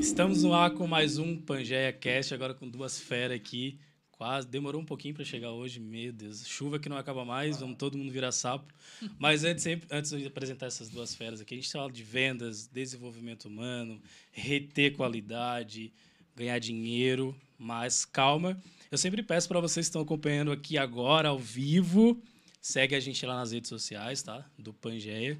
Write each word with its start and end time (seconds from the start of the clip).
Estamos 0.00 0.42
no 0.42 0.54
ar 0.54 0.70
com 0.70 0.86
mais 0.86 1.18
um 1.18 1.36
Pangeia 1.36 1.92
Cast, 1.92 2.32
agora 2.32 2.54
com 2.54 2.66
duas 2.66 2.98
feras 2.98 3.36
aqui. 3.36 3.78
Quase, 4.10 4.48
demorou 4.48 4.80
um 4.80 4.84
pouquinho 4.84 5.14
para 5.14 5.26
chegar 5.26 5.52
hoje, 5.52 5.78
meu 5.78 6.10
Deus. 6.10 6.46
Chuva 6.48 6.78
que 6.78 6.88
não 6.88 6.96
acaba 6.96 7.22
mais, 7.22 7.60
vamos 7.60 7.76
todo 7.76 7.98
mundo 7.98 8.10
virar 8.10 8.32
sapo. 8.32 8.72
Mas 9.18 9.44
antes, 9.44 9.66
antes 9.90 10.10
de 10.10 10.26
apresentar 10.26 10.66
essas 10.66 10.88
duas 10.88 11.14
feras 11.14 11.42
aqui, 11.42 11.54
a 11.54 11.56
gente 11.58 11.70
fala 11.70 11.92
de 11.92 12.02
vendas, 12.02 12.66
desenvolvimento 12.66 13.44
humano, 13.44 14.00
reter 14.32 14.96
qualidade, 14.96 15.92
ganhar 16.34 16.58
dinheiro, 16.58 17.36
mas 17.58 18.06
calma. 18.06 18.58
Eu 18.90 18.96
sempre 18.96 19.22
peço 19.22 19.48
para 19.48 19.60
vocês 19.60 19.86
que 19.86 19.90
estão 19.90 20.02
acompanhando 20.02 20.50
aqui 20.50 20.78
agora, 20.78 21.28
ao 21.28 21.38
vivo, 21.38 22.20
segue 22.58 22.94
a 22.94 23.00
gente 23.00 23.24
lá 23.26 23.36
nas 23.36 23.52
redes 23.52 23.68
sociais, 23.68 24.22
tá? 24.22 24.50
Do 24.58 24.72
Pangeia. 24.72 25.38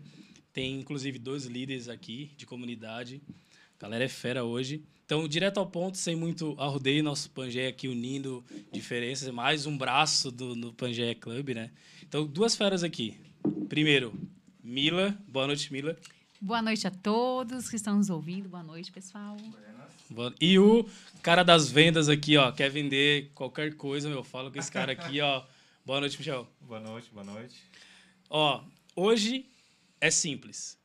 Tem, 0.52 0.78
inclusive, 0.78 1.18
dois 1.18 1.46
líderes 1.46 1.88
aqui 1.88 2.30
de 2.36 2.44
comunidade. 2.44 3.22
A 3.80 3.84
galera 3.84 4.04
é 4.04 4.08
fera 4.08 4.44
hoje. 4.44 4.84
Então, 5.06 5.26
direto 5.26 5.56
ao 5.56 5.66
ponto, 5.66 5.96
sem 5.96 6.14
muito 6.14 6.54
arrodeio, 6.58 7.02
nosso 7.02 7.30
Pangeia 7.30 7.70
aqui 7.70 7.88
unindo 7.88 8.44
diferenças. 8.70 9.32
Mais 9.32 9.64
um 9.64 9.74
braço 9.74 10.30
do, 10.30 10.54
do 10.54 10.70
Pangeia 10.74 11.14
Club, 11.14 11.54
né? 11.54 11.70
Então, 12.02 12.26
duas 12.26 12.54
feras 12.54 12.84
aqui. 12.84 13.16
Primeiro, 13.70 14.12
Mila. 14.62 15.18
Boa 15.26 15.46
noite, 15.46 15.72
Mila. 15.72 15.96
Boa 16.38 16.60
noite 16.60 16.86
a 16.86 16.90
todos 16.90 17.70
que 17.70 17.76
estão 17.76 17.96
nos 17.96 18.10
ouvindo. 18.10 18.50
Boa 18.50 18.62
noite, 18.62 18.92
pessoal. 18.92 19.38
E 20.38 20.58
o 20.58 20.86
cara 21.22 21.42
das 21.42 21.70
vendas 21.70 22.10
aqui, 22.10 22.36
ó, 22.36 22.52
quer 22.52 22.68
vender 22.68 23.30
qualquer 23.34 23.74
coisa, 23.76 24.10
meu, 24.10 24.22
falo 24.22 24.52
com 24.52 24.58
esse 24.58 24.70
cara 24.70 24.92
aqui, 24.92 25.22
ó. 25.22 25.42
Boa 25.86 26.00
noite, 26.00 26.18
Michel. 26.18 26.46
Boa 26.60 26.80
noite, 26.80 27.08
boa 27.10 27.24
noite. 27.24 27.56
Ó, 28.28 28.62
hoje 28.94 29.46
é 29.98 30.10
simples. 30.10 30.78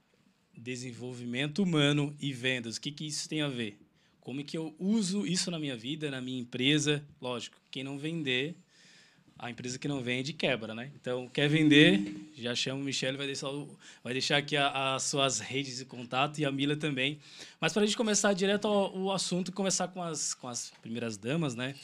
Desenvolvimento 0.58 1.64
humano 1.64 2.16
e 2.20 2.34
vendas. 2.34 2.78
O 2.78 2.82
que, 2.82 2.92
que 2.92 3.06
isso 3.06 3.28
tem 3.30 3.42
a 3.42 3.48
ver? 3.48 3.78
Como 4.22 4.42
é 4.42 4.44
que 4.44 4.58
eu 4.58 4.74
uso 4.80 5.26
isso 5.26 5.52
na 5.52 5.60
minha 5.60 5.78
vida, 5.78 6.10
na 6.10 6.20
minha 6.20 6.40
empresa? 6.40 7.06
Lógico, 7.22 7.58
quem 7.70 7.84
não 7.84 7.98
vender, 7.98 8.56
a 9.38 9.52
empresa 9.52 9.78
que 9.78 9.88
não 9.88 10.02
vende 10.02 10.32
quebra, 10.34 10.74
né? 10.74 10.92
Então, 10.96 11.28
quer 11.28 11.50
vender, 11.50 12.32
já 12.36 12.56
chama 12.56 12.82
o 12.82 12.84
Michel, 12.84 13.18
vai 13.18 13.28
deixar, 13.28 13.50
vai 14.04 14.14
deixar 14.14 14.38
aqui 14.38 14.56
as 14.56 15.04
suas 15.04 15.40
redes 15.40 15.78
de 15.78 15.86
contato 15.86 16.40
e 16.40 16.46
a 16.46 16.52
Mila 16.52 16.76
também. 16.76 17.20
Mas 17.60 17.74
para 17.74 17.84
a 17.84 17.86
gente 17.86 17.98
começar 17.98 18.34
direto 18.34 18.68
ao, 18.68 18.98
ao, 18.98 19.12
assunto, 19.12 19.52
começar 19.52 19.90
com 19.90 20.02
as, 20.02 20.34
com 20.34 20.48
as 20.48 20.72
primeiras 20.82 21.18
damas, 21.18 21.54
né? 21.54 21.76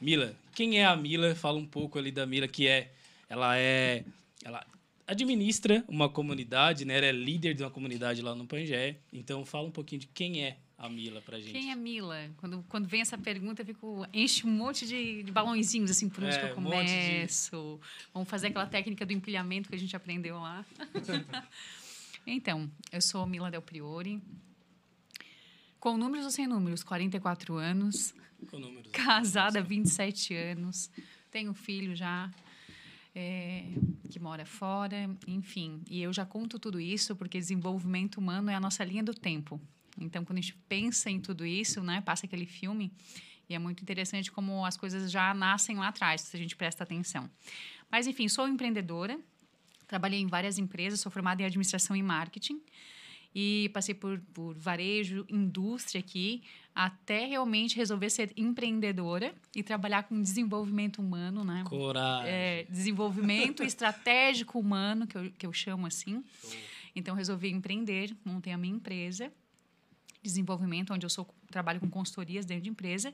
Mila, 0.00 0.36
quem 0.54 0.78
é 0.78 0.84
a 0.84 0.94
Mila? 0.94 1.34
Fala 1.34 1.58
um 1.58 1.66
pouco 1.66 1.98
ali 1.98 2.12
da 2.12 2.26
Mila, 2.26 2.46
que 2.46 2.68
é, 2.68 2.92
ela 3.28 3.58
é, 3.58 4.04
ela 4.44 4.64
administra 5.12 5.84
uma 5.88 6.08
comunidade, 6.08 6.84
né? 6.84 6.98
Ela 6.98 7.06
é 7.06 7.12
líder 7.12 7.54
de 7.54 7.62
uma 7.62 7.70
comunidade 7.70 8.20
lá 8.20 8.34
no 8.34 8.46
Pangé. 8.46 8.98
Então, 9.12 9.44
fala 9.44 9.68
um 9.68 9.70
pouquinho 9.70 10.00
de 10.00 10.06
quem 10.08 10.42
é 10.42 10.58
a 10.76 10.88
Mila 10.88 11.20
pra 11.22 11.38
gente. 11.38 11.52
Quem 11.52 11.70
é 11.70 11.76
Mila? 11.76 12.28
Quando, 12.38 12.64
quando 12.68 12.88
vem 12.88 13.00
essa 13.00 13.16
pergunta, 13.16 13.62
eu 13.62 13.66
fico, 13.66 14.04
enche 14.12 14.44
um 14.44 14.50
monte 14.50 14.86
de, 14.86 15.22
de 15.22 15.30
balãozinhos, 15.30 15.92
assim, 15.92 16.08
por 16.08 16.24
onde 16.24 16.34
é, 16.34 16.38
que 16.40 16.46
eu 16.46 16.54
começo. 16.54 17.56
Um 17.56 17.76
de... 17.76 18.10
Vamos 18.12 18.28
fazer 18.28 18.48
aquela 18.48 18.66
técnica 18.66 19.06
do 19.06 19.12
empilhamento 19.12 19.68
que 19.68 19.76
a 19.76 19.78
gente 19.78 19.94
aprendeu 19.94 20.40
lá. 20.40 20.66
então, 22.26 22.68
eu 22.90 23.00
sou 23.00 23.24
Mila 23.26 23.50
Del 23.50 23.62
Priori. 23.62 24.20
Com 25.78 25.96
números 25.96 26.24
ou 26.24 26.30
sem 26.32 26.46
números? 26.46 26.82
44 26.82 27.56
anos. 27.56 28.14
Com 28.50 28.58
números. 28.58 28.90
Casada, 28.90 29.62
27 29.62 30.34
anos. 30.34 30.90
Tenho 31.30 31.54
filho 31.54 31.94
já. 31.94 32.28
É, 33.14 33.64
que 34.10 34.18
mora 34.18 34.46
fora, 34.46 35.10
enfim. 35.26 35.82
E 35.88 36.00
eu 36.00 36.12
já 36.12 36.24
conto 36.24 36.58
tudo 36.58 36.80
isso 36.80 37.14
porque 37.14 37.38
desenvolvimento 37.38 38.16
humano 38.16 38.50
é 38.50 38.54
a 38.54 38.60
nossa 38.60 38.82
linha 38.84 39.02
do 39.02 39.12
tempo. 39.12 39.60
Então, 39.98 40.24
quando 40.24 40.38
a 40.38 40.40
gente 40.40 40.54
pensa 40.68 41.10
em 41.10 41.20
tudo 41.20 41.44
isso, 41.44 41.82
né, 41.82 42.00
passa 42.00 42.24
aquele 42.24 42.46
filme 42.46 42.90
e 43.48 43.54
é 43.54 43.58
muito 43.58 43.82
interessante 43.82 44.32
como 44.32 44.64
as 44.64 44.76
coisas 44.76 45.10
já 45.10 45.34
nascem 45.34 45.76
lá 45.76 45.88
atrás, 45.88 46.22
se 46.22 46.36
a 46.36 46.40
gente 46.40 46.56
presta 46.56 46.84
atenção. 46.84 47.30
Mas, 47.90 48.06
enfim, 48.06 48.28
sou 48.28 48.48
empreendedora, 48.48 49.18
trabalhei 49.86 50.20
em 50.20 50.26
várias 50.26 50.58
empresas, 50.58 51.00
sou 51.00 51.12
formada 51.12 51.42
em 51.42 51.44
administração 51.44 51.94
e 51.94 52.02
marketing 52.02 52.62
e 53.34 53.70
passei 53.72 53.94
por, 53.94 54.20
por 54.32 54.54
varejo, 54.54 55.24
indústria 55.28 56.00
aqui, 56.00 56.42
até 56.74 57.26
realmente 57.26 57.76
resolver 57.76 58.10
ser 58.10 58.32
empreendedora 58.36 59.34
e 59.54 59.62
trabalhar 59.62 60.04
com 60.04 60.20
desenvolvimento 60.20 61.00
humano, 61.00 61.44
né? 61.44 61.64
Coragem. 61.66 62.30
É, 62.30 62.66
desenvolvimento 62.68 63.62
estratégico 63.64 64.58
humano, 64.58 65.06
que 65.06 65.16
eu, 65.16 65.30
que 65.32 65.46
eu 65.46 65.52
chamo 65.52 65.86
assim. 65.86 66.22
Show. 66.40 66.50
Então, 66.94 67.14
resolvi 67.14 67.50
empreender, 67.50 68.14
montei 68.24 68.52
a 68.52 68.58
minha 68.58 68.74
empresa 68.74 69.32
desenvolvimento, 70.22 70.94
onde 70.94 71.04
eu 71.04 71.10
sou, 71.10 71.26
trabalho 71.50 71.80
com 71.80 71.90
consultorias 71.90 72.46
dentro 72.46 72.64
de 72.64 72.70
empresa. 72.70 73.12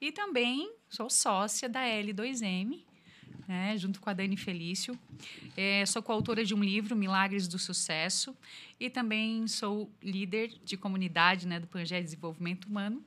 E 0.00 0.12
também 0.12 0.70
sou 0.88 1.08
sócia 1.08 1.68
da 1.68 1.80
L2M, 1.80 2.82
né, 3.46 3.76
junto 3.76 4.00
com 4.00 4.10
a 4.10 4.12
Dani 4.12 4.36
Felício. 4.36 4.98
É, 5.56 5.84
sou 5.86 6.02
coautora 6.02 6.44
de 6.44 6.54
um 6.54 6.62
livro, 6.62 6.96
Milagres 6.96 7.46
do 7.48 7.58
Sucesso. 7.58 8.36
E 8.78 8.88
também 8.88 9.46
sou 9.46 9.90
líder 10.02 10.52
de 10.64 10.76
comunidade 10.76 11.46
né, 11.46 11.60
do 11.60 11.66
Pangé 11.66 12.00
Desenvolvimento 12.00 12.66
Humano. 12.66 13.02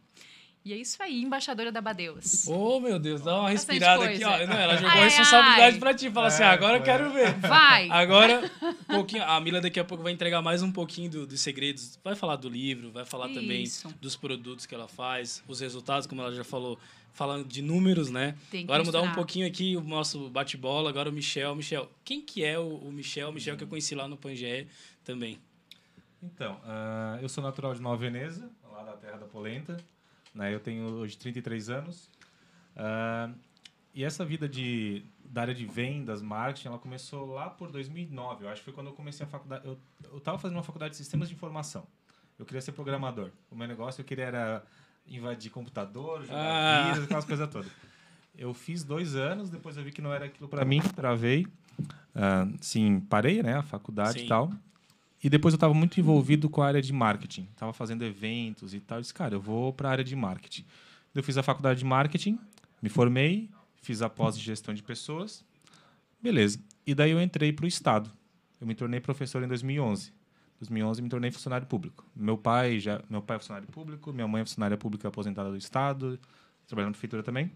E 0.66 0.72
é 0.72 0.78
isso 0.78 1.04
aí, 1.04 1.22
embaixadora 1.22 1.74
da 1.74 1.82
Badeus. 1.82 2.48
Oh, 2.48 2.80
meu 2.80 2.98
Deus, 2.98 3.22
dá 3.22 3.38
uma 3.38 3.50
respirada 3.50 4.06
aqui, 4.06 4.24
ó. 4.24 4.48
Não, 4.48 4.58
ela 4.58 4.76
jogou 4.76 4.92
ai, 4.92 5.00
a 5.00 5.04
responsabilidade 5.04 5.74
ai. 5.74 5.80
pra 5.80 5.94
ti. 5.94 6.10
Fala 6.10 6.28
assim, 6.28 6.42
é, 6.42 6.46
assim, 6.46 6.56
agora 6.56 6.78
eu 6.78 6.84
quero 6.84 7.12
ver. 7.12 7.34
Vai. 7.34 7.90
Agora, 7.90 8.50
um 8.62 8.96
pouquinho. 8.96 9.24
A 9.24 9.42
Mila 9.42 9.60
daqui 9.60 9.78
a 9.78 9.84
pouco 9.84 10.02
vai 10.02 10.14
entregar 10.14 10.42
mais 10.42 10.64
um 10.64 10.72
pouquinho 10.72 11.10
do, 11.10 11.28
dos 11.28 11.42
segredos. 11.42 12.00
Vai 12.02 12.16
falar 12.16 12.38
do 12.38 12.48
livro, 12.48 12.92
vai 12.92 13.04
falar 13.04 13.30
isso. 13.30 13.42
também 13.42 13.70
dos 14.00 14.16
produtos 14.16 14.66
que 14.66 14.74
ela 14.74 14.88
faz, 14.88 15.44
os 15.50 15.60
resultados, 15.60 16.08
como 16.08 16.22
ela 16.22 16.34
já 16.34 16.46
falou, 16.46 16.80
falando 17.12 17.46
de 17.46 17.62
números, 17.62 18.10
né? 18.10 18.34
Tem 18.50 18.64
agora 18.64 18.86
mudar 18.86 19.02
um 19.02 19.12
pouquinho 19.12 19.46
aqui 19.46 19.76
o 19.76 19.82
nosso 19.82 20.30
bate-bola. 20.30 20.90
Agora 20.90 21.10
o 21.10 21.12
Michel. 21.12 21.54
Michel, 21.56 21.92
quem 22.06 22.22
que 22.22 22.42
é 22.42 22.58
o, 22.58 22.76
o 22.78 22.90
Michel? 22.90 23.32
O 23.32 23.34
Michel 23.34 23.58
que 23.58 23.66
eu 23.66 23.68
conheci 23.68 23.96
lá 23.96 24.08
no 24.08 24.16
Pangé 24.16 24.66
também. 25.04 25.40
Então, 26.22 26.54
uh, 26.64 27.22
eu 27.22 27.28
sou 27.28 27.44
natural 27.44 27.74
de 27.74 27.82
Nova 27.82 27.98
Veneza, 27.98 28.50
lá 28.72 28.82
da 28.84 28.94
terra 28.94 29.18
da 29.18 29.26
polenta. 29.26 29.76
Né? 30.34 30.54
Eu 30.54 30.60
tenho 30.60 30.86
hoje 30.86 31.18
33 31.18 31.70
anos. 31.70 32.10
Uh, 32.76 33.34
e 33.94 34.04
essa 34.04 34.26
vida 34.26 34.50
de, 34.50 35.06
da 35.24 35.42
área 35.42 35.54
de 35.54 35.66
vendas, 35.66 36.22
marketing, 36.22 36.70
ela 36.70 36.80
começou 36.80 37.34
lá 37.34 37.50
por 37.50 37.72
2009. 37.72 38.46
Eu 38.46 38.50
acho 38.50 38.62
que 38.62 38.66
foi 38.66 38.74
quando 38.74 38.88
eu 38.88 38.94
comecei 38.94 39.26
a 39.26 39.30
faculdade. 39.30 39.66
Eu 39.66 40.18
estava 40.18 40.38
fazendo 40.40 40.58
uma 40.58 40.64
faculdade 40.64 40.92
de 40.92 40.98
sistemas 40.98 41.30
de 41.30 41.36
informação. 41.36 41.86
Eu 42.38 42.46
queria 42.46 42.62
ser 42.62 42.72
programador. 42.72 43.30
O 43.52 43.56
meu 43.56 43.68
negócio 43.68 44.02
eu 44.02 44.06
queria 44.06 44.26
era 44.26 44.64
invadir 45.08 45.52
computador, 45.52 46.24
jogar 46.26 46.40
ah. 46.40 46.92
vírus, 46.92 47.04
aquelas 47.04 47.26
coisas 47.26 47.50
todas. 47.50 47.72
Eu 48.36 48.54
fiz 48.54 48.84
dois 48.84 49.16
anos, 49.16 49.50
depois 49.50 49.78
eu 49.78 49.84
vi 49.84 49.92
que 49.92 50.02
não 50.02 50.12
era 50.12 50.26
aquilo 50.26 50.50
para 50.50 50.66
mim, 50.66 50.82
travei. 50.96 51.46
Uh, 52.16 52.58
sim, 52.62 53.00
parei, 53.00 53.44
né, 53.44 53.58
a 53.58 53.64
faculdade 53.64 54.20
sim. 54.20 54.26
e 54.26 54.28
tal. 54.28 54.52
E 55.24 55.30
depois 55.30 55.54
eu 55.54 55.58
estava 55.58 55.74
muito 55.74 56.00
envolvido 56.00 56.50
com 56.50 56.62
a 56.62 56.68
área 56.68 56.82
de 56.82 56.92
marketing. 56.92 57.48
Estava 57.54 57.72
fazendo 57.72 58.04
eventos 58.04 58.74
e 58.74 58.80
tal. 58.82 58.98
Eu 58.98 59.02
disse, 59.02 59.14
cara, 59.14 59.36
eu 59.36 59.42
vou 59.42 59.72
para 59.72 59.88
a 59.88 59.92
área 59.92 60.04
de 60.04 60.16
marketing. 60.16 60.66
Eu 61.16 61.24
fiz 61.24 61.38
a 61.38 61.44
faculdade 61.44 61.80
de 61.80 61.86
marketing, 61.86 62.38
me 62.82 62.90
formei, 62.90 63.50
fiz 63.82 64.02
a 64.02 64.10
pós 64.10 64.38
de 64.38 64.44
gestão 64.44 64.74
de 64.74 64.84
pessoas. 64.84 65.46
Beleza. 66.22 66.60
E 66.86 66.94
daí 66.94 67.12
eu 67.12 67.22
entrei 67.22 67.54
para 67.54 67.64
o 67.64 67.68
Estado. 67.68 68.12
Eu 68.60 68.68
me 68.68 68.76
tornei 68.76 69.00
professor 69.00 69.42
em 69.42 69.48
2011. 69.48 70.10
Em 70.10 70.14
2011 70.60 71.02
me 71.02 71.10
tornei 71.10 71.32
funcionário 71.32 71.68
público. 71.68 72.06
Meu 72.16 72.38
pai 72.38 72.80
já, 72.80 73.02
meu 73.10 73.22
pai 73.22 73.38
é 73.38 73.40
funcionário 73.40 73.68
público, 73.68 74.12
minha 74.12 74.28
mãe 74.28 74.42
é 74.42 74.46
funcionária 74.46 74.78
pública 74.78 75.08
aposentada 75.08 75.50
do 75.50 75.58
Estado, 75.58 76.20
trabalhando 76.68 76.90
na 76.90 76.94
prefeitura 76.94 77.24
também. 77.24 77.52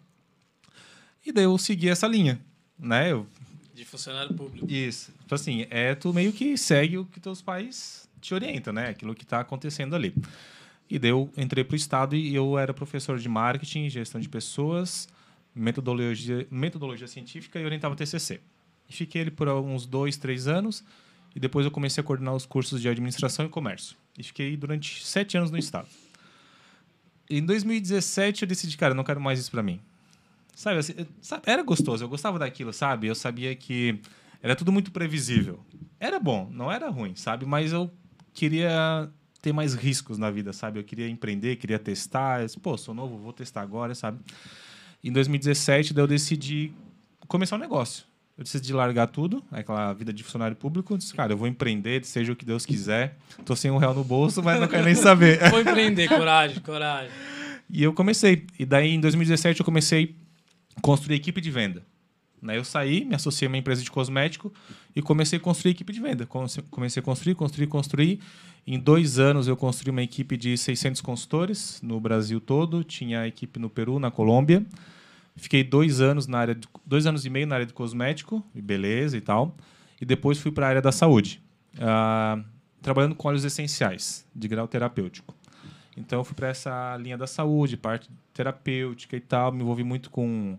E 1.25 1.31
daí 1.31 1.45
eu 1.45 1.57
segui 1.57 1.89
essa 1.89 2.07
linha, 2.07 2.39
né? 2.77 3.11
Eu 3.11 3.27
de 3.77 3.85
funcionário 3.85 4.33
público. 4.33 4.65
Isso. 4.67 5.13
Então, 5.23 5.35
assim, 5.35 5.67
é 5.69 5.93
tu 5.93 6.11
meio 6.11 6.33
que 6.33 6.57
segue 6.57 6.97
o 6.97 7.05
que 7.05 7.19
teus 7.19 7.43
pais 7.43 8.09
te 8.19 8.33
orientam, 8.33 8.73
né? 8.73 8.89
Aquilo 8.89 9.13
que 9.13 9.23
está 9.23 9.39
acontecendo 9.39 9.95
ali. 9.95 10.15
E 10.89 10.97
daí 10.97 11.11
eu 11.11 11.29
entrei 11.37 11.63
para 11.63 11.73
o 11.73 11.75
Estado 11.75 12.15
e 12.15 12.33
eu 12.33 12.57
era 12.57 12.73
professor 12.73 13.19
de 13.19 13.29
marketing, 13.29 13.87
gestão 13.87 14.19
de 14.19 14.27
pessoas, 14.27 15.07
metodologia, 15.53 16.47
metodologia 16.49 17.07
científica 17.07 17.59
e 17.59 17.65
orientava 17.65 17.95
TCC. 17.95 18.41
E 18.89 18.93
fiquei 18.93 19.21
ali 19.21 19.31
por 19.31 19.47
uns 19.47 19.85
dois, 19.85 20.17
três 20.17 20.47
anos 20.47 20.83
e 21.35 21.39
depois 21.39 21.63
eu 21.63 21.71
comecei 21.71 22.01
a 22.01 22.03
coordenar 22.03 22.33
os 22.33 22.47
cursos 22.47 22.81
de 22.81 22.89
administração 22.89 23.45
e 23.45 23.49
comércio. 23.49 23.95
E 24.17 24.23
fiquei 24.23 24.57
durante 24.57 25.05
sete 25.05 25.37
anos 25.37 25.51
no 25.51 25.57
Estado. 25.57 25.87
Em 27.29 27.45
2017 27.45 28.41
eu 28.41 28.47
decidi, 28.47 28.75
cara, 28.75 28.95
não 28.95 29.03
quero 29.03 29.21
mais 29.21 29.37
isso 29.37 29.51
para 29.51 29.61
mim. 29.61 29.79
Sabe, 30.57 30.79
assim, 30.79 30.93
era 31.45 31.61
gostoso, 31.61 32.03
eu 32.03 32.09
gostava 32.09 32.39
daquilo, 32.39 32.73
sabe? 32.73 33.05
Eu 33.05 33.13
sabia 33.13 33.55
que 33.55 33.99
era 34.41 34.55
tudo 34.55 34.71
muito 34.71 34.91
previsível. 34.91 35.59
Era 35.99 36.19
bom, 36.19 36.49
não 36.51 36.71
era 36.71 36.89
ruim, 36.89 37.13
sabe? 37.15 37.45
Mas 37.45 37.71
eu 37.71 37.91
queria 38.33 39.07
ter 39.39 39.53
mais 39.53 39.75
riscos 39.75 40.17
na 40.17 40.31
vida, 40.31 40.51
sabe? 40.51 40.79
Eu 40.79 40.83
queria 40.83 41.07
empreender, 41.07 41.57
queria 41.57 41.77
testar. 41.77 42.43
Disse, 42.43 42.59
Pô, 42.59 42.75
sou 42.75 42.95
novo, 42.95 43.19
vou 43.19 43.31
testar 43.31 43.61
agora, 43.61 43.93
sabe? 43.93 44.17
Em 45.03 45.11
2017, 45.11 45.93
daí 45.93 46.01
eu 46.01 46.07
decidi 46.07 46.71
começar 47.27 47.55
um 47.55 47.59
negócio. 47.59 48.05
eu 48.35 48.43
decidi 48.43 48.73
largar 48.73 49.05
tudo, 49.05 49.43
aquela 49.51 49.93
vida 49.93 50.11
de 50.11 50.23
funcionário 50.23 50.57
público. 50.57 50.91
Eu 50.91 50.97
disse, 50.97 51.13
cara, 51.13 51.33
eu 51.33 51.37
vou 51.37 51.47
empreender, 51.47 52.03
seja 52.03 52.33
o 52.33 52.35
que 52.35 52.43
Deus 52.43 52.65
quiser. 52.65 53.15
Tô 53.45 53.55
sem 53.55 53.69
um 53.69 53.77
real 53.77 53.93
no 53.93 54.03
bolso, 54.03 54.41
mas 54.41 54.59
não 54.59 54.67
quero 54.67 54.85
nem 54.85 54.95
saber. 54.95 55.37
Vou 55.51 55.61
empreender, 55.61 56.07
coragem, 56.07 56.59
coragem. 56.61 57.11
E 57.69 57.83
eu 57.83 57.93
comecei. 57.93 58.47
E 58.57 58.65
daí, 58.65 58.95
em 58.95 58.99
2017, 58.99 59.59
eu 59.59 59.65
comecei 59.65 60.15
construir 60.81 61.15
equipe 61.15 61.41
de 61.41 61.51
venda. 61.51 61.83
Né? 62.41 62.57
Eu 62.57 62.63
saí, 62.63 63.03
me 63.05 63.15
associei 63.15 63.47
a 63.47 63.49
uma 63.49 63.57
empresa 63.57 63.81
de 63.81 63.89
cosmético 63.89 64.53
e 64.95 65.01
comecei 65.01 65.37
a 65.37 65.41
construir 65.41 65.71
equipe 65.71 65.91
de 65.91 65.99
venda. 65.99 66.25
Comecei 66.25 67.01
a 67.01 67.03
construir, 67.03 67.35
construir, 67.35 67.67
construir. 67.67 68.19
Em 68.65 68.79
dois 68.79 69.17
anos, 69.17 69.47
eu 69.47 69.55
construí 69.55 69.91
uma 69.91 70.03
equipe 70.03 70.35
de 70.35 70.57
600 70.57 71.01
consultores 71.01 71.79
no 71.81 71.99
Brasil 71.99 72.39
todo. 72.39 72.83
Tinha 72.83 73.25
equipe 73.27 73.59
no 73.59 73.69
Peru, 73.69 73.99
na 73.99 74.11
Colômbia. 74.11 74.65
Fiquei 75.35 75.63
dois 75.63 76.01
anos 76.01 76.27
na 76.27 76.39
área 76.39 76.55
de, 76.55 76.67
dois 76.85 77.05
anos 77.05 77.25
e 77.25 77.29
meio 77.29 77.45
na 77.45 77.55
área 77.55 77.65
de 77.65 77.73
cosmético 77.73 78.43
e 78.55 78.61
beleza 78.61 79.15
e 79.15 79.21
tal. 79.21 79.55
E 80.01 80.05
depois 80.05 80.37
fui 80.39 80.51
para 80.51 80.65
a 80.65 80.69
área 80.69 80.81
da 80.81 80.91
saúde, 80.91 81.41
uh, 81.75 82.43
trabalhando 82.81 83.15
com 83.15 83.27
óleos 83.27 83.45
essenciais 83.45 84.25
de 84.35 84.47
grau 84.47 84.67
terapêutico. 84.67 85.35
Então 85.97 86.19
eu 86.19 86.23
fui 86.23 86.35
para 86.35 86.49
essa 86.49 86.95
linha 86.97 87.17
da 87.17 87.25
saúde, 87.25 87.75
parte 87.75 88.09
terapêutica 88.33 89.17
e 89.17 89.19
tal. 89.19 89.51
Me 89.51 89.63
envolvi 89.63 89.83
muito 89.83 90.11
com 90.11 90.57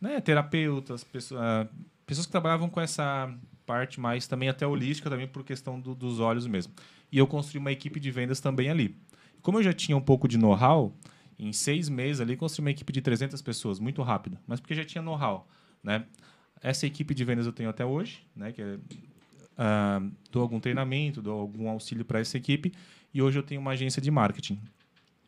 né, 0.00 0.20
terapeutas, 0.20 1.02
uh, 1.02 1.68
pessoas 2.04 2.26
que 2.26 2.32
trabalhavam 2.32 2.68
com 2.68 2.80
essa 2.80 3.34
parte 3.64 3.98
mais 3.98 4.26
também 4.26 4.48
até 4.48 4.66
holística, 4.66 5.08
também 5.08 5.26
por 5.26 5.42
questão 5.42 5.80
do, 5.80 5.94
dos 5.94 6.20
olhos 6.20 6.46
mesmo. 6.46 6.72
E 7.10 7.18
eu 7.18 7.26
construí 7.26 7.58
uma 7.58 7.72
equipe 7.72 7.98
de 7.98 8.10
vendas 8.10 8.38
também 8.38 8.68
ali. 8.68 8.94
Como 9.42 9.58
eu 9.58 9.62
já 9.62 9.72
tinha 9.72 9.96
um 9.96 10.00
pouco 10.00 10.28
de 10.28 10.36
know-how, 10.36 10.92
em 11.38 11.52
seis 11.52 11.88
meses 11.88 12.20
ali, 12.20 12.36
construí 12.36 12.64
uma 12.64 12.70
equipe 12.70 12.92
de 12.92 13.00
300 13.00 13.40
pessoas, 13.42 13.78
muito 13.78 14.02
rápido, 14.02 14.38
mas 14.46 14.60
porque 14.60 14.74
já 14.74 14.84
tinha 14.84 15.02
know-how. 15.02 15.48
Né? 15.82 16.04
Essa 16.62 16.86
equipe 16.86 17.14
de 17.14 17.24
vendas 17.24 17.46
eu 17.46 17.52
tenho 17.52 17.70
até 17.70 17.84
hoje, 17.84 18.22
né? 18.34 18.52
que 18.52 18.62
é, 18.62 18.74
uh, 18.74 20.12
dou 20.30 20.42
algum 20.42 20.60
treinamento, 20.60 21.22
dou 21.22 21.40
algum 21.40 21.68
auxílio 21.68 22.04
para 22.04 22.20
essa 22.20 22.36
equipe, 22.36 22.72
e 23.16 23.22
hoje 23.22 23.38
eu 23.38 23.42
tenho 23.42 23.62
uma 23.62 23.70
agência 23.70 24.02
de 24.02 24.10
marketing. 24.10 24.60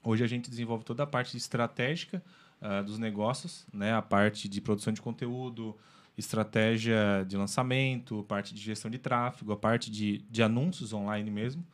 Hoje 0.04 0.22
a 0.22 0.26
gente 0.26 0.50
desenvolve 0.50 0.84
toda 0.84 1.04
a 1.04 1.06
parte 1.06 1.34
estratégica 1.38 2.22
uh, 2.60 2.84
dos 2.84 2.98
negócios, 2.98 3.66
né? 3.72 3.94
a 3.94 4.02
parte 4.02 4.46
de 4.46 4.60
produção 4.60 4.92
de 4.92 5.00
conteúdo, 5.00 5.74
estratégia 6.14 7.24
de 7.26 7.34
lançamento, 7.34 8.22
parte 8.24 8.52
de 8.52 8.60
gestão 8.60 8.90
de 8.90 8.98
tráfego, 8.98 9.52
a 9.52 9.56
parte 9.56 9.90
de, 9.90 10.18
de 10.28 10.42
anúncios 10.42 10.92
online 10.92 11.30
mesmo. 11.30 11.66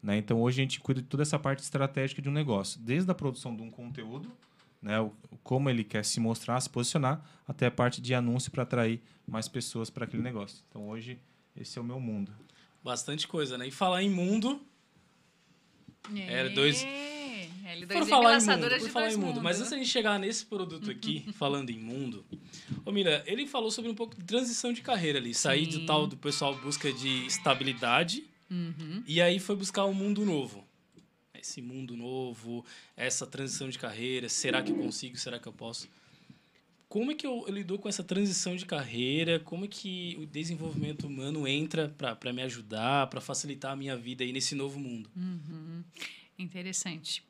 Né? 0.00 0.16
Então, 0.18 0.40
hoje 0.40 0.60
a 0.60 0.62
gente 0.62 0.78
cuida 0.78 1.02
de 1.02 1.08
toda 1.08 1.24
essa 1.24 1.36
parte 1.36 1.64
estratégica 1.64 2.22
de 2.22 2.28
um 2.28 2.32
negócio, 2.32 2.80
desde 2.80 3.10
a 3.10 3.14
produção 3.14 3.56
de 3.56 3.62
um 3.62 3.70
conteúdo, 3.70 4.30
né? 4.80 5.00
o, 5.00 5.10
como 5.42 5.68
ele 5.68 5.82
quer 5.82 6.04
se 6.04 6.20
mostrar, 6.20 6.60
se 6.60 6.70
posicionar, 6.70 7.28
até 7.44 7.66
a 7.66 7.72
parte 7.72 8.00
de 8.00 8.14
anúncio 8.14 8.52
para 8.52 8.62
atrair 8.62 9.02
mais 9.26 9.48
pessoas 9.48 9.90
para 9.90 10.04
aquele 10.04 10.22
negócio. 10.22 10.62
Então, 10.68 10.88
hoje, 10.88 11.18
esse 11.56 11.76
é 11.76 11.82
o 11.82 11.84
meu 11.84 11.98
mundo. 11.98 12.30
Bastante 12.84 13.26
coisa, 13.26 13.58
né? 13.58 13.66
E 13.66 13.72
falar 13.72 14.04
em 14.04 14.10
mundo. 14.10 14.64
É, 16.14 16.48
dois. 16.48 16.84
L2 16.84 17.88
por 17.88 18.06
falar 18.06 18.38
em 18.38 18.46
mundo, 18.46 18.68
por 18.78 18.90
falar 18.90 19.12
em 19.12 19.16
mundo. 19.16 19.42
Mas 19.42 19.58
antes 19.58 19.70
de 19.70 19.74
a 19.74 19.78
gente 19.78 19.90
chegar 19.90 20.18
nesse 20.18 20.46
produto 20.46 20.90
aqui, 20.90 21.26
falando 21.34 21.70
em 21.70 21.78
mundo, 21.78 22.24
ô 22.84 22.92
Mira, 22.92 23.24
ele 23.26 23.46
falou 23.46 23.70
sobre 23.70 23.90
um 23.90 23.94
pouco 23.94 24.16
de 24.16 24.24
transição 24.24 24.72
de 24.72 24.82
carreira 24.82 25.18
ali. 25.18 25.34
Sair 25.34 25.66
do 25.66 25.84
tal 25.84 26.06
do 26.06 26.16
pessoal 26.16 26.54
busca 26.54 26.92
de 26.92 27.26
estabilidade 27.26 28.24
Uhum. 28.50 29.02
E 29.06 29.20
aí 29.20 29.38
foi 29.38 29.56
buscar 29.56 29.84
um 29.84 29.94
mundo 29.94 30.24
novo. 30.24 30.64
Esse 31.34 31.60
mundo 31.60 31.96
novo, 31.96 32.64
essa 32.96 33.26
transição 33.26 33.68
de 33.68 33.78
carreira, 33.78 34.28
será 34.28 34.62
que 34.62 34.72
eu 34.72 34.76
consigo, 34.76 35.16
será 35.16 35.38
que 35.38 35.46
eu 35.46 35.52
posso? 35.52 35.88
Como 36.96 37.12
é 37.12 37.14
que 37.14 37.26
eu, 37.26 37.44
eu 37.46 37.52
lido 37.52 37.78
com 37.78 37.90
essa 37.90 38.02
transição 38.02 38.56
de 38.56 38.64
carreira? 38.64 39.38
Como 39.38 39.66
é 39.66 39.68
que 39.68 40.16
o 40.18 40.24
desenvolvimento 40.24 41.06
humano 41.06 41.46
entra 41.46 41.90
para 41.90 42.32
me 42.32 42.40
ajudar, 42.40 43.06
para 43.08 43.20
facilitar 43.20 43.72
a 43.72 43.76
minha 43.76 43.94
vida 43.94 44.24
aí 44.24 44.32
nesse 44.32 44.54
novo 44.54 44.80
mundo? 44.80 45.10
Uhum. 45.14 45.84
Interessante. 46.38 47.22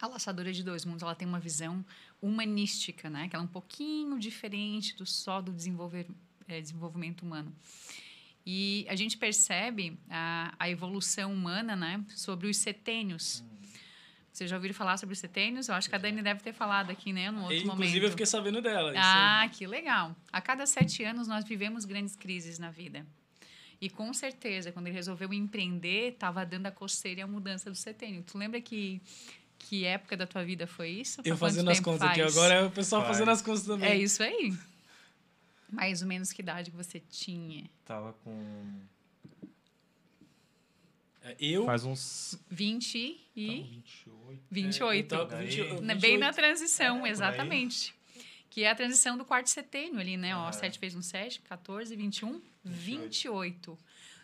A 0.00 0.06
Laçadora 0.06 0.50
de 0.50 0.64
Dois 0.64 0.86
Mundos 0.86 1.02
ela 1.02 1.14
tem 1.14 1.28
uma 1.28 1.38
visão 1.38 1.84
humanística, 2.22 3.10
né? 3.10 3.28
que 3.28 3.36
ela 3.36 3.44
é 3.44 3.46
um 3.46 3.52
pouquinho 3.52 4.18
diferente 4.18 4.96
do 4.96 5.04
só 5.04 5.42
do 5.42 5.52
desenvolver, 5.52 6.06
é, 6.48 6.58
desenvolvimento 6.58 7.20
humano. 7.20 7.54
E 8.46 8.86
a 8.88 8.96
gente 8.96 9.18
percebe 9.18 9.98
a, 10.08 10.54
a 10.58 10.70
evolução 10.70 11.34
humana 11.34 11.76
né, 11.76 12.02
sobre 12.16 12.48
os 12.48 12.56
setênios. 12.56 13.44
Hum. 13.44 13.59
Vocês 14.40 14.48
já 14.48 14.56
ouviram 14.56 14.74
falar 14.74 14.96
sobre 14.96 15.12
os 15.12 15.18
setênios? 15.18 15.68
Eu 15.68 15.74
acho 15.74 15.86
que 15.86 15.94
a 15.94 15.98
Dani 15.98 16.22
deve 16.22 16.40
ter 16.40 16.54
falado 16.54 16.90
aqui, 16.90 17.12
né? 17.12 17.30
No 17.30 17.42
outro 17.42 17.56
Inclusive, 17.56 17.66
momento. 17.66 17.80
Inclusive, 17.80 18.06
eu 18.06 18.10
fiquei 18.10 18.24
sabendo 18.24 18.62
dela. 18.62 18.94
Ah, 18.96 19.46
que 19.52 19.66
legal. 19.66 20.16
A 20.32 20.40
cada 20.40 20.64
sete 20.64 21.04
anos, 21.04 21.28
nós 21.28 21.44
vivemos 21.44 21.84
grandes 21.84 22.16
crises 22.16 22.58
na 22.58 22.70
vida. 22.70 23.04
E 23.78 23.90
com 23.90 24.14
certeza, 24.14 24.72
quando 24.72 24.86
ele 24.86 24.96
resolveu 24.96 25.30
empreender, 25.34 26.12
estava 26.12 26.46
dando 26.46 26.64
a 26.64 26.70
coceira 26.70 27.20
e 27.20 27.22
a 27.22 27.26
mudança 27.26 27.68
do 27.68 27.76
setênio. 27.76 28.22
Tu 28.22 28.38
lembra 28.38 28.62
que 28.62 29.02
que 29.58 29.84
época 29.84 30.16
da 30.16 30.26
tua 30.26 30.42
vida 30.42 30.66
foi 30.66 30.88
isso? 30.88 31.20
Eu 31.22 31.36
fazendo 31.36 31.70
as 31.70 31.78
contas 31.78 32.00
faz? 32.00 32.12
aqui 32.12 32.22
agora, 32.22 32.54
é 32.54 32.64
o 32.64 32.70
pessoal 32.70 33.02
faz. 33.02 33.18
fazendo 33.18 33.30
as 33.30 33.42
contas 33.42 33.66
também. 33.66 33.90
É 33.90 33.96
isso 33.98 34.22
aí. 34.22 34.54
Mais 35.70 36.00
ou 36.00 36.08
menos 36.08 36.32
que 36.32 36.40
idade 36.40 36.70
você 36.70 36.98
tinha? 36.98 37.68
Tava 37.84 38.14
com. 38.24 38.64
É, 41.22 41.36
eu. 41.38 41.64
Faz 41.66 41.84
uns. 41.84 42.38
20 42.48 43.20
e. 43.36 43.82
28. 43.82 44.42
28. 44.50 45.14
É, 45.14 45.42
28. 45.44 46.00
Bem 46.00 46.18
na 46.18 46.32
transição, 46.32 47.06
é, 47.06 47.10
exatamente. 47.10 47.94
Que 48.48 48.64
é 48.64 48.70
a 48.70 48.74
transição 48.74 49.16
do 49.16 49.24
quarto 49.24 49.48
setênio 49.48 50.00
ali, 50.00 50.16
né? 50.16 50.34
Ó, 50.34 50.50
7 50.50 50.78
vezes 50.78 50.96
um 50.98 51.02
7, 51.02 51.40
14, 51.42 51.94
21, 51.94 52.40
28. 52.64 53.72
28. 53.74 53.78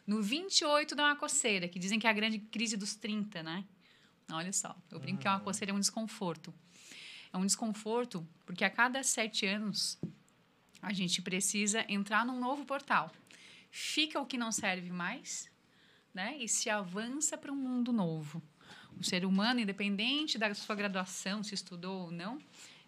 No 0.06 0.22
28 0.22 0.94
dá 0.94 1.04
uma 1.04 1.16
coceira, 1.16 1.68
que 1.68 1.78
dizem 1.78 1.98
que 1.98 2.06
é 2.06 2.10
a 2.10 2.12
grande 2.12 2.38
crise 2.38 2.76
dos 2.76 2.94
30, 2.94 3.42
né? 3.42 3.64
Olha 4.30 4.52
só, 4.52 4.76
eu 4.90 4.98
brinco 4.98 5.20
que 5.20 5.26
é 5.26 5.30
uma 5.30 5.38
hum. 5.38 5.44
coceira, 5.44 5.72
é 5.72 5.74
um 5.74 5.80
desconforto. 5.80 6.54
É 7.32 7.36
um 7.36 7.44
desconforto 7.44 8.26
porque 8.44 8.64
a 8.64 8.70
cada 8.70 9.02
sete 9.02 9.46
anos 9.46 9.98
a 10.80 10.92
gente 10.92 11.20
precisa 11.22 11.84
entrar 11.88 12.24
num 12.24 12.38
novo 12.38 12.64
portal. 12.64 13.10
Fica 13.70 14.20
o 14.20 14.26
que 14.26 14.38
não 14.38 14.52
serve 14.52 14.90
mais, 14.90 15.50
né? 16.16 16.34
E 16.40 16.48
se 16.48 16.70
avança 16.70 17.36
para 17.36 17.52
um 17.52 17.56
mundo 17.56 17.92
novo. 17.92 18.42
O 18.98 19.04
ser 19.04 19.26
humano, 19.26 19.60
independente 19.60 20.38
da 20.38 20.52
sua 20.54 20.74
graduação, 20.74 21.42
se 21.42 21.54
estudou 21.54 22.06
ou 22.06 22.10
não, 22.10 22.38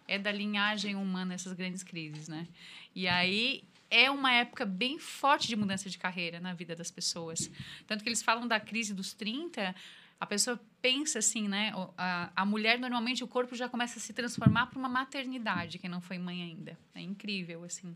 é 0.07 0.17
da 0.17 0.31
linhagem 0.31 0.95
humana 0.95 1.35
essas 1.35 1.53
grandes 1.53 1.83
crises, 1.83 2.27
né? 2.27 2.47
E 2.95 3.07
aí 3.07 3.63
é 3.87 4.09
uma 4.09 4.33
época 4.33 4.65
bem 4.65 4.97
forte 4.97 5.47
de 5.47 5.55
mudança 5.55 5.87
de 5.91 5.99
carreira 5.99 6.39
na 6.39 6.55
vida 6.55 6.75
das 6.75 6.89
pessoas. 6.89 7.51
Tanto 7.85 8.03
que 8.03 8.09
eles 8.09 8.23
falam 8.23 8.47
da 8.47 8.59
crise 8.59 8.95
dos 8.95 9.13
30, 9.13 9.75
a 10.19 10.25
pessoa 10.25 10.59
pensa 10.81 11.19
assim, 11.19 11.47
né? 11.47 11.71
A, 11.95 12.31
a 12.35 12.45
mulher, 12.45 12.79
normalmente, 12.79 13.23
o 13.23 13.27
corpo 13.27 13.55
já 13.55 13.69
começa 13.69 13.99
a 13.99 14.01
se 14.01 14.11
transformar 14.11 14.65
para 14.65 14.79
uma 14.79 14.89
maternidade, 14.89 15.77
quem 15.77 15.89
não 15.89 16.01
foi 16.01 16.17
mãe 16.17 16.41
ainda. 16.41 16.75
É 16.95 17.01
incrível, 17.01 17.63
assim. 17.63 17.95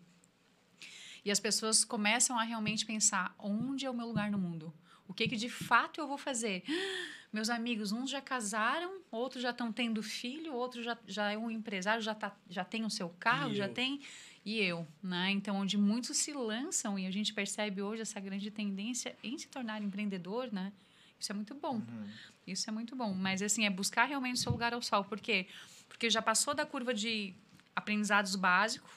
E 1.26 1.32
as 1.32 1.40
pessoas 1.40 1.84
começam 1.84 2.38
a 2.38 2.44
realmente 2.44 2.86
pensar: 2.86 3.34
onde 3.40 3.88
é 3.88 3.90
o 3.90 3.94
meu 3.94 4.06
lugar 4.06 4.30
no 4.30 4.38
mundo? 4.38 4.72
O 5.08 5.14
que, 5.14 5.28
que 5.28 5.36
de 5.36 5.50
fato 5.50 6.00
eu 6.00 6.08
vou 6.08 6.18
fazer? 6.18 6.64
Meus 7.32 7.50
amigos, 7.50 7.92
uns 7.92 8.12
já 8.12 8.22
casaram, 8.22 9.02
outros 9.10 9.42
já 9.42 9.50
estão 9.50 9.72
tendo 9.72 10.04
filho, 10.04 10.54
outros 10.54 10.86
já, 10.86 10.98
já 11.08 11.32
é 11.32 11.38
um 11.38 11.50
empresário, 11.50 12.02
já, 12.02 12.14
tá, 12.14 12.36
já 12.48 12.64
tem 12.64 12.86
o 12.86 12.92
seu 12.92 13.10
carro, 13.10 13.52
e 13.52 13.56
já 13.56 13.66
eu? 13.66 13.74
tem. 13.74 14.02
E 14.46 14.60
eu, 14.60 14.86
né? 15.02 15.32
Então, 15.32 15.56
onde 15.56 15.78
muitos 15.78 16.18
se 16.18 16.32
lançam 16.34 17.00
e 17.00 17.08
a 17.08 17.12
gente 17.12 17.34
percebe 17.34 17.82
hoje 17.82 18.02
essa 18.02 18.20
grande 18.20 18.52
tendência 18.52 19.16
em 19.24 19.38
se 19.38 19.48
tornar 19.48 19.82
empreendedor, 19.82 20.52
né? 20.52 20.72
Isso 21.20 21.32
é 21.32 21.36
muito 21.36 21.56
bom. 21.56 21.76
Uhum. 21.76 22.10
Isso 22.46 22.70
é 22.70 22.74
muito 22.74 22.96
bom. 22.96 23.14
Mas, 23.14 23.42
assim, 23.42 23.66
é 23.66 23.70
buscar 23.70 24.06
realmente 24.06 24.36
o 24.36 24.40
seu 24.40 24.52
lugar 24.52 24.74
ao 24.74 24.82
sol. 24.82 25.06
Por 25.06 25.20
quê? 25.20 25.48
Porque 25.88 26.10
já 26.10 26.22
passou 26.22 26.54
da 26.54 26.66
curva 26.66 26.94
de 26.94 27.34
aprendizados 27.74 28.36
básicos, 28.36 28.92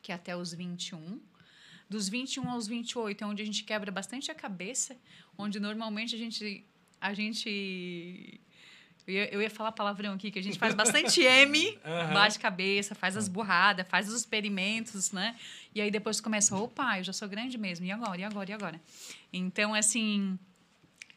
que 0.00 0.12
é 0.12 0.14
até 0.14 0.36
os 0.36 0.54
21. 0.54 1.20
Dos 1.88 2.08
21 2.08 2.48
aos 2.50 2.66
28 2.66 3.22
é 3.22 3.26
onde 3.26 3.42
a 3.42 3.46
gente 3.46 3.64
quebra 3.64 3.90
bastante 3.92 4.30
a 4.30 4.34
cabeça, 4.34 4.96
onde 5.36 5.60
normalmente 5.60 6.14
a 6.14 6.18
gente. 6.18 6.64
A 7.00 7.12
gente 7.12 8.40
eu 9.06 9.14
ia, 9.14 9.34
eu 9.34 9.42
ia 9.42 9.50
falar 9.50 9.72
palavrão 9.72 10.14
aqui, 10.14 10.30
que 10.30 10.38
a 10.38 10.42
gente 10.42 10.58
faz 10.58 10.74
bastante 10.74 11.20
M, 11.22 11.78
uhum. 11.84 12.14
bate 12.14 12.38
cabeça, 12.38 12.94
faz 12.94 13.16
as 13.16 13.28
burradas, 13.28 13.86
faz 13.86 14.08
os 14.08 14.14
experimentos, 14.14 15.12
né? 15.12 15.36
E 15.74 15.80
aí 15.80 15.90
depois 15.90 16.20
começa, 16.20 16.56
opa, 16.56 16.98
eu 16.98 17.04
já 17.04 17.12
sou 17.12 17.28
grande 17.28 17.58
mesmo, 17.58 17.84
e 17.84 17.92
agora, 17.92 18.18
e 18.18 18.24
agora, 18.24 18.50
e 18.50 18.54
agora? 18.54 18.80
Então, 19.30 19.74
assim, 19.74 20.38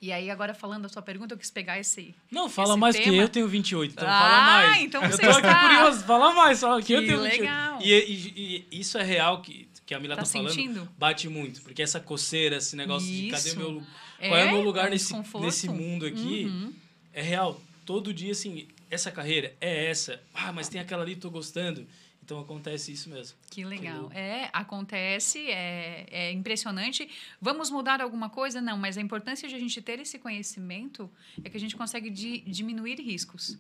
e 0.01 0.12
aí, 0.12 0.29
agora 0.29 0.53
falando 0.53 0.83
da 0.83 0.89
sua 0.89 1.01
pergunta, 1.01 1.33
eu 1.33 1.38
quis 1.38 1.50
pegar 1.50 1.79
esse. 1.79 2.13
Não, 2.29 2.50
fala 2.50 2.71
esse 2.71 2.79
mais 2.79 2.95
tema. 2.95 3.09
que 3.09 3.17
eu 3.17 3.29
tenho 3.29 3.47
28, 3.47 3.93
então 3.93 4.07
ah, 4.07 4.19
fala 4.19 4.43
mais. 4.43 4.83
então 4.83 5.03
eu 5.03 5.09
você 5.09 5.21
tô 5.24 5.29
está... 5.29 5.62
curioso, 5.62 6.03
fala 6.03 6.33
mais, 6.33 6.59
fala 6.59 6.81
que, 6.81 6.88
que 6.88 6.93
eu 6.93 7.05
tenho 7.05 7.19
legal. 7.19 7.79
28. 7.79 8.09
E, 8.09 8.13
e, 8.13 8.67
e, 8.69 8.79
isso 8.79 8.97
é 8.97 9.03
real 9.03 9.41
que, 9.41 9.67
que 9.88 9.96
a 9.96 10.00
Mila 10.00 10.17
tá, 10.17 10.24
tá 10.24 10.27
falando. 10.27 10.89
Bate 10.98 11.29
muito, 11.29 11.62
porque 11.62 11.82
essa 11.82 12.00
coceira, 12.00 12.58
esse 12.58 12.75
negócio 12.75 13.10
isso. 13.10 13.24
de 13.24 13.32
cadê 13.32 13.56
meu. 13.56 13.82
É, 14.20 14.27
qual 14.27 14.39
é 14.39 14.46
o 14.46 14.51
meu 14.51 14.62
lugar 14.62 14.86
é 14.86 14.88
um 14.89 14.91
nesse, 14.91 15.13
nesse 15.39 15.70
mundo 15.70 16.06
aqui? 16.06 16.46
Uhum. 16.46 16.74
É 17.13 17.22
real. 17.22 17.60
Todo 17.86 18.13
dia, 18.13 18.34
assim, 18.34 18.67
essa 18.91 19.10
carreira 19.10 19.56
é 19.62 19.89
essa. 19.89 20.22
Ah, 20.34 20.51
mas 20.51 20.67
tem 20.67 20.82
aquela 20.82 21.03
ali, 21.03 21.15
tô 21.15 21.32
gostando. 21.32 21.88
Então 22.22 22.38
acontece 22.41 22.91
isso 22.91 23.10
mesmo. 23.10 23.38
Que 23.50 23.63
legal. 23.63 24.12
É, 24.13 24.50
acontece, 24.51 25.50
é, 25.50 26.06
é 26.12 26.32
impressionante. 26.34 27.10
Vamos 27.41 27.72
mudar 27.72 28.01
alguma 28.01 28.29
coisa? 28.29 28.60
Não, 28.60 28.77
mas 28.77 28.98
a 28.98 29.01
importância 29.01 29.48
de 29.48 29.56
a 29.56 29.60
gente 29.60 29.82
ter 29.82 30.01
esse 30.01 30.20
conhecimento 30.20 31.10
é 31.41 31.50
que 31.50 31.56
a 31.56 31.60
gente 31.60 31.77
consegue 31.77 32.10
di, 32.10 32.39
diminuir 32.41 33.00
riscos 33.00 33.58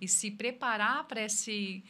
e 0.00 0.08
se 0.08 0.30
preparar 0.30 1.04
para 1.04 1.22
esse 1.22 1.84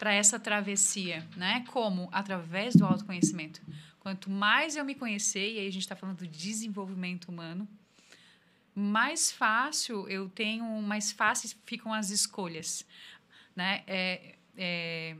para 0.00 0.14
essa 0.14 0.40
travessia, 0.40 1.28
né? 1.36 1.62
Como 1.68 2.08
através 2.10 2.74
do 2.74 2.86
autoconhecimento. 2.86 3.60
Quanto 3.98 4.30
mais 4.30 4.74
eu 4.74 4.82
me 4.82 4.94
conhecer, 4.94 5.52
e 5.52 5.58
aí 5.58 5.68
a 5.68 5.70
gente 5.70 5.82
está 5.82 5.94
falando 5.94 6.16
do 6.16 6.26
desenvolvimento 6.26 7.28
humano, 7.28 7.68
mais 8.74 9.30
fácil 9.30 10.08
eu 10.08 10.26
tenho, 10.30 10.64
mais 10.80 11.12
fáceis 11.12 11.54
ficam 11.66 11.92
as 11.92 12.08
escolhas, 12.08 12.86
né? 13.54 13.84
É, 13.86 14.36
é, 14.56 15.16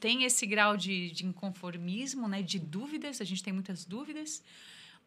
tem 0.00 0.24
esse 0.24 0.46
grau 0.46 0.78
de, 0.78 1.10
de 1.10 1.26
inconformismo, 1.26 2.26
né? 2.26 2.40
De 2.40 2.58
dúvidas, 2.58 3.20
a 3.20 3.24
gente 3.24 3.42
tem 3.42 3.52
muitas 3.52 3.84
dúvidas, 3.84 4.42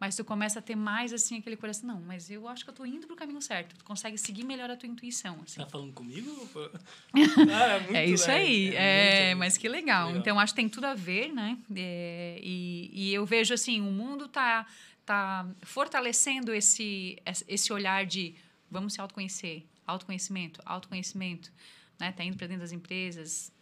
mas 0.03 0.17
tu 0.17 0.25
começa 0.25 0.59
a 0.59 0.61
ter 0.61 0.75
mais 0.75 1.13
assim 1.13 1.37
aquele 1.37 1.55
coração, 1.55 1.87
não, 1.87 2.01
mas 2.01 2.29
eu 2.29 2.45
acho 2.49 2.65
que 2.65 2.69
eu 2.69 2.73
estou 2.73 2.85
indo 2.85 3.07
para 3.07 3.13
o 3.13 3.15
caminho 3.15 3.41
certo. 3.41 3.73
Tu 3.77 3.85
consegue 3.85 4.17
seguir 4.17 4.43
melhor 4.43 4.69
a 4.69 4.75
tua 4.75 4.89
intuição, 4.89 5.39
assim. 5.41 5.61
Tá 5.61 5.65
falando 5.65 5.93
comigo? 5.93 6.29
ah, 7.15 7.93
é, 7.93 7.99
é, 7.99 8.05
isso 8.05 8.29
é, 8.29 8.35
aí, 8.35 8.75
é, 8.75 9.29
é 9.29 9.35
mas 9.35 9.55
que 9.55 9.69
legal. 9.69 10.07
legal. 10.07 10.19
Então 10.19 10.37
acho 10.37 10.53
que 10.53 10.57
tem 10.57 10.67
tudo 10.67 10.87
a 10.87 10.93
ver, 10.93 11.31
né? 11.31 11.57
É, 11.73 12.37
e, 12.43 12.89
e 12.91 13.13
eu 13.13 13.25
vejo 13.25 13.53
assim, 13.53 13.79
o 13.79 13.93
mundo 13.93 14.27
tá 14.27 14.67
tá 15.05 15.47
fortalecendo 15.61 16.53
esse 16.53 17.17
esse 17.47 17.71
olhar 17.71 18.05
de 18.05 18.35
vamos 18.69 18.91
se 18.91 18.99
autoconhecer, 18.99 19.63
autoconhecimento, 19.87 20.61
autoconhecimento, 20.65 21.49
né? 21.97 22.11
Tá 22.11 22.25
indo 22.25 22.35
para 22.35 22.47
dentro 22.47 22.63
das 22.63 22.73
empresas, 22.73 23.53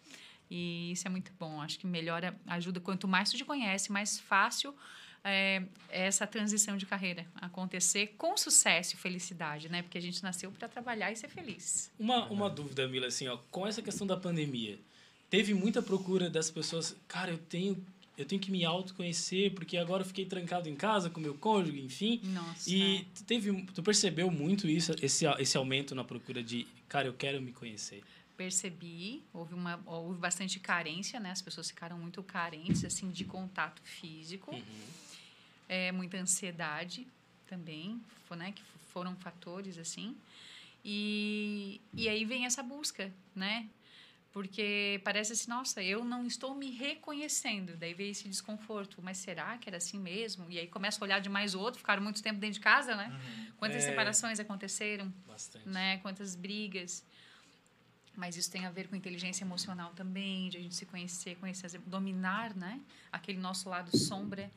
e 0.50 0.92
isso 0.92 1.08
é 1.08 1.12
muito 1.12 1.32
bom. 1.40 1.62
Acho 1.62 1.78
que 1.78 1.86
melhora, 1.86 2.36
ajuda. 2.48 2.80
Quanto 2.80 3.08
mais 3.08 3.30
tu 3.30 3.38
te 3.38 3.46
conhece, 3.46 3.92
mais 3.92 4.20
fácil 4.20 4.74
é, 5.24 5.64
essa 5.90 6.26
transição 6.26 6.78
de 6.78 6.86
carreira 6.86 7.26
acontecer 7.36 8.16
com 8.18 8.36
sucesso 8.36 8.96
e 8.96 8.98
felicidade, 8.98 9.70
né? 9.70 9.82
Porque 9.82 9.98
a 9.98 10.02
gente 10.02 10.22
nasceu 10.24 10.52
para 10.52 10.68
trabalhar 10.68 11.12
e 11.12 11.16
ser 11.16 11.30
feliz. 11.30 11.92
Uma, 12.00 12.26
uma 12.26 12.50
dúvida, 12.50 12.88
Mila, 12.88 13.08
assim, 13.08 13.28
ó, 13.28 13.38
com 13.50 13.68
essa 13.68 13.82
questão 13.82 14.08
da 14.08 14.18
pandemia, 14.18 14.80
teve 15.30 15.54
muita 15.54 15.82
procura 15.82 16.30
das 16.30 16.50
pessoas, 16.50 16.96
cara, 17.08 17.32
eu 17.32 17.38
tenho 17.38 17.84
eu 18.18 18.26
tenho 18.26 18.42
que 18.42 18.52
me 18.52 18.64
autoconhecer 18.64 19.52
porque 19.54 19.78
agora 19.78 20.04
eu 20.04 20.06
fiquei 20.06 20.26
trancado 20.26 20.70
em 20.70 20.76
casa 20.76 21.10
com 21.10 21.20
meu 21.20 21.34
cônjuge, 21.34 21.82
enfim. 21.82 22.22
Nossa. 22.26 22.70
E 22.70 23.08
tu 23.16 23.24
teve, 23.24 23.64
tu 23.74 23.82
percebeu 23.82 24.30
muito 24.30 24.68
isso, 24.68 24.94
esse 25.02 25.26
esse 25.40 25.58
aumento 25.58 25.96
na 25.96 26.04
procura 26.04 26.44
de, 26.44 26.68
cara, 26.88 27.08
eu 27.08 27.14
quero 27.14 27.42
me 27.42 27.52
conhecer 27.52 28.04
percebi, 28.42 29.22
houve, 29.32 29.54
uma, 29.54 29.80
houve 29.86 30.18
bastante 30.18 30.60
carência, 30.60 31.20
né? 31.20 31.30
As 31.30 31.44
pessoas 31.44 31.70
ficaram 31.70 32.00
muito 32.00 32.24
carentes, 32.24 32.84
assim, 32.84 33.12
de 33.12 33.24
contato 33.24 33.80
físico. 33.84 34.50
Uhum. 34.50 34.64
É, 35.74 35.90
muita 35.92 36.18
ansiedade 36.18 37.08
também, 37.48 38.02
né? 38.32 38.52
Que 38.52 38.62
foram 38.92 39.16
fatores, 39.16 39.78
assim. 39.78 40.18
E, 40.84 41.80
e 41.94 42.10
aí 42.10 42.26
vem 42.26 42.46
essa 42.46 42.62
busca, 42.62 43.10
né? 43.34 43.70
Porque 44.34 45.02
parece 45.04 45.34
assim, 45.34 45.50
nossa, 45.50 45.84
eu 45.84 46.06
não 46.06 46.26
estou 46.26 46.56
me 46.56 46.72
reconhecendo. 46.72 47.76
Daí 47.76 47.94
vem 47.94 48.12
esse 48.12 48.28
desconforto. 48.30 49.02
Mas 49.02 49.18
será 49.18 49.58
que 49.58 49.70
era 49.70 49.78
assim 49.78 50.00
mesmo? 50.00 50.46
E 50.50 50.58
aí 50.58 50.68
começa 50.68 51.02
a 51.02 51.06
olhar 51.06 51.20
demais 51.20 51.54
o 51.54 51.60
outro, 51.60 51.80
ficaram 51.80 52.02
muito 52.02 52.22
tempo 52.24 52.40
dentro 52.40 52.56
de 52.56 52.62
casa, 52.62 52.96
né? 52.96 53.08
Uhum. 53.10 53.52
Quantas 53.58 53.84
é... 53.84 53.90
separações 53.90 54.40
aconteceram? 54.40 55.14
Bastante. 55.28 55.68
Né? 55.68 55.98
Quantas 55.98 56.36
brigas. 56.36 57.04
Mas 58.16 58.38
isso 58.38 58.50
tem 58.50 58.66
a 58.66 58.72
ver 58.72 58.88
com 58.88 58.96
inteligência 58.96 59.44
emocional 59.44 59.92
também, 59.94 60.50
de 60.50 60.58
a 60.58 60.62
gente 60.62 60.76
se 60.76 60.86
conhecer, 60.86 61.36
conhecer, 61.38 61.80
dominar, 61.86 62.56
né? 62.56 62.80
Aquele 63.12 63.40
nosso 63.40 63.70
lado 63.70 63.96
sombra. 63.98 64.52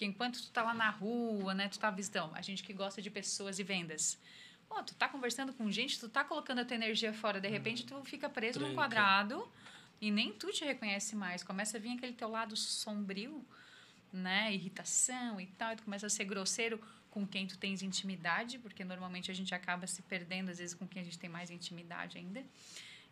Porque 0.00 0.06
enquanto 0.06 0.40
tu 0.40 0.50
tá 0.50 0.62
lá 0.62 0.72
na 0.72 0.88
rua, 0.88 1.52
né? 1.52 1.68
Tu 1.68 1.78
tá 1.78 1.90
visitando, 1.90 2.34
a 2.34 2.40
gente 2.40 2.62
que 2.62 2.72
gosta 2.72 3.02
de 3.02 3.10
pessoas 3.10 3.58
e 3.58 3.62
vendas. 3.62 4.18
Pô, 4.66 4.82
tu 4.82 4.94
tá 4.94 5.06
conversando 5.06 5.52
com 5.52 5.70
gente, 5.70 6.00
tu 6.00 6.08
tá 6.08 6.24
colocando 6.24 6.60
a 6.60 6.64
tua 6.64 6.74
energia 6.74 7.12
fora, 7.12 7.38
de 7.38 7.48
repente 7.48 7.84
tu 7.84 8.02
fica 8.02 8.26
preso 8.26 8.58
Tranca. 8.58 8.70
num 8.70 8.74
quadrado 8.74 9.46
e 10.00 10.10
nem 10.10 10.32
tu 10.32 10.50
te 10.50 10.64
reconhece 10.64 11.14
mais. 11.14 11.42
Começa 11.42 11.76
a 11.76 11.80
vir 11.80 11.98
aquele 11.98 12.14
teu 12.14 12.30
lado 12.30 12.56
sombrio, 12.56 13.44
né? 14.10 14.54
Irritação 14.54 15.38
e 15.38 15.46
tal, 15.48 15.74
e 15.74 15.76
tu 15.76 15.82
começa 15.82 16.06
a 16.06 16.08
ser 16.08 16.24
grosseiro 16.24 16.80
com 17.10 17.26
quem 17.26 17.46
tu 17.46 17.58
tens 17.58 17.82
intimidade, 17.82 18.58
porque 18.58 18.82
normalmente 18.82 19.30
a 19.30 19.34
gente 19.34 19.54
acaba 19.54 19.86
se 19.86 20.00
perdendo 20.00 20.48
às 20.48 20.56
vezes 20.56 20.74
com 20.74 20.88
quem 20.88 21.02
a 21.02 21.04
gente 21.04 21.18
tem 21.18 21.28
mais 21.28 21.50
intimidade 21.50 22.16
ainda. 22.16 22.42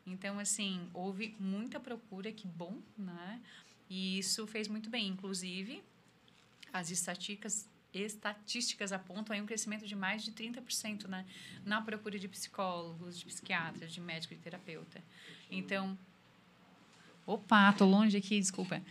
Então, 0.07 0.39
assim, 0.39 0.89
houve 0.95 1.37
muita 1.39 1.79
procura, 1.79 2.33
que 2.33 2.47
bom, 2.47 2.81
né? 2.97 3.43
E 3.91 4.19
isso 4.19 4.47
fez 4.47 4.69
muito 4.69 4.89
bem. 4.89 5.07
Inclusive, 5.09 5.83
as 6.73 6.91
estatísticas, 6.91 7.69
estatísticas 7.93 8.93
apontam 8.93 9.35
aí 9.35 9.43
um 9.43 9.47
crescimento 9.47 9.87
de 9.87 9.97
mais 9.97 10.23
de 10.23 10.33
30% 10.33 11.07
né? 11.07 11.25
na 11.65 11.81
procura 11.81 12.19
de 12.19 12.29
psicólogos, 12.29 13.19
de 13.19 13.25
psiquiatras, 13.25 13.93
de 13.93 14.01
médico 14.01 14.35
e 14.35 14.37
terapeuta. 14.37 15.03
Então, 15.51 15.99
opa, 17.27 17.73
tô 17.73 17.85
longe 17.85 18.17
aqui, 18.17 18.39
desculpa. 18.39 18.83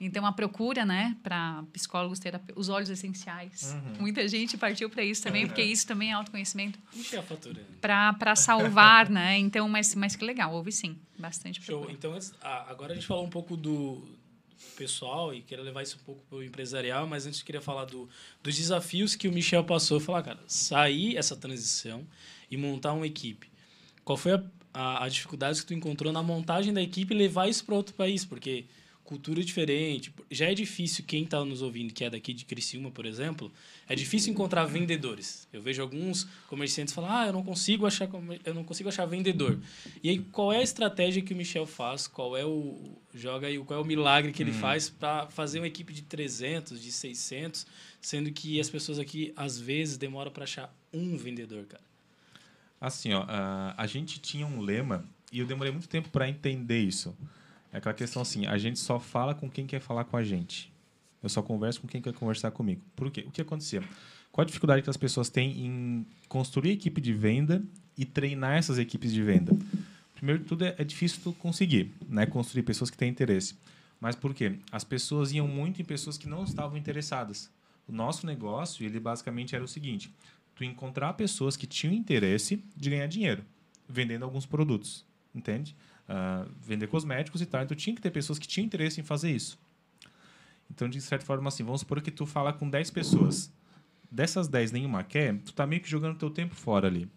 Então, 0.00 0.26
a 0.26 0.32
procura, 0.32 0.84
né, 0.84 1.16
para 1.22 1.64
psicólogos, 1.72 2.18
terapeutas, 2.18 2.56
os 2.56 2.68
olhos 2.68 2.90
essenciais. 2.90 3.72
Uhum. 3.72 4.00
Muita 4.00 4.28
gente 4.28 4.56
partiu 4.56 4.90
para 4.90 5.02
isso 5.02 5.22
também, 5.22 5.46
porque 5.46 5.62
isso 5.62 5.86
também 5.86 6.10
é 6.10 6.12
autoconhecimento. 6.12 6.78
Isso 6.92 7.16
é 7.16 7.22
fatura. 7.22 7.64
Para 7.80 8.36
salvar, 8.36 9.08
né? 9.08 9.38
Então, 9.38 9.68
mas, 9.68 9.94
mas 9.94 10.14
que 10.14 10.24
legal, 10.24 10.52
houve 10.52 10.70
sim, 10.70 10.98
bastante 11.18 11.60
procura. 11.60 11.88
Show. 11.88 11.96
Então, 11.96 12.18
agora 12.42 12.92
a 12.92 12.94
gente 12.94 13.06
falou 13.06 13.24
um 13.24 13.30
pouco 13.30 13.56
do 13.56 14.06
pessoal 14.76 15.34
e 15.34 15.40
queria 15.40 15.64
levar 15.64 15.82
isso 15.82 15.96
um 16.00 16.04
pouco 16.04 16.22
para 16.28 16.38
o 16.38 16.42
empresarial, 16.42 17.06
mas 17.06 17.26
antes 17.26 17.40
eu 17.40 17.46
queria 17.46 17.60
falar 17.60 17.84
do, 17.84 18.08
dos 18.42 18.56
desafios 18.56 19.14
que 19.14 19.28
o 19.28 19.32
Michel 19.32 19.64
passou. 19.64 20.00
Falar, 20.00 20.22
cara, 20.22 20.40
sair 20.46 21.16
essa 21.16 21.36
transição 21.36 22.06
e 22.50 22.56
montar 22.56 22.92
uma 22.92 23.06
equipe. 23.06 23.50
Qual 24.04 24.16
foi 24.16 24.32
a, 24.32 24.42
a, 24.72 25.04
a 25.04 25.08
dificuldade 25.08 25.60
que 25.60 25.66
tu 25.66 25.74
encontrou 25.74 26.12
na 26.12 26.22
montagem 26.22 26.72
da 26.72 26.82
equipe 26.82 27.14
e 27.14 27.16
levar 27.16 27.48
isso 27.48 27.64
para 27.64 27.74
outro 27.74 27.94
país? 27.94 28.24
Porque 28.24 28.66
cultura 29.06 29.42
diferente. 29.42 30.12
Já 30.30 30.46
é 30.46 30.54
difícil 30.54 31.04
quem 31.06 31.22
está 31.22 31.42
nos 31.44 31.62
ouvindo, 31.62 31.94
que 31.94 32.04
é 32.04 32.10
daqui 32.10 32.34
de 32.34 32.44
Criciúma, 32.44 32.90
por 32.90 33.06
exemplo, 33.06 33.50
é 33.88 33.94
difícil 33.94 34.32
encontrar 34.32 34.64
vendedores. 34.64 35.48
Eu 35.52 35.62
vejo 35.62 35.80
alguns 35.80 36.24
comerciantes 36.48 36.92
falar: 36.92 37.22
"Ah, 37.22 37.26
eu 37.28 37.32
não 37.32 37.42
consigo 37.42 37.86
achar 37.86 38.08
eu 38.44 38.52
não 38.52 38.64
consigo 38.64 38.88
achar 38.88 39.06
vendedor". 39.06 39.58
E 40.02 40.10
aí 40.10 40.18
qual 40.18 40.52
é 40.52 40.58
a 40.58 40.62
estratégia 40.62 41.22
que 41.22 41.32
o 41.32 41.36
Michel 41.36 41.66
faz? 41.66 42.06
Qual 42.08 42.36
é 42.36 42.44
o 42.44 42.76
joga 43.14 43.46
aí, 43.46 43.58
qual 43.58 43.78
é 43.78 43.82
o 43.82 43.86
milagre 43.86 44.32
que 44.32 44.42
ele 44.42 44.50
hum. 44.50 44.60
faz 44.60 44.90
para 44.90 45.28
fazer 45.28 45.60
uma 45.60 45.66
equipe 45.68 45.92
de 45.92 46.02
300, 46.02 46.82
de 46.82 46.92
600, 46.92 47.66
sendo 48.00 48.30
que 48.32 48.60
as 48.60 48.68
pessoas 48.68 48.98
aqui 48.98 49.32
às 49.36 49.58
vezes 49.58 49.96
demoram 49.96 50.30
para 50.30 50.44
achar 50.44 50.74
um 50.92 51.16
vendedor, 51.16 51.64
cara? 51.64 51.82
Assim, 52.80 53.12
ó, 53.14 53.24
a 53.76 53.86
gente 53.86 54.20
tinha 54.20 54.46
um 54.46 54.60
lema 54.60 55.04
e 55.32 55.38
eu 55.38 55.46
demorei 55.46 55.72
muito 55.72 55.88
tempo 55.88 56.10
para 56.10 56.28
entender 56.28 56.82
isso. 56.82 57.16
É 57.76 57.78
aquela 57.78 57.94
questão 57.94 58.22
assim, 58.22 58.46
a 58.46 58.56
gente 58.56 58.78
só 58.78 58.98
fala 58.98 59.34
com 59.34 59.50
quem 59.50 59.66
quer 59.66 59.80
falar 59.80 60.04
com 60.04 60.16
a 60.16 60.24
gente. 60.24 60.72
Eu 61.22 61.28
só 61.28 61.42
converso 61.42 61.78
com 61.78 61.86
quem 61.86 62.00
quer 62.00 62.14
conversar 62.14 62.50
comigo. 62.50 62.80
Por 62.96 63.10
quê? 63.10 63.26
O 63.28 63.30
que 63.30 63.42
acontecia? 63.42 63.82
Qual 64.32 64.42
a 64.42 64.46
dificuldade 64.46 64.80
que 64.80 64.88
as 64.88 64.96
pessoas 64.96 65.28
têm 65.28 65.66
em 65.66 66.06
construir 66.26 66.70
equipe 66.70 67.02
de 67.02 67.12
venda 67.12 67.62
e 67.94 68.06
treinar 68.06 68.56
essas 68.56 68.78
equipes 68.78 69.12
de 69.12 69.22
venda? 69.22 69.54
Primeiro 70.14 70.40
de 70.40 70.48
tudo, 70.48 70.64
é, 70.64 70.74
é 70.78 70.84
difícil 70.84 71.20
tu 71.22 71.34
conseguir, 71.34 71.92
né? 72.08 72.24
Construir 72.24 72.62
pessoas 72.62 72.88
que 72.88 72.96
têm 72.96 73.10
interesse. 73.10 73.58
Mas 74.00 74.16
por 74.16 74.32
quê? 74.32 74.58
As 74.72 74.82
pessoas 74.82 75.30
iam 75.32 75.46
muito 75.46 75.82
em 75.82 75.84
pessoas 75.84 76.16
que 76.16 76.26
não 76.26 76.44
estavam 76.44 76.78
interessadas. 76.78 77.50
O 77.86 77.92
nosso 77.92 78.26
negócio, 78.26 78.86
ele 78.86 78.98
basicamente 78.98 79.54
era 79.54 79.62
o 79.62 79.68
seguinte: 79.68 80.10
tu 80.54 80.64
encontrar 80.64 81.12
pessoas 81.12 81.58
que 81.58 81.66
tinham 81.66 81.92
interesse 81.92 82.64
de 82.74 82.88
ganhar 82.88 83.06
dinheiro 83.06 83.44
vendendo 83.86 84.24
alguns 84.24 84.46
produtos, 84.46 85.04
entende? 85.34 85.76
Uh, 86.08 86.50
vender 86.60 86.86
cosméticos 86.86 87.40
e 87.40 87.46
tal. 87.46 87.62
Então 87.62 87.76
tinha 87.76 87.94
que 87.94 88.02
ter 88.02 88.10
pessoas 88.10 88.38
que 88.38 88.46
tinham 88.46 88.66
interesse 88.66 89.00
em 89.00 89.04
fazer 89.04 89.30
isso. 89.30 89.58
Então, 90.70 90.88
de 90.88 91.00
certa 91.00 91.24
forma, 91.24 91.48
assim, 91.48 91.62
vamos 91.62 91.80
supor 91.80 92.00
que 92.00 92.10
tu 92.10 92.26
fala 92.26 92.52
com 92.52 92.68
10 92.68 92.90
pessoas. 92.90 93.52
Dessas 94.10 94.48
10, 94.48 94.72
nenhuma 94.72 95.02
quer, 95.02 95.36
tu 95.38 95.52
tá 95.52 95.66
meio 95.66 95.80
que 95.80 95.88
jogando 95.88 96.18
teu 96.18 96.30
tempo 96.30 96.54
fora 96.54 96.86
ali. 96.86 97.08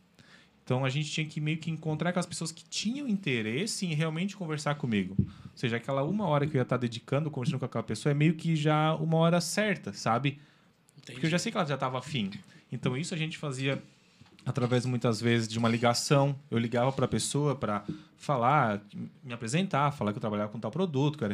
Então, 0.64 0.86
a 0.86 0.90
gente 0.90 1.10
tinha 1.10 1.26
que 1.26 1.42
meio 1.42 1.58
que 1.58 1.72
encontrar 1.72 2.12
aquelas 2.12 2.28
pessoas 2.28 2.52
que 2.52 2.64
tinham 2.64 3.08
interesse 3.08 3.86
em 3.86 3.94
realmente 3.94 4.38
conversar 4.38 4.76
comigo. 4.76 5.16
Ou 5.20 5.28
seja, 5.56 5.78
aquela 5.78 6.04
uma 6.04 6.28
hora 6.28 6.46
que 6.46 6.56
eu 6.56 6.60
ia 6.60 6.64
estar 6.64 6.78
dedicando, 6.78 7.32
conversando 7.32 7.60
com 7.60 7.66
aquela 7.66 7.84
pessoa, 7.84 8.12
é 8.12 8.14
meio 8.14 8.36
que 8.36 8.56
já 8.56 8.94
uma 8.96 9.18
hora 9.18 9.42
certa, 9.42 9.94
sabe? 9.94 10.40
Entendi. 10.98 11.14
Porque 11.14 11.26
eu 11.26 11.30
já 11.32 11.40
sei 11.40 11.52
que 11.52 11.58
ela 11.58 11.66
já 11.66 11.74
estava 11.74 11.98
afim. 11.98 12.32
Então, 12.72 12.96
isso 12.96 13.16
a 13.16 13.18
gente 13.18 13.38
fazia 13.38 13.82
através 14.50 14.86
muitas 14.86 15.22
vezes 15.22 15.48
de 15.48 15.58
uma 15.58 15.70
ligação. 15.70 16.36
Eu 16.50 16.58
ligava 16.58 16.92
para 16.92 17.06
a 17.06 17.08
pessoa 17.08 17.56
para 17.56 17.84
falar, 18.18 18.82
me 19.24 19.34
apresentar, 19.34 19.92
falar 19.92 20.12
que 20.12 20.18
eu 20.18 20.22
trabalhava 20.22 20.52
com 20.52 20.60
tal 20.60 20.72
produto, 20.72 21.18
que 21.18 21.24
eu 21.24 21.26
era 21.26 21.34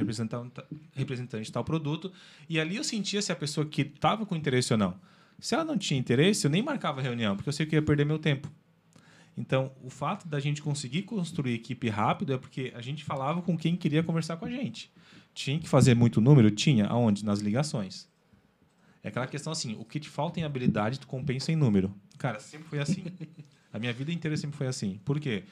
representante, 0.94 1.46
de 1.46 1.52
tal 1.52 1.64
produto. 1.64 2.12
E 2.50 2.60
ali 2.60 2.76
eu 2.76 2.84
sentia 2.84 3.22
se 3.22 3.32
a 3.32 3.36
pessoa 3.36 3.66
que 3.66 3.82
estava 3.82 4.26
com 4.26 4.36
interesse 4.36 4.74
ou 4.74 4.78
não. 4.78 4.96
Se 5.40 5.56
ela 5.56 5.64
não 5.64 5.78
tinha 5.78 6.00
interesse, 6.00 6.46
eu 6.46 6.52
nem 6.52 6.62
marcava 6.62 7.02
reunião, 7.02 7.36
porque 7.36 7.50
eu 7.50 7.54
sei 7.54 7.66
que 7.66 7.76
ia 7.76 7.82
perder 7.82 8.06
meu 8.06 8.20
tempo. 8.20 8.50
Então, 9.38 9.72
o 9.84 9.90
fato 9.90 10.28
da 10.28 10.40
gente 10.40 10.62
conseguir 10.62 11.04
construir 11.04 11.54
equipe 11.54 11.90
rápido 11.90 12.34
é 12.34 12.38
porque 12.38 12.72
a 12.76 12.82
gente 12.82 13.04
falava 13.04 13.42
com 13.42 13.58
quem 13.58 13.76
queria 13.76 14.02
conversar 14.02 14.38
com 14.38 14.46
a 14.46 14.50
gente. 14.50 14.92
Tinha 15.34 15.60
que 15.60 15.68
fazer 15.68 15.94
muito 15.94 16.22
número? 16.22 16.50
Tinha. 16.52 16.86
Aonde? 16.88 17.26
Nas 17.26 17.40
ligações. 17.40 18.08
É 19.06 19.10
aquela 19.10 19.28
questão 19.28 19.54
assim, 19.54 19.76
o 19.80 19.86
que 19.86 20.00
te 20.00 20.10
falta 20.10 20.40
em 20.40 20.44
habilidade, 20.44 21.00
tu 21.00 21.06
compensa 21.06 21.52
em 21.52 21.56
número. 21.56 21.94
Cara, 22.18 22.40
sempre 22.40 22.68
foi 22.68 22.80
assim. 22.80 23.04
a 23.72 23.78
minha 23.78 23.94
vida 23.94 24.12
inteira 24.12 24.36
sempre 24.36 24.58
foi 24.58 24.66
assim. 24.66 25.00
Por 25.06 25.20
quê? 25.20 25.44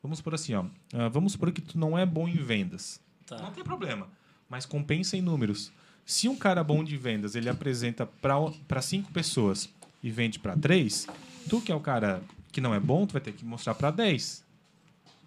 Vamos 0.00 0.20
por 0.20 0.32
assim, 0.32 0.54
ó. 0.54 0.62
Uh, 0.62 1.10
vamos 1.10 1.32
supor 1.32 1.50
que 1.50 1.60
tu 1.60 1.76
não 1.76 1.98
é 1.98 2.06
bom 2.06 2.28
em 2.28 2.36
vendas. 2.36 3.00
Tá. 3.26 3.36
Não 3.42 3.50
tem 3.50 3.64
problema. 3.64 4.06
Mas 4.48 4.64
compensa 4.64 5.16
em 5.16 5.20
números. 5.20 5.72
Se 6.06 6.28
um 6.28 6.36
cara 6.36 6.62
bom 6.62 6.84
de 6.84 6.96
vendas, 6.96 7.34
ele 7.34 7.48
apresenta 7.48 8.06
para 8.06 8.80
cinco 8.80 9.10
pessoas 9.10 9.68
e 10.00 10.08
vende 10.08 10.38
para 10.38 10.56
três, 10.56 11.08
tu 11.48 11.60
que 11.60 11.72
é 11.72 11.74
o 11.74 11.80
cara 11.80 12.22
que 12.52 12.60
não 12.60 12.72
é 12.72 12.78
bom, 12.78 13.04
tu 13.08 13.12
vai 13.14 13.20
ter 13.20 13.32
que 13.32 13.44
mostrar 13.44 13.74
para 13.74 13.90
10. 13.90 14.44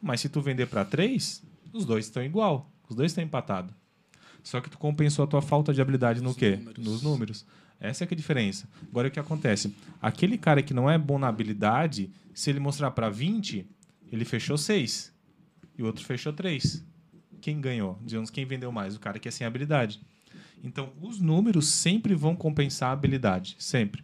Mas 0.02 0.22
se 0.22 0.30
tu 0.30 0.40
vender 0.40 0.68
para 0.68 0.86
3, 0.86 1.44
os 1.74 1.84
dois 1.84 2.06
estão 2.06 2.24
igual. 2.24 2.72
Os 2.88 2.96
dois 2.96 3.12
estão 3.12 3.22
empatados. 3.22 3.76
Só 4.42 4.62
que 4.62 4.70
tu 4.70 4.78
compensou 4.78 5.26
a 5.26 5.28
tua 5.28 5.42
falta 5.42 5.74
de 5.74 5.82
habilidade 5.82 6.22
Nos 6.22 6.34
no 6.34 6.40
quê? 6.40 6.56
Números. 6.56 6.86
Nos 6.86 7.02
números. 7.02 7.46
Essa 7.84 8.06
é, 8.06 8.08
é 8.10 8.14
a 8.14 8.16
diferença. 8.16 8.68
Agora 8.90 9.10
o 9.10 9.12
que 9.12 9.20
acontece? 9.20 9.76
Aquele 10.02 10.38
cara 10.38 10.64
que 10.64 10.74
não 10.74 10.90
é 10.90 10.98
bom 10.98 11.20
na 11.20 11.28
habilidade, 11.28 12.10
se 12.34 12.50
ele 12.50 12.60
mostrar 12.60 12.92
para 12.92 13.10
20, 13.10 13.68
ele 14.10 14.24
fechou 14.24 14.58
6 14.58 15.14
e 15.78 15.84
o 15.84 15.86
outro 15.86 16.06
fechou 16.06 16.32
3. 16.32 16.84
Quem 17.42 17.60
ganhou? 17.60 18.00
Digamos, 18.02 18.30
quem 18.30 18.46
vendeu 18.46 18.72
mais? 18.72 18.96
O 18.96 19.00
cara 19.02 19.20
que 19.20 19.28
é 19.28 19.32
sem 19.32 19.46
habilidade. 19.46 20.00
Então, 20.64 20.94
os 21.02 21.20
números 21.20 21.68
sempre 21.68 22.16
vão 22.16 22.38
compensar 22.38 22.90
a 22.90 22.94
habilidade, 22.94 23.58
sempre. 23.60 24.02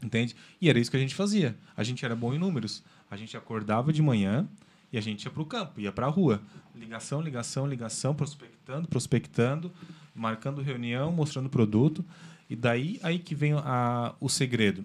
Entende? 0.00 0.36
E 0.60 0.70
era 0.70 0.78
isso 0.78 0.88
que 0.88 0.96
a 0.96 1.00
gente 1.00 1.14
fazia. 1.14 1.58
A 1.76 1.82
gente 1.82 2.04
era 2.04 2.14
bom 2.14 2.32
em 2.32 2.38
números. 2.38 2.84
A 3.10 3.16
gente 3.16 3.36
acordava 3.36 3.92
de 3.92 4.00
manhã 4.00 4.48
e 4.92 4.96
a 4.96 5.00
gente 5.00 5.24
ia 5.24 5.30
para 5.32 5.42
o 5.42 5.46
campo, 5.46 5.80
ia 5.80 5.90
para 5.90 6.06
a 6.06 6.08
rua. 6.08 6.40
Ligação, 6.76 7.20
ligação, 7.20 7.66
ligação, 7.66 8.14
prospectando, 8.14 8.86
prospectando, 8.86 9.72
marcando 10.14 10.62
reunião, 10.62 11.10
mostrando 11.10 11.48
produto. 11.48 12.04
E 12.50 12.56
daí 12.56 12.98
aí 13.00 13.20
que 13.20 13.32
vem 13.32 13.52
a, 13.52 14.14
o 14.20 14.28
segredo. 14.28 14.84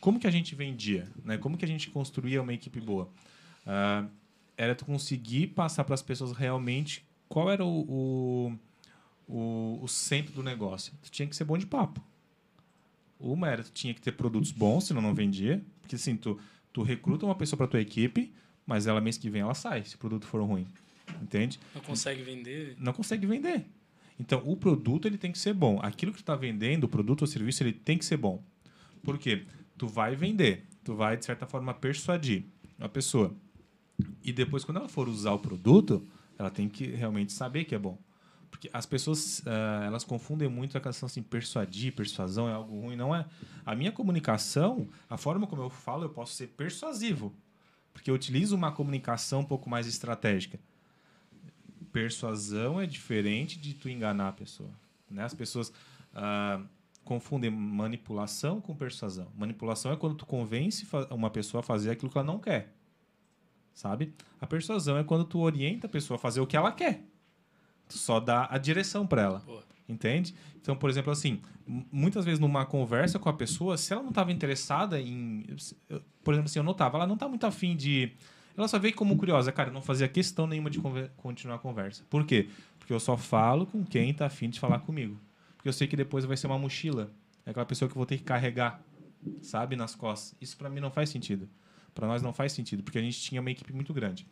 Como 0.00 0.20
que 0.20 0.26
a 0.26 0.30
gente 0.30 0.54
vendia? 0.54 1.10
Né? 1.24 1.38
Como 1.38 1.56
que 1.56 1.64
a 1.64 1.68
gente 1.68 1.88
construía 1.90 2.42
uma 2.42 2.52
equipe 2.52 2.78
boa? 2.78 3.08
Uh, 3.66 4.08
era 4.56 4.74
tu 4.74 4.84
conseguir 4.84 5.48
passar 5.48 5.84
para 5.84 5.94
as 5.94 6.02
pessoas 6.02 6.32
realmente 6.32 7.04
qual 7.26 7.50
era 7.50 7.64
o, 7.64 7.80
o, 7.88 8.58
o, 9.26 9.80
o 9.82 9.88
centro 9.88 10.34
do 10.34 10.42
negócio. 10.42 10.92
Tu 11.02 11.10
tinha 11.10 11.26
que 11.26 11.34
ser 11.34 11.44
bom 11.44 11.56
de 11.56 11.66
papo. 11.66 12.04
Uma 13.18 13.48
era, 13.48 13.64
tu 13.64 13.72
tinha 13.72 13.94
que 13.94 14.00
ter 14.00 14.12
produtos 14.12 14.52
bons, 14.52 14.84
senão 14.84 15.00
não 15.00 15.14
vendia. 15.14 15.64
Porque 15.80 15.96
assim, 15.96 16.16
tu, 16.16 16.38
tu 16.70 16.82
recruta 16.82 17.24
uma 17.24 17.34
pessoa 17.34 17.56
para 17.56 17.66
tua 17.66 17.80
equipe, 17.80 18.30
mas 18.66 18.86
ela 18.86 19.00
mês 19.00 19.16
que 19.16 19.30
vem 19.30 19.40
ela 19.40 19.54
sai, 19.54 19.82
se 19.84 19.94
o 19.94 19.98
produto 19.98 20.26
for 20.26 20.42
ruim. 20.42 20.66
Entende? 21.22 21.58
Não 21.74 21.80
consegue 21.80 22.22
vender? 22.22 22.76
Não 22.78 22.92
consegue 22.92 23.26
vender. 23.26 23.64
Então, 24.18 24.42
o 24.46 24.56
produto 24.56 25.06
ele 25.06 25.18
tem 25.18 25.30
que 25.30 25.38
ser 25.38 25.52
bom. 25.52 25.78
Aquilo 25.82 26.12
que 26.12 26.18
tu 26.18 26.22
está 26.22 26.34
vendendo, 26.34 26.84
o 26.84 26.88
produto 26.88 27.22
ou 27.22 27.26
serviço, 27.26 27.62
ele 27.62 27.72
tem 27.72 27.98
que 27.98 28.04
ser 28.04 28.16
bom. 28.16 28.42
Por 29.02 29.18
quê? 29.18 29.46
Tu 29.76 29.86
vai 29.86 30.16
vender, 30.16 30.66
tu 30.82 30.94
vai, 30.94 31.16
de 31.16 31.24
certa 31.24 31.46
forma, 31.46 31.74
persuadir 31.74 32.44
a 32.78 32.88
pessoa. 32.88 33.34
E 34.22 34.32
depois, 34.32 34.64
quando 34.64 34.78
ela 34.78 34.88
for 34.88 35.08
usar 35.08 35.32
o 35.32 35.38
produto, 35.38 36.06
ela 36.38 36.50
tem 36.50 36.68
que 36.68 36.86
realmente 36.86 37.32
saber 37.32 37.64
que 37.64 37.74
é 37.74 37.78
bom. 37.78 37.98
Porque 38.50 38.70
as 38.72 38.86
pessoas 38.86 39.40
uh, 39.40 39.84
elas 39.84 40.02
confundem 40.02 40.48
muito 40.48 40.78
a 40.78 40.80
questão 40.80 41.06
assim, 41.06 41.22
persuadir, 41.22 41.92
persuasão 41.94 42.48
é 42.48 42.52
algo 42.52 42.80
ruim. 42.80 42.96
Não 42.96 43.14
é. 43.14 43.26
A 43.64 43.74
minha 43.74 43.92
comunicação, 43.92 44.88
a 45.10 45.18
forma 45.18 45.46
como 45.46 45.62
eu 45.62 45.70
falo, 45.70 46.04
eu 46.04 46.08
posso 46.08 46.32
ser 46.34 46.48
persuasivo. 46.48 47.34
Porque 47.92 48.10
eu 48.10 48.14
utilizo 48.14 48.56
uma 48.56 48.72
comunicação 48.72 49.40
um 49.40 49.44
pouco 49.44 49.68
mais 49.68 49.86
estratégica. 49.86 50.58
Persuasão 51.96 52.78
é 52.78 52.84
diferente 52.84 53.58
de 53.58 53.72
tu 53.72 53.88
enganar 53.88 54.28
a 54.28 54.32
pessoa. 54.32 54.68
Né? 55.10 55.24
As 55.24 55.32
pessoas 55.32 55.72
uh, 56.12 56.62
confundem 57.02 57.50
manipulação 57.50 58.60
com 58.60 58.76
persuasão. 58.76 59.28
Manipulação 59.34 59.90
é 59.92 59.96
quando 59.96 60.14
tu 60.14 60.26
convence 60.26 60.86
uma 61.10 61.30
pessoa 61.30 61.60
a 61.60 61.62
fazer 61.62 61.90
aquilo 61.90 62.10
que 62.10 62.18
ela 62.18 62.26
não 62.26 62.38
quer. 62.38 62.74
Sabe? 63.72 64.12
A 64.38 64.46
persuasão 64.46 64.98
é 64.98 65.04
quando 65.04 65.24
tu 65.24 65.38
orienta 65.38 65.86
a 65.86 65.90
pessoa 65.90 66.16
a 66.16 66.18
fazer 66.18 66.38
o 66.42 66.46
que 66.46 66.54
ela 66.54 66.70
quer. 66.70 67.02
Tu 67.88 67.96
só 67.96 68.20
dá 68.20 68.46
a 68.50 68.58
direção 68.58 69.06
para 69.06 69.22
ela. 69.22 69.38
Boa. 69.38 69.64
Entende? 69.88 70.34
Então, 70.60 70.76
por 70.76 70.90
exemplo, 70.90 71.10
assim, 71.10 71.40
muitas 71.90 72.26
vezes 72.26 72.38
numa 72.38 72.66
conversa 72.66 73.18
com 73.18 73.30
a 73.30 73.32
pessoa, 73.32 73.78
se 73.78 73.94
ela 73.94 74.02
não 74.02 74.10
estava 74.10 74.32
interessada 74.32 75.00
em. 75.00 75.46
Por 76.22 76.34
exemplo, 76.34 76.50
assim, 76.50 76.58
eu 76.58 76.62
notava, 76.62 76.98
ela 76.98 77.06
não 77.06 77.14
está 77.14 77.26
muito 77.26 77.46
afim 77.46 77.74
de. 77.74 78.12
Ela 78.56 78.68
só 78.68 78.78
veio 78.78 78.94
como 78.94 79.16
curiosa, 79.16 79.52
cara, 79.52 79.70
não 79.70 79.82
fazia 79.82 80.08
questão 80.08 80.46
nenhuma 80.46 80.70
de 80.70 80.80
continuar 81.16 81.56
a 81.56 81.58
conversa. 81.58 82.04
Por 82.08 82.24
quê? 82.24 82.48
Porque 82.78 82.92
eu 82.92 83.00
só 83.00 83.16
falo 83.16 83.66
com 83.66 83.84
quem 83.84 84.10
está 84.10 84.26
afim 84.26 84.48
de 84.48 84.58
falar 84.58 84.78
comigo. 84.78 85.20
Porque 85.56 85.68
eu 85.68 85.72
sei 85.72 85.86
que 85.86 85.96
depois 85.96 86.24
vai 86.24 86.36
ser 86.36 86.46
uma 86.46 86.58
mochila. 86.58 87.12
É 87.44 87.50
aquela 87.50 87.66
pessoa 87.66 87.88
que 87.88 87.92
eu 87.92 87.98
vou 87.98 88.06
ter 88.06 88.16
que 88.16 88.24
carregar, 88.24 88.80
sabe, 89.42 89.76
nas 89.76 89.94
costas. 89.94 90.34
Isso 90.40 90.56
para 90.56 90.70
mim 90.70 90.80
não 90.80 90.90
faz 90.90 91.10
sentido. 91.10 91.48
Para 91.94 92.06
nós 92.06 92.22
não 92.22 92.32
faz 92.32 92.52
sentido, 92.52 92.82
porque 92.82 92.98
a 92.98 93.02
gente 93.02 93.20
tinha 93.20 93.40
uma 93.40 93.50
equipe 93.50 93.72
muito 93.72 93.92
grande. 93.92 94.26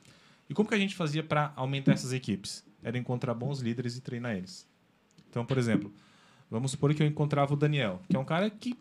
E 0.48 0.54
como 0.54 0.68
que 0.68 0.74
a 0.74 0.78
gente 0.78 0.94
fazia 0.94 1.22
para 1.22 1.52
aumentar 1.56 1.92
essas 1.92 2.12
equipes? 2.12 2.64
era 2.84 2.98
encontrar 2.98 3.32
bons 3.34 3.60
líderes 3.60 3.96
e 3.96 4.00
treinar 4.02 4.36
eles. 4.36 4.68
Então, 5.30 5.44
por 5.44 5.56
exemplo, 5.56 5.92
vamos 6.50 6.70
supor 6.70 6.94
que 6.94 7.02
eu 7.02 7.06
encontrava 7.06 7.54
o 7.54 7.56
Daniel, 7.56 8.00
que 8.08 8.14
é 8.14 8.18
um 8.18 8.24
cara 8.24 8.50
que 8.50 8.78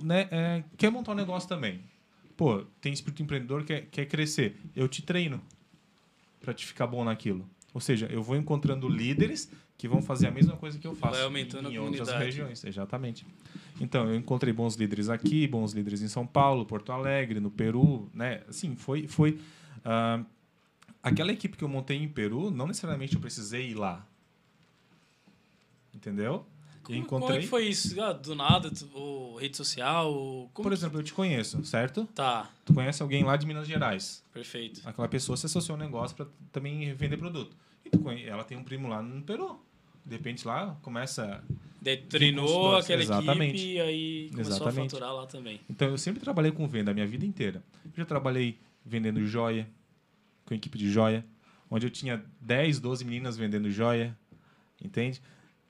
né, 0.00 0.28
é, 0.30 0.64
quer 0.76 0.92
montar 0.92 1.12
um 1.12 1.14
negócio 1.14 1.48
também. 1.48 1.80
Pô, 2.38 2.64
tem 2.80 2.92
espírito 2.92 3.20
empreendedor, 3.20 3.64
quer, 3.64 3.86
quer 3.90 4.06
crescer. 4.06 4.56
Eu 4.76 4.86
te 4.86 5.02
treino 5.02 5.42
para 6.40 6.54
te 6.54 6.64
ficar 6.64 6.86
bom 6.86 7.02
naquilo. 7.02 7.44
Ou 7.74 7.80
seja, 7.80 8.06
eu 8.06 8.22
vou 8.22 8.36
encontrando 8.36 8.88
líderes 8.88 9.50
que 9.76 9.88
vão 9.88 10.00
fazer 10.00 10.28
a 10.28 10.30
mesma 10.30 10.56
coisa 10.56 10.78
que 10.78 10.86
eu 10.86 10.94
faço 10.94 11.14
Vai 11.14 11.24
aumentando 11.24 11.68
em, 11.68 11.74
em 11.74 11.78
outras 11.78 12.08
regiões. 12.12 12.64
Exatamente. 12.64 13.26
Então, 13.80 14.08
eu 14.08 14.14
encontrei 14.14 14.52
bons 14.52 14.76
líderes 14.76 15.08
aqui, 15.08 15.48
bons 15.48 15.72
líderes 15.72 16.00
em 16.00 16.06
São 16.06 16.24
Paulo, 16.24 16.64
Porto 16.64 16.92
Alegre, 16.92 17.40
no 17.40 17.50
Peru, 17.50 18.08
né? 18.14 18.44
Assim, 18.48 18.76
foi, 18.76 19.08
foi 19.08 19.40
uh, 19.78 20.24
aquela 21.02 21.32
equipe 21.32 21.56
que 21.56 21.64
eu 21.64 21.68
montei 21.68 21.96
em 21.96 22.08
Peru, 22.08 22.52
não 22.52 22.68
necessariamente 22.68 23.16
eu 23.16 23.20
precisei 23.20 23.70
ir 23.70 23.74
lá. 23.74 24.06
Entendeu? 25.92 26.46
Como, 26.88 26.98
encontrei... 26.98 27.28
como 27.28 27.38
é 27.38 27.42
que 27.42 27.48
foi 27.48 27.66
isso? 27.66 28.00
Ah, 28.00 28.14
do 28.14 28.34
nada, 28.34 28.70
ou 28.94 29.36
rede 29.36 29.56
social? 29.56 30.10
Como 30.54 30.62
Por 30.62 30.72
exemplo, 30.72 30.98
eu 30.98 31.02
te 31.02 31.12
conheço, 31.12 31.62
certo? 31.64 32.08
Tá. 32.14 32.50
Tu 32.64 32.72
conhece 32.72 33.02
alguém 33.02 33.22
lá 33.24 33.36
de 33.36 33.46
Minas 33.46 33.68
Gerais. 33.68 34.24
Perfeito. 34.32 34.80
Aquela 34.86 35.06
pessoa 35.06 35.36
se 35.36 35.44
associou 35.44 35.74
a 35.74 35.78
um 35.78 35.82
negócio 35.82 36.16
para 36.16 36.26
também 36.50 36.94
vender 36.94 37.18
produto. 37.18 37.54
E 37.84 37.90
tu 37.90 37.98
conhece... 37.98 38.26
ela 38.26 38.42
tem 38.42 38.56
um 38.56 38.64
primo 38.64 38.88
lá 38.88 39.02
no 39.02 39.22
Peru. 39.22 39.60
De 40.04 40.16
repente 40.16 40.46
lá 40.46 40.78
começa. 40.80 41.44
De, 41.80 41.98
treinou 41.98 42.76
aquela 42.76 43.02
Exatamente. 43.02 43.54
equipe 43.54 43.72
e 43.74 43.80
aí 43.80 44.30
começou 44.30 44.54
Exatamente. 44.54 44.86
a 44.86 44.90
faturar 44.90 45.14
lá 45.14 45.26
também. 45.26 45.60
Então 45.68 45.88
eu 45.88 45.98
sempre 45.98 46.20
trabalhei 46.20 46.50
com 46.50 46.66
venda 46.66 46.90
a 46.90 46.94
minha 46.94 47.06
vida 47.06 47.26
inteira. 47.26 47.62
Eu 47.84 47.92
já 47.94 48.06
trabalhei 48.06 48.58
vendendo 48.82 49.24
joia, 49.26 49.68
com 50.46 50.54
equipe 50.54 50.78
de 50.78 50.90
joia, 50.90 51.22
onde 51.70 51.86
eu 51.86 51.90
tinha 51.90 52.24
10, 52.40 52.80
12 52.80 53.04
meninas 53.04 53.36
vendendo 53.36 53.70
joia, 53.70 54.16
entende? 54.82 55.20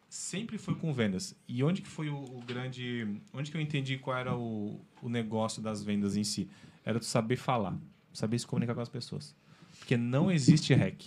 Sempre 0.08 0.56
foi 0.56 0.74
com 0.74 0.92
vendas. 0.92 1.36
E 1.46 1.62
onde 1.62 1.82
que 1.82 1.88
foi 1.88 2.08
o, 2.08 2.16
o 2.16 2.42
grande... 2.46 3.20
Onde 3.32 3.50
que 3.50 3.56
eu 3.56 3.60
entendi 3.60 3.98
qual 3.98 4.16
era 4.16 4.34
o, 4.34 4.80
o 5.02 5.08
negócio 5.08 5.60
das 5.60 5.82
vendas 5.82 6.16
em 6.16 6.24
si? 6.24 6.48
Era 6.84 6.98
tu 6.98 7.04
saber 7.04 7.36
falar, 7.36 7.76
saber 8.12 8.38
se 8.38 8.46
comunicar 8.46 8.74
com 8.74 8.80
as 8.80 8.88
pessoas. 8.88 9.34
Porque 9.78 9.96
não 9.96 10.30
existe 10.30 10.72
hack. 10.72 11.02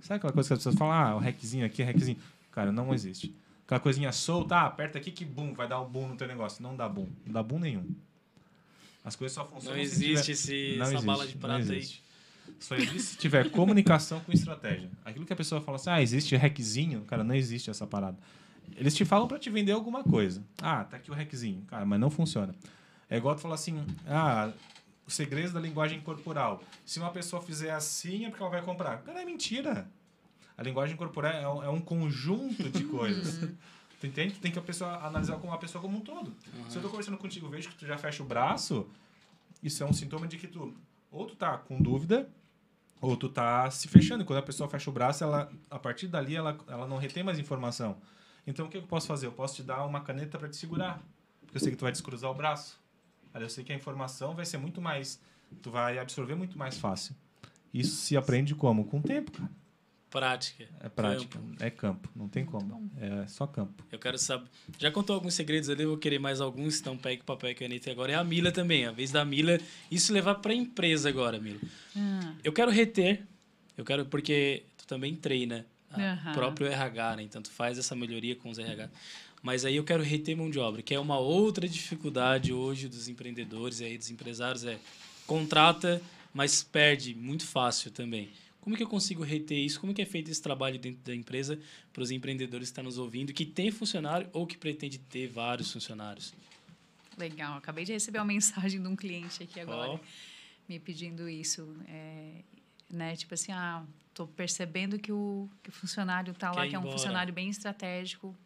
Sabe 0.00 0.16
aquela 0.16 0.32
coisa 0.32 0.48
que 0.48 0.52
as 0.54 0.58
pessoas 0.60 0.76
falam, 0.76 0.94
ah, 0.94 1.16
o 1.16 1.18
hackzinho 1.18 1.66
aqui, 1.66 1.82
hackzinho. 1.82 2.18
Cara, 2.50 2.72
não 2.72 2.94
existe. 2.94 3.34
Aquela 3.66 3.80
coisinha 3.80 4.10
solta, 4.12 4.56
ah, 4.56 4.66
aperta 4.66 4.96
aqui 4.96 5.10
que 5.10 5.26
boom, 5.26 5.52
vai 5.52 5.68
dar 5.68 5.80
um 5.82 5.88
boom 5.88 6.08
no 6.08 6.16
teu 6.16 6.26
negócio. 6.26 6.62
Não 6.62 6.74
dá 6.74 6.88
boom. 6.88 7.08
Não 7.26 7.32
dá 7.34 7.42
boom 7.42 7.58
nenhum. 7.58 7.94
As 9.04 9.14
coisas 9.14 9.34
só 9.34 9.44
funcionam 9.44 9.76
Não 9.76 9.82
existe 9.82 10.22
tiver... 10.22 10.32
esse, 10.32 10.76
não 10.76 10.84
essa 10.84 10.94
existe, 10.94 11.06
bala 11.06 11.26
de 11.26 11.36
prata 11.36 11.72
aí. 11.72 11.88
Só 12.58 12.74
existe 12.74 13.02
se 13.02 13.16
tiver 13.18 13.50
comunicação 13.50 14.20
com 14.20 14.32
estratégia. 14.32 14.90
Aquilo 15.04 15.24
que 15.24 15.32
a 15.32 15.36
pessoa 15.36 15.60
fala 15.60 15.76
assim, 15.76 15.90
ah, 15.90 16.02
existe 16.02 16.36
hackzinho? 16.36 17.02
Cara, 17.02 17.22
não 17.22 17.34
existe 17.34 17.70
essa 17.70 17.86
parada. 17.86 18.18
Eles 18.76 18.94
te 18.94 19.04
falam 19.04 19.26
para 19.26 19.38
te 19.38 19.50
vender 19.50 19.72
alguma 19.72 20.04
coisa. 20.04 20.42
Ah, 20.60 20.84
tá 20.84 20.96
aqui 20.96 21.10
o 21.10 21.14
hackzinho. 21.14 21.62
Cara, 21.62 21.84
mas 21.84 21.98
não 21.98 22.10
funciona. 22.10 22.54
É 23.08 23.16
igual 23.16 23.34
tu 23.34 23.40
falar 23.40 23.54
assim, 23.54 23.84
ah, 24.06 24.52
os 25.06 25.14
segredos 25.14 25.52
da 25.52 25.60
linguagem 25.60 26.00
corporal. 26.00 26.62
Se 26.84 26.98
uma 26.98 27.10
pessoa 27.10 27.40
fizer 27.40 27.70
assim, 27.70 28.26
é 28.26 28.28
porque 28.28 28.42
ela 28.42 28.52
vai 28.52 28.62
comprar. 28.62 28.98
Cara, 28.98 29.22
é 29.22 29.24
mentira. 29.24 29.88
A 30.56 30.62
linguagem 30.62 30.96
corporal 30.96 31.32
é 31.32 31.48
um, 31.48 31.62
é 31.64 31.68
um 31.68 31.80
conjunto 31.80 32.68
de 32.68 32.84
coisas. 32.84 33.38
tu 34.00 34.06
entende? 34.06 34.34
Tu 34.34 34.40
tem 34.40 34.52
que 34.52 34.58
a 34.58 34.62
pessoa 34.62 35.06
analisar 35.06 35.36
como 35.36 35.52
uma 35.52 35.58
pessoa 35.58 35.80
como 35.80 35.96
um 35.96 36.00
todo. 36.00 36.28
Uhum. 36.28 36.68
Se 36.68 36.76
eu 36.76 36.82
tô 36.82 36.88
conversando 36.88 37.16
contigo, 37.16 37.48
vejo 37.48 37.68
que 37.70 37.76
tu 37.76 37.86
já 37.86 37.96
fecha 37.96 38.22
o 38.22 38.26
braço, 38.26 38.86
isso 39.62 39.82
é 39.82 39.86
um 39.86 39.92
sintoma 39.92 40.26
de 40.26 40.36
que 40.36 40.46
tu 40.46 40.74
ou 41.10 41.26
tu 41.26 41.36
tá 41.36 41.58
com 41.58 41.80
dúvida 41.80 42.28
ou 43.00 43.16
tu 43.16 43.28
tá 43.28 43.70
se 43.70 43.88
fechando. 43.88 44.24
Quando 44.24 44.38
a 44.38 44.42
pessoa 44.42 44.68
fecha 44.68 44.90
o 44.90 44.92
braço, 44.92 45.22
ela, 45.24 45.50
a 45.70 45.78
partir 45.78 46.08
dali 46.08 46.34
ela, 46.34 46.58
ela 46.66 46.86
não 46.86 46.96
retém 46.96 47.22
mais 47.22 47.38
informação. 47.38 47.96
Então 48.46 48.66
o 48.66 48.68
que 48.68 48.76
eu 48.76 48.82
posso 48.82 49.06
fazer? 49.06 49.26
Eu 49.26 49.32
posso 49.32 49.56
te 49.56 49.62
dar 49.62 49.84
uma 49.84 50.00
caneta 50.00 50.38
para 50.38 50.48
te 50.48 50.56
segurar. 50.56 51.02
Porque 51.40 51.56
eu 51.56 51.60
sei 51.60 51.70
que 51.70 51.76
tu 51.76 51.82
vai 51.82 51.92
descruzar 51.92 52.30
o 52.30 52.34
braço. 52.34 52.80
Aí 53.32 53.42
eu 53.42 53.48
sei 53.48 53.62
que 53.62 53.72
a 53.72 53.76
informação 53.76 54.34
vai 54.34 54.44
ser 54.44 54.58
muito 54.58 54.80
mais 54.80 55.20
tu 55.62 55.70
vai 55.70 55.98
absorver 55.98 56.34
muito 56.34 56.58
mais 56.58 56.78
fácil. 56.78 57.14
Isso 57.72 57.96
se 57.96 58.16
aprende 58.16 58.54
como? 58.54 58.84
Com 58.84 58.98
o 58.98 59.02
tempo, 59.02 59.32
cara. 59.32 59.50
Prática. 60.10 60.66
É 60.80 60.88
prática, 60.88 61.38
campo. 61.38 61.64
é 61.64 61.70
campo, 61.70 62.08
não 62.16 62.28
tem 62.28 62.44
como. 62.44 62.90
É 62.98 63.26
só 63.26 63.46
campo. 63.46 63.84
Eu 63.92 63.98
quero 63.98 64.16
saber. 64.16 64.48
Já 64.78 64.90
contou 64.90 65.14
alguns 65.14 65.34
segredos 65.34 65.68
ali, 65.68 65.82
eu 65.82 65.90
vou 65.90 65.98
querer 65.98 66.18
mais 66.18 66.40
alguns, 66.40 66.80
então 66.80 66.96
pegue 66.96 67.22
papel 67.22 67.50
e 67.50 67.54
caneta 67.54 67.90
agora. 67.90 68.12
É 68.12 68.14
a 68.14 68.24
Mila 68.24 68.50
também, 68.50 68.86
a 68.86 68.90
vez 68.90 69.10
da 69.10 69.22
Mila. 69.24 69.58
Isso 69.90 70.12
levar 70.12 70.36
para 70.36 70.52
a 70.52 70.54
empresa 70.54 71.10
agora, 71.10 71.38
Mila. 71.38 71.60
Hum. 71.94 72.34
Eu 72.42 72.52
quero 72.54 72.70
reter, 72.70 73.22
eu 73.76 73.84
quero, 73.84 74.06
porque 74.06 74.62
tu 74.78 74.86
também 74.86 75.14
treina 75.14 75.66
o 75.92 76.00
uhum. 76.00 76.32
próprio 76.32 76.68
RH, 76.68 77.16
né? 77.16 77.22
Então 77.22 77.42
tu 77.42 77.50
faz 77.50 77.78
essa 77.78 77.94
melhoria 77.94 78.34
com 78.34 78.48
os 78.48 78.58
RH. 78.58 78.88
Mas 79.42 79.64
aí 79.64 79.76
eu 79.76 79.84
quero 79.84 80.02
reter 80.02 80.36
mão 80.36 80.50
de 80.50 80.58
obra, 80.58 80.82
que 80.82 80.94
é 80.94 80.98
uma 80.98 81.18
outra 81.18 81.68
dificuldade 81.68 82.52
hoje 82.52 82.88
dos 82.88 83.08
empreendedores 83.08 83.80
e 83.80 83.84
aí 83.84 83.98
dos 83.98 84.10
empresários, 84.10 84.64
é 84.64 84.78
contrata, 85.26 86.00
mas 86.32 86.62
perde 86.62 87.14
muito 87.14 87.46
fácil 87.46 87.90
também. 87.90 88.30
Como 88.60 88.76
que 88.76 88.82
eu 88.82 88.88
consigo 88.88 89.22
reter 89.22 89.58
isso? 89.58 89.80
Como 89.80 89.94
que 89.94 90.02
é 90.02 90.06
feito 90.06 90.30
esse 90.30 90.42
trabalho 90.42 90.78
dentro 90.78 91.00
da 91.02 91.14
empresa 91.14 91.58
para 91.92 92.02
os 92.02 92.10
empreendedores 92.10 92.68
que 92.68 92.72
estão 92.72 92.84
nos 92.84 92.98
ouvindo, 92.98 93.32
que 93.32 93.46
tem 93.46 93.70
funcionário 93.70 94.28
ou 94.32 94.46
que 94.46 94.58
pretende 94.58 94.98
ter 94.98 95.26
vários 95.26 95.72
funcionários? 95.72 96.34
Legal, 97.16 97.56
acabei 97.56 97.84
de 97.84 97.92
receber 97.92 98.18
uma 98.18 98.24
mensagem 98.26 98.80
de 98.80 98.88
um 98.88 98.94
cliente 98.94 99.42
aqui 99.42 99.60
agora 99.60 99.92
oh. 99.92 100.00
me 100.68 100.78
pedindo 100.78 101.28
isso. 101.28 101.74
É, 101.88 102.42
né? 102.90 103.16
Tipo 103.16 103.34
assim, 103.34 103.52
ah, 103.52 103.84
tô 104.14 104.26
percebendo 104.26 104.98
que 104.98 105.12
o, 105.12 105.48
que 105.62 105.70
o 105.70 105.72
funcionário 105.72 106.32
está 106.32 106.50
lá, 106.50 106.66
que 106.66 106.74
é 106.74 106.78
um 106.78 106.90
funcionário 106.90 107.32
bem 107.32 107.48
estratégico, 107.48 108.36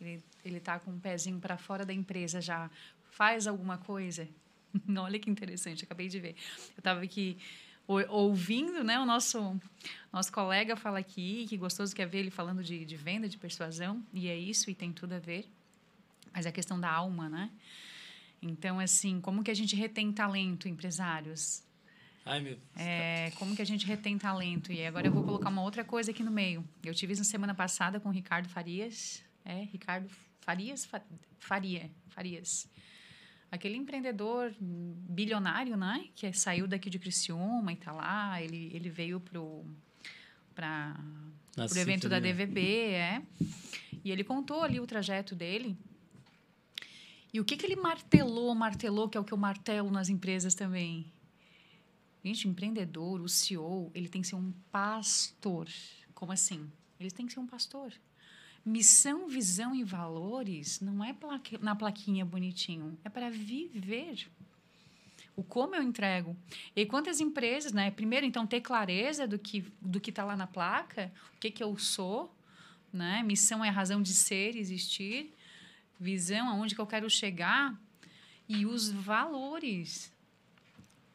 ele, 0.00 0.22
ele 0.44 0.60
tá 0.60 0.78
com 0.78 0.90
um 0.90 0.98
pezinho 0.98 1.38
para 1.38 1.56
fora 1.56 1.84
da 1.84 1.92
empresa 1.92 2.40
já, 2.40 2.70
faz 3.10 3.46
alguma 3.46 3.78
coisa. 3.78 4.28
Olha 4.98 5.18
que 5.18 5.30
interessante, 5.30 5.84
acabei 5.84 6.08
de 6.08 6.18
ver. 6.18 6.34
Eu 6.70 6.78
estava 6.78 7.02
aqui 7.02 7.38
ouvindo 7.86 8.82
né, 8.82 8.98
o 8.98 9.04
nosso, 9.04 9.60
nosso 10.12 10.32
colega 10.32 10.76
fala 10.76 10.98
aqui, 10.98 11.46
que 11.48 11.56
gostoso 11.56 11.94
que 11.94 12.00
é 12.00 12.06
ver 12.06 12.18
ele 12.18 12.30
falando 12.30 12.62
de, 12.62 12.84
de 12.84 12.96
venda, 12.96 13.28
de 13.28 13.36
persuasão, 13.36 14.02
e 14.12 14.28
é 14.28 14.36
isso, 14.36 14.70
e 14.70 14.74
tem 14.74 14.92
tudo 14.92 15.14
a 15.14 15.18
ver. 15.18 15.46
Mas 16.32 16.46
é 16.46 16.48
a 16.48 16.52
questão 16.52 16.80
da 16.80 16.90
alma, 16.90 17.28
né? 17.28 17.50
Então, 18.40 18.80
assim, 18.80 19.20
como 19.20 19.42
que 19.42 19.50
a 19.50 19.54
gente 19.54 19.76
retém 19.76 20.12
talento, 20.12 20.68
empresários? 20.68 21.62
Ai, 22.26 22.40
meu 22.40 22.58
é, 22.76 23.30
Como 23.36 23.54
que 23.54 23.60
a 23.60 23.66
gente 23.66 23.86
retém 23.86 24.16
talento? 24.16 24.72
E 24.72 24.84
agora 24.84 25.06
eu 25.06 25.12
vou 25.12 25.22
colocar 25.22 25.50
uma 25.50 25.62
outra 25.62 25.84
coisa 25.84 26.10
aqui 26.10 26.22
no 26.22 26.30
meio. 26.30 26.66
Eu 26.82 26.94
tive 26.94 27.12
isso 27.12 27.20
na 27.20 27.26
semana 27.26 27.54
passada 27.54 28.00
com 28.00 28.08
o 28.08 28.12
Ricardo 28.12 28.48
Farias. 28.48 29.22
É, 29.44 29.64
Ricardo 29.64 30.08
Farias? 30.40 30.88
Faria. 31.38 31.90
Farias 32.08 32.66
aquele 33.54 33.76
empreendedor 33.76 34.52
bilionário, 34.60 35.76
né? 35.76 36.08
Que 36.14 36.32
saiu 36.32 36.66
daqui 36.66 36.90
de 36.90 36.98
Criciúma 36.98 37.72
e 37.72 37.76
tá 37.76 37.92
lá. 37.92 38.42
Ele, 38.42 38.70
ele 38.74 38.90
veio 38.90 39.20
pro 39.20 39.64
para 40.54 40.96
o 41.58 41.78
evento 41.78 42.08
da 42.08 42.20
DVB, 42.20 42.60
é. 42.60 43.22
E 44.04 44.10
ele 44.10 44.22
contou 44.22 44.62
ali 44.62 44.78
o 44.78 44.86
trajeto 44.86 45.34
dele. 45.34 45.76
E 47.32 47.40
o 47.40 47.44
que, 47.44 47.56
que 47.56 47.66
ele 47.66 47.74
martelou, 47.74 48.54
martelou, 48.54 49.08
que 49.08 49.18
é 49.18 49.20
o 49.20 49.24
que 49.24 49.32
eu 49.32 49.38
martelo 49.38 49.90
nas 49.90 50.08
empresas 50.08 50.54
também. 50.54 51.12
Gente, 52.24 52.48
empreendedor, 52.48 53.20
o 53.20 53.28
CEO, 53.28 53.90
ele 53.94 54.08
tem 54.08 54.22
que 54.22 54.28
ser 54.28 54.36
um 54.36 54.52
pastor. 54.70 55.68
Como 56.14 56.30
assim? 56.30 56.70
Ele 56.98 57.10
tem 57.10 57.26
que 57.26 57.32
ser 57.32 57.40
um 57.40 57.46
pastor. 57.46 57.92
Missão, 58.64 59.28
visão 59.28 59.74
e 59.74 59.84
valores 59.84 60.80
não 60.80 61.04
é 61.04 61.14
na 61.60 61.76
plaquinha 61.76 62.24
bonitinho, 62.24 62.98
é 63.04 63.10
para 63.10 63.28
viver. 63.28 64.26
O 65.36 65.42
como 65.42 65.74
eu 65.74 65.82
entrego. 65.82 66.36
E 66.74 66.86
quantas 66.86 67.20
empresas, 67.20 67.72
né? 67.72 67.90
Primeiro, 67.90 68.24
então, 68.24 68.46
ter 68.46 68.60
clareza 68.60 69.26
do 69.26 69.38
que 69.38 69.64
do 69.80 70.00
que 70.00 70.10
está 70.10 70.24
lá 70.24 70.36
na 70.36 70.46
placa, 70.46 71.12
o 71.36 71.40
que, 71.40 71.50
que 71.50 71.62
eu 71.62 71.76
sou, 71.76 72.32
né? 72.92 73.22
Missão 73.22 73.64
é 73.64 73.68
a 73.68 73.72
razão 73.72 74.00
de 74.00 74.14
ser, 74.14 74.56
existir. 74.56 75.34
Visão, 75.98 76.48
aonde 76.48 76.74
que 76.74 76.80
eu 76.80 76.86
quero 76.86 77.10
chegar. 77.10 77.78
E 78.48 78.64
os 78.64 78.90
valores. 78.90 80.12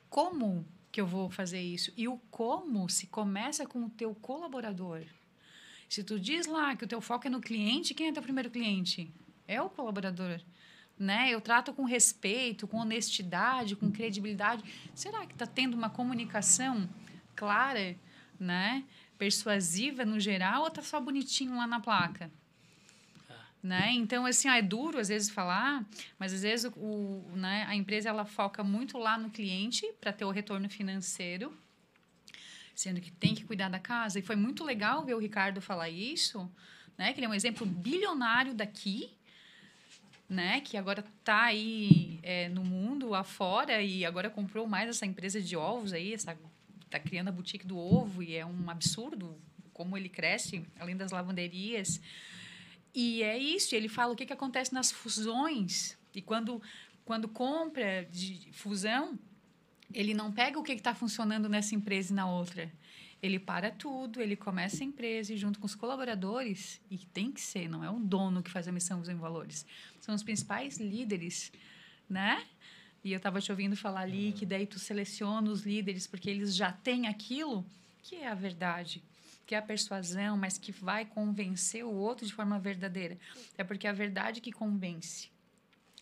Como 0.10 0.66
que 0.92 1.00
eu 1.00 1.08
vou 1.08 1.30
fazer 1.30 1.62
isso? 1.62 1.94
E 1.96 2.08
o 2.08 2.18
como 2.30 2.90
se 2.90 3.08
começa 3.08 3.66
com 3.66 3.86
o 3.86 3.90
teu 3.90 4.14
colaborador. 4.16 5.04
Se 5.90 6.04
tu 6.04 6.20
diz 6.20 6.46
lá 6.46 6.76
que 6.76 6.84
o 6.84 6.88
teu 6.88 7.02
foco 7.02 7.26
é 7.26 7.30
no 7.32 7.42
cliente, 7.42 7.96
quem 7.96 8.10
é 8.10 8.12
teu 8.12 8.22
primeiro 8.22 8.52
cliente? 8.52 9.12
É 9.48 9.60
o 9.60 9.70
colaborador. 9.70 10.40
Né? 10.98 11.32
Eu 11.32 11.42
trato 11.42 11.74
com 11.74 11.84
respeito, 11.84 12.68
com 12.68 12.78
honestidade, 12.78 13.76
com 13.76 13.92
credibilidade. 13.92 14.64
Será 14.94 15.26
que 15.26 15.34
está 15.34 15.48
tendo 15.48 15.74
uma 15.74 15.90
comunicação 15.90 16.88
clara, 17.36 17.96
né? 18.40 18.84
persuasiva 19.18 20.06
no 20.06 20.20
geral, 20.20 20.62
ou 20.62 20.68
está 20.68 20.84
só 20.84 21.02
bonitinho 21.02 21.58
lá 21.58 21.66
na 21.66 21.80
placa? 21.80 22.32
Né? 23.62 23.92
Então, 23.94 24.28
assim, 24.28 24.48
ó, 24.48 24.54
é 24.54 24.62
duro 24.62 25.00
às 25.00 25.08
vezes 25.08 25.30
falar, 25.30 25.84
mas 26.20 26.34
às 26.34 26.44
vezes 26.44 26.72
o, 26.78 27.24
né, 27.36 27.66
a 27.68 27.76
empresa 27.76 28.10
ela 28.10 28.24
foca 28.24 28.64
muito 28.64 28.98
lá 28.98 29.18
no 29.18 29.30
cliente 29.30 29.86
para 30.00 30.14
ter 30.14 30.24
o 30.24 30.32
retorno 30.32 30.70
financeiro, 30.70 31.52
sendo 32.80 33.02
que 33.02 33.12
tem 33.12 33.36
que 33.36 33.44
cuidar 33.44 33.68
da 33.68 33.78
casa. 33.78 34.20
E 34.20 34.22
foi 34.22 34.38
muito 34.38 34.64
legal 34.64 35.04
ver 35.04 35.14
o 35.14 35.20
Ricardo 35.20 35.60
falar 35.60 35.90
isso, 35.90 36.50
né? 36.98 37.12
Que 37.12 37.20
ele 37.20 37.26
é 37.26 37.30
um 37.30 37.34
exemplo 37.34 37.68
bilionário 37.68 38.54
daqui, 38.54 39.12
né? 40.30 40.62
Que 40.62 40.78
agora 40.78 41.04
está 41.20 41.44
aí 41.44 42.22
é, 42.24 42.48
no 42.48 42.64
mundo 42.64 43.14
afora 43.14 43.82
e 43.82 44.06
agora 44.06 44.30
comprou 44.30 44.66
mais 44.66 44.88
essa 44.88 45.06
empresa 45.06 45.42
de 45.42 45.58
ovos 45.58 45.92
aí, 45.92 46.14
essa 46.14 46.38
tá 46.90 46.98
criando 46.98 47.28
a 47.28 47.34
boutique 47.34 47.68
do 47.68 47.78
ovo 47.78 48.24
e 48.24 48.34
é 48.34 48.46
um 48.46 48.70
absurdo 48.70 49.38
como 49.74 49.98
ele 49.98 50.08
cresce, 50.08 50.66
além 50.80 50.96
das 50.96 51.12
lavanderias. 51.12 52.00
E 52.96 53.22
é 53.24 53.38
isso, 53.38 53.76
ele 53.76 53.90
fala 53.90 54.14
o 54.14 54.16
que, 54.16 54.26
que 54.26 54.34
acontece 54.34 54.74
nas 54.74 54.90
fusões. 54.90 55.98
E 56.16 56.22
quando, 56.22 56.62
quando 57.04 57.28
compra 57.28 58.06
de 58.06 58.48
fusão, 58.54 59.20
ele 59.94 60.14
não 60.14 60.32
pega 60.32 60.60
o 60.60 60.64
que 60.64 60.72
está 60.74 60.94
funcionando 60.94 61.50
nessa 61.50 61.76
empresa 61.76 62.12
e 62.12 62.16
na 62.16 62.30
outra. 62.30 62.72
Ele 63.22 63.38
para 63.38 63.70
tudo, 63.70 64.22
ele 64.22 64.36
começa 64.36 64.84
a 64.84 64.86
empresa 64.86 65.34
e 65.34 65.38
junto 65.38 65.60
com 65.60 65.66
os 65.66 65.76
colaboradores, 65.76 66.80
e 66.90 66.98
tem 66.98 67.32
que 67.32 67.42
ser, 67.42 67.68
não 67.68 67.84
é 67.84 67.90
um 67.90 68.00
dono 68.00 68.42
que 68.42 68.50
faz 68.50 68.68
a 68.68 68.72
missão 68.72 69.04
em 69.04 69.16
valores. 69.16 69.66
São 70.00 70.16
os 70.16 70.24
principais 70.24 70.78
líderes, 70.78 71.52
né? 72.10 72.46
E 73.04 73.12
eu 73.12 73.18
estava 73.18 73.42
te 73.42 73.52
ouvindo 73.52 73.76
falar 73.76 74.02
ali 74.02 74.32
que 74.32 74.46
daí 74.46 74.66
tu 74.66 74.80
seleciona 74.80 75.50
os 75.50 75.64
líderes 75.64 76.08
porque 76.08 76.30
eles 76.30 76.56
já 76.56 76.72
têm 76.72 77.08
aquilo 77.08 77.66
que 78.04 78.16
é 78.16 78.28
a 78.28 78.36
verdade, 78.36 79.02
que 79.46 79.56
é 79.56 79.58
a 79.58 79.62
persuasão, 79.62 80.38
mas 80.38 80.58
que 80.58 80.72
vai 80.72 81.06
convencer 81.06 81.84
o 81.84 81.92
outro 81.92 82.26
de 82.26 82.34
forma 82.34 82.60
verdadeira. 82.60 83.18
É 83.58 83.64
porque 83.64 83.88
é 83.88 83.90
a 83.90 83.94
verdade 83.94 84.42
que 84.42 84.52
convence. 84.52 85.30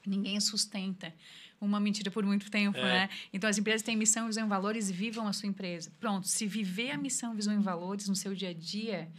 Ninguém 0.05 0.39
sustenta 0.39 1.13
uma 1.59 1.79
mentira 1.79 2.11
por 2.11 2.23
muito 2.25 2.49
tempo, 2.51 2.77
é. 2.77 2.83
né? 2.83 3.09
Então 3.33 3.49
as 3.49 3.57
empresas 3.57 3.81
têm 3.81 3.95
missão, 3.95 4.27
visão 4.27 4.45
e 4.45 4.49
valores 4.49 4.89
vivam 4.89 5.27
a 5.27 5.33
sua 5.33 5.49
empresa. 5.49 5.91
Pronto, 5.99 6.27
se 6.27 6.45
viver 6.45 6.91
a 6.91 6.97
missão, 6.97 7.35
visão 7.35 7.53
e 7.53 7.61
valores 7.61 8.07
no 8.07 8.15
seu 8.15 8.33
dia 8.33 8.49
a 8.49 8.53
dia, 8.53 9.09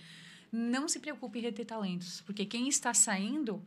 não 0.52 0.88
se 0.88 0.98
preocupe 0.98 1.38
em 1.38 1.42
reter 1.42 1.66
talentos, 1.66 2.22
porque 2.22 2.44
quem 2.44 2.68
está 2.68 2.94
saindo 2.94 3.62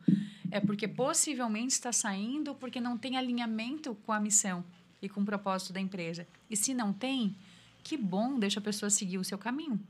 é 0.50 0.60
porque 0.60 0.88
possivelmente 0.88 1.72
está 1.72 1.92
saindo 1.92 2.54
porque 2.54 2.80
não 2.80 2.98
tem 2.98 3.16
alinhamento 3.16 3.94
com 4.06 4.12
a 4.12 4.20
missão 4.20 4.64
e 5.00 5.08
com 5.08 5.20
o 5.20 5.24
propósito 5.24 5.72
da 5.72 5.80
empresa. 5.80 6.26
E 6.50 6.56
se 6.56 6.74
não 6.74 6.92
tem, 6.92 7.34
que 7.82 7.96
bom, 7.96 8.38
deixa 8.38 8.60
a 8.60 8.62
pessoa 8.62 8.90
seguir 8.90 9.18
o 9.18 9.24
seu 9.24 9.38
caminho. 9.38 9.80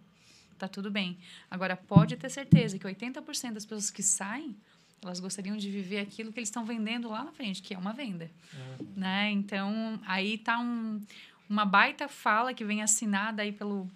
Tá 0.59 0.68
tudo 0.68 0.90
bem. 0.90 1.18
Agora 1.51 1.77
pode 1.77 2.16
ter 2.16 2.31
certeza 2.31 2.79
que 2.79 2.87
80% 2.87 3.53
das 3.53 3.64
pessoas 3.64 3.90
que 3.90 4.03
saem 4.03 4.57
elas 5.03 5.19
gostariam 5.19 5.57
de 5.57 5.71
viver 5.71 5.99
aquilo 5.99 6.33
que 6.33 6.38
eles 6.38 6.49
estão 6.49 6.65
vendendo 6.65 7.09
lá 7.09 7.25
na 7.25 7.33
frente, 7.33 7.61
que 7.61 7.75
é 7.75 7.79
uma 7.79 7.93
venda. 7.93 8.31
É. 8.55 8.85
Né? 8.97 9.31
Então, 9.33 10.01
aí 10.07 10.35
está 10.35 10.59
um, 10.61 11.01
uma 11.49 11.65
baita 11.65 12.09
fala 12.09 12.55
que 12.55 12.65
vem 12.65 12.83
assinada 12.83 13.43
aí 13.43 13.51
pelo, 13.51 13.91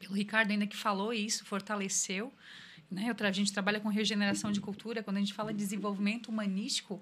pelo 0.00 0.14
Ricardo, 0.14 0.50
ainda 0.50 0.66
que 0.66 0.76
falou 0.76 1.12
isso, 1.12 1.44
fortaleceu. 1.44 2.32
Né? 2.90 3.14
A 3.16 3.32
gente 3.32 3.52
trabalha 3.52 3.78
com 3.78 3.88
regeneração 3.88 4.50
de 4.50 4.60
cultura. 4.60 5.02
Quando 5.02 5.18
a 5.18 5.20
gente 5.20 5.32
fala 5.32 5.52
de 5.52 5.58
desenvolvimento 5.58 6.26
humanístico, 6.28 7.00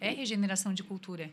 é 0.00 0.10
regeneração 0.10 0.74
de 0.74 0.82
cultura. 0.82 1.30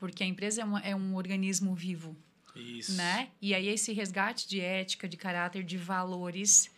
Porque 0.00 0.24
a 0.24 0.26
empresa 0.26 0.62
é, 0.62 0.64
uma, 0.64 0.80
é 0.80 0.96
um 0.96 1.14
organismo 1.14 1.74
vivo. 1.74 2.16
Isso. 2.56 2.94
Né? 2.94 3.28
E 3.42 3.54
aí 3.54 3.68
esse 3.68 3.92
resgate 3.92 4.48
de 4.48 4.58
ética, 4.58 5.06
de 5.06 5.18
caráter, 5.18 5.62
de 5.62 5.76
valores, 5.76 6.70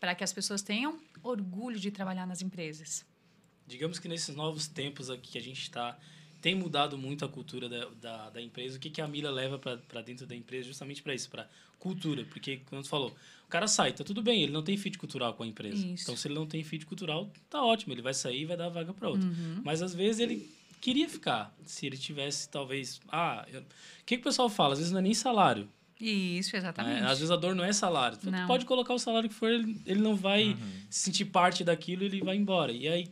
para 0.00 0.14
que 0.14 0.24
as 0.24 0.32
pessoas 0.32 0.62
tenham 0.62 0.98
orgulho 1.22 1.78
de 1.78 1.90
trabalhar 1.90 2.26
nas 2.26 2.40
empresas 2.40 3.04
digamos 3.70 3.98
que 3.98 4.08
nesses 4.08 4.34
novos 4.34 4.66
tempos 4.66 5.08
aqui 5.10 5.32
que 5.32 5.38
a 5.38 5.42
gente 5.42 5.62
está, 5.62 5.96
tem 6.42 6.54
mudado 6.54 6.98
muito 6.98 7.24
a 7.24 7.28
cultura 7.28 7.68
da, 7.68 7.86
da, 8.00 8.30
da 8.30 8.42
empresa. 8.42 8.76
O 8.76 8.80
que, 8.80 8.90
que 8.90 9.00
a 9.00 9.06
Mila 9.08 9.30
leva 9.30 9.58
para 9.58 10.02
dentro 10.02 10.26
da 10.26 10.34
empresa 10.34 10.66
justamente 10.68 11.02
para 11.02 11.14
isso, 11.14 11.28
para 11.30 11.48
cultura? 11.78 12.24
Porque, 12.24 12.58
como 12.66 12.82
você 12.82 12.88
falou, 12.90 13.14
o 13.46 13.48
cara 13.50 13.66
sai, 13.68 13.92
tá 13.92 14.02
tudo 14.04 14.22
bem, 14.22 14.42
ele 14.42 14.52
não 14.52 14.62
tem 14.62 14.76
fit 14.76 14.96
cultural 14.98 15.34
com 15.34 15.42
a 15.42 15.46
empresa. 15.46 15.86
Isso. 15.86 16.02
Então, 16.04 16.16
se 16.16 16.26
ele 16.28 16.34
não 16.34 16.46
tem 16.46 16.62
fit 16.64 16.84
cultural, 16.86 17.30
tá 17.48 17.62
ótimo, 17.64 17.92
ele 17.92 18.02
vai 18.02 18.14
sair 18.14 18.42
e 18.42 18.44
vai 18.46 18.56
dar 18.56 18.68
vaga 18.68 18.92
para 18.92 19.08
outro. 19.08 19.26
Uhum. 19.28 19.60
Mas, 19.64 19.82
às 19.82 19.94
vezes, 19.94 20.20
ele 20.20 20.50
queria 20.80 21.08
ficar. 21.08 21.54
Se 21.66 21.84
ele 21.86 21.96
tivesse, 21.98 22.48
talvez. 22.48 23.00
Ah, 23.08 23.46
eu- 23.52 23.60
o 23.60 23.64
que, 24.06 24.16
que 24.16 24.20
o 24.20 24.24
pessoal 24.24 24.48
fala? 24.48 24.72
Às 24.72 24.78
vezes 24.78 24.92
não 24.92 24.98
é 25.00 25.02
nem 25.02 25.14
salário. 25.14 25.68
Isso, 26.00 26.56
exatamente. 26.56 27.02
Às 27.04 27.18
vezes 27.18 27.30
a 27.30 27.36
dor 27.36 27.54
não 27.54 27.62
é 27.62 27.74
salário. 27.74 28.16
Tu 28.16 28.30
Não. 28.30 28.46
pode 28.46 28.64
colocar 28.64 28.94
o 28.94 28.98
salário 28.98 29.28
que 29.28 29.34
for, 29.34 29.50
ele, 29.50 29.78
ele 29.84 30.00
não 30.00 30.16
vai 30.16 30.52
Uhum. 30.54 30.56
se 30.88 31.00
sentir 31.00 31.26
parte 31.26 31.62
daquilo, 31.62 32.02
ele 32.04 32.22
vai 32.22 32.36
embora. 32.36 32.72
E 32.72 32.88
aí, 32.88 33.06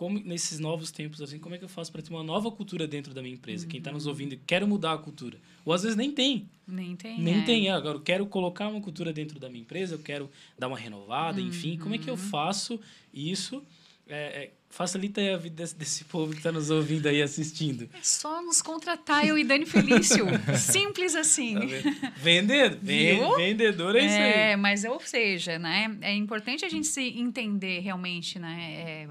como 0.00 0.18
nesses 0.18 0.58
novos 0.58 0.90
tempos, 0.90 1.20
assim, 1.20 1.38
como 1.38 1.54
é 1.54 1.58
que 1.58 1.64
eu 1.64 1.68
faço 1.68 1.92
para 1.92 2.00
ter 2.00 2.08
uma 2.08 2.22
nova 2.22 2.50
cultura 2.50 2.86
dentro 2.88 3.12
da 3.12 3.20
minha 3.20 3.34
empresa? 3.34 3.66
Quem 3.66 3.76
está 3.80 3.92
nos 3.92 4.06
ouvindo, 4.06 4.34
quero 4.46 4.66
mudar 4.66 4.94
a 4.94 4.98
cultura. 4.98 5.36
Ou 5.62 5.74
às 5.74 5.82
vezes 5.82 5.94
nem 5.94 6.10
tem. 6.10 6.48
Nem 6.66 6.96
tem. 6.96 7.20
Nem 7.20 7.40
é. 7.40 7.44
tem. 7.44 7.68
Ah, 7.68 7.76
Agora, 7.76 7.98
eu 7.98 8.00
quero 8.00 8.24
colocar 8.24 8.68
uma 8.68 8.80
cultura 8.80 9.12
dentro 9.12 9.38
da 9.38 9.50
minha 9.50 9.60
empresa, 9.60 9.96
eu 9.96 9.98
quero 9.98 10.30
dar 10.58 10.68
uma 10.68 10.78
renovada, 10.78 11.38
enfim. 11.38 11.76
Como 11.76 11.94
é 11.94 11.98
que 11.98 12.08
eu 12.08 12.14
Uhum. 12.14 12.18
faço 12.18 12.80
isso? 13.12 13.62
É, 14.08 14.44
é, 14.44 14.50
facilita 14.70 15.20
a 15.20 15.36
vida 15.36 15.56
desse, 15.56 15.76
desse 15.76 16.04
povo 16.04 16.32
que 16.32 16.38
está 16.38 16.50
nos 16.50 16.70
ouvindo 16.70 17.06
aí, 17.06 17.20
assistindo. 17.20 17.86
É 17.92 18.02
só 18.02 18.40
nos 18.42 18.62
contratar 18.62 19.26
eu 19.26 19.36
e 19.36 19.44
Dani 19.44 19.66
Felício. 19.66 20.24
Simples 20.58 21.14
assim. 21.14 21.54
Tá 21.54 21.60
vendo? 21.66 22.12
Vender, 22.16 22.70
ven- 22.82 23.16
Viu? 23.18 23.36
vendedor 23.36 23.96
é 23.96 24.06
isso 24.06 24.14
aí. 24.16 24.32
É, 24.52 24.56
mas 24.56 24.82
ou 24.84 24.98
seja, 25.00 25.58
né, 25.58 25.94
é 26.00 26.14
importante 26.14 26.64
a 26.64 26.70
gente 26.70 26.86
se 26.86 27.02
entender 27.02 27.80
realmente, 27.80 28.38
né, 28.38 28.56
é, 28.78 29.08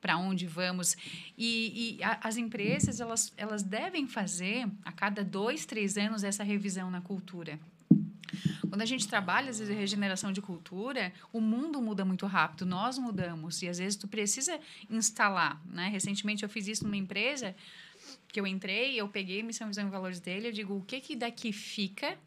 para 0.00 0.16
onde 0.16 0.46
vamos 0.46 0.96
e, 1.36 1.96
e 1.98 2.02
a- 2.04 2.20
as 2.22 2.36
empresas 2.36 3.00
elas, 3.00 3.32
elas 3.36 3.62
devem 3.62 4.06
fazer 4.06 4.68
a 4.84 4.92
cada 4.92 5.24
dois, 5.24 5.66
três 5.66 5.96
anos 5.96 6.22
essa 6.24 6.42
revisão 6.44 6.90
na 6.90 7.00
cultura. 7.00 7.58
Quando 8.68 8.82
a 8.82 8.86
gente 8.86 9.08
trabalha 9.08 9.48
às 9.50 9.58
vezes 9.58 9.74
regeneração 9.74 10.30
de 10.32 10.42
cultura, 10.42 11.12
o 11.32 11.40
mundo 11.40 11.80
muda 11.80 12.04
muito 12.04 12.26
rápido, 12.26 12.66
nós 12.66 12.98
mudamos 12.98 13.62
e 13.62 13.68
às 13.68 13.78
vezes 13.78 13.96
tu 13.96 14.06
precisa 14.06 14.60
instalar, 14.90 15.60
né? 15.66 15.88
Recentemente 15.88 16.42
eu 16.42 16.48
fiz 16.48 16.68
isso 16.68 16.84
numa 16.84 16.96
empresa 16.96 17.56
que 18.28 18.38
eu 18.38 18.46
entrei, 18.46 18.94
eu 19.00 19.08
peguei 19.08 19.42
missão, 19.42 19.66
visão 19.68 19.86
e 19.86 19.90
valores 19.90 20.20
dele, 20.20 20.48
eu 20.48 20.52
digo 20.52 20.76
o 20.76 20.82
que 20.82 21.00
que 21.00 21.16
daqui 21.16 21.52
fica 21.52 22.18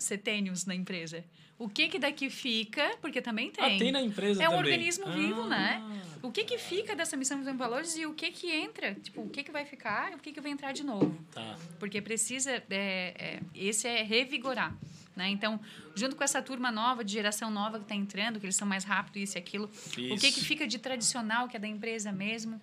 setênios 0.00 0.64
na 0.66 0.74
empresa. 0.74 1.24
O 1.58 1.68
que 1.68 1.88
que 1.88 1.98
daqui 1.98 2.30
fica, 2.30 2.96
porque 3.02 3.20
também 3.20 3.50
tem. 3.50 3.62
Ah, 3.76 3.78
tem 3.78 3.92
na 3.92 4.00
empresa 4.00 4.42
É 4.42 4.48
um 4.48 4.52
também. 4.56 4.72
organismo 4.72 5.12
vivo, 5.12 5.42
Ah. 5.42 5.48
né? 5.48 6.02
O 6.22 6.32
que 6.32 6.44
que 6.44 6.56
fica 6.56 6.96
dessa 6.96 7.16
missão, 7.18 7.36
visão 7.38 7.52
e 7.54 7.56
valores 7.56 7.96
e 7.96 8.06
o 8.06 8.14
que 8.14 8.30
que 8.30 8.50
entra? 8.50 8.94
Tipo, 8.94 9.20
o 9.22 9.28
que 9.28 9.42
que 9.44 9.50
vai 9.52 9.66
ficar 9.66 10.10
e 10.12 10.14
o 10.14 10.18
que 10.18 10.32
que 10.32 10.40
vai 10.40 10.50
entrar 10.50 10.72
de 10.72 10.82
novo? 10.82 11.14
Tá. 11.32 11.56
porque 11.78 12.00
precisa 12.00 12.50
é, 12.50 12.64
é, 12.70 13.40
esse 13.54 13.86
é 13.86 14.02
revigorar 14.02 14.74
né 15.16 15.28
então 15.28 15.60
junto 15.94 16.14
com 16.16 16.22
essa 16.24 16.40
turma 16.42 16.70
nova 16.70 17.04
de 17.04 17.12
geração 17.12 17.50
nova 17.50 17.78
que 17.78 17.84
está 17.84 17.94
entrando 17.94 18.38
que 18.40 18.46
eles 18.46 18.56
são 18.56 18.66
mais 18.66 18.84
rápidos 18.84 19.22
isso 19.30 19.36
e 19.36 19.38
aquilo 19.38 19.64
o 19.66 19.68
que 19.68 20.14
Isso. 20.28 20.34
que 20.38 20.44
fica 20.44 20.66
de 20.66 20.78
tradicional 20.78 21.48
que 21.48 21.56
é 21.56 21.60
da 21.60 21.66
empresa 21.68 22.10
mesmo 22.12 22.60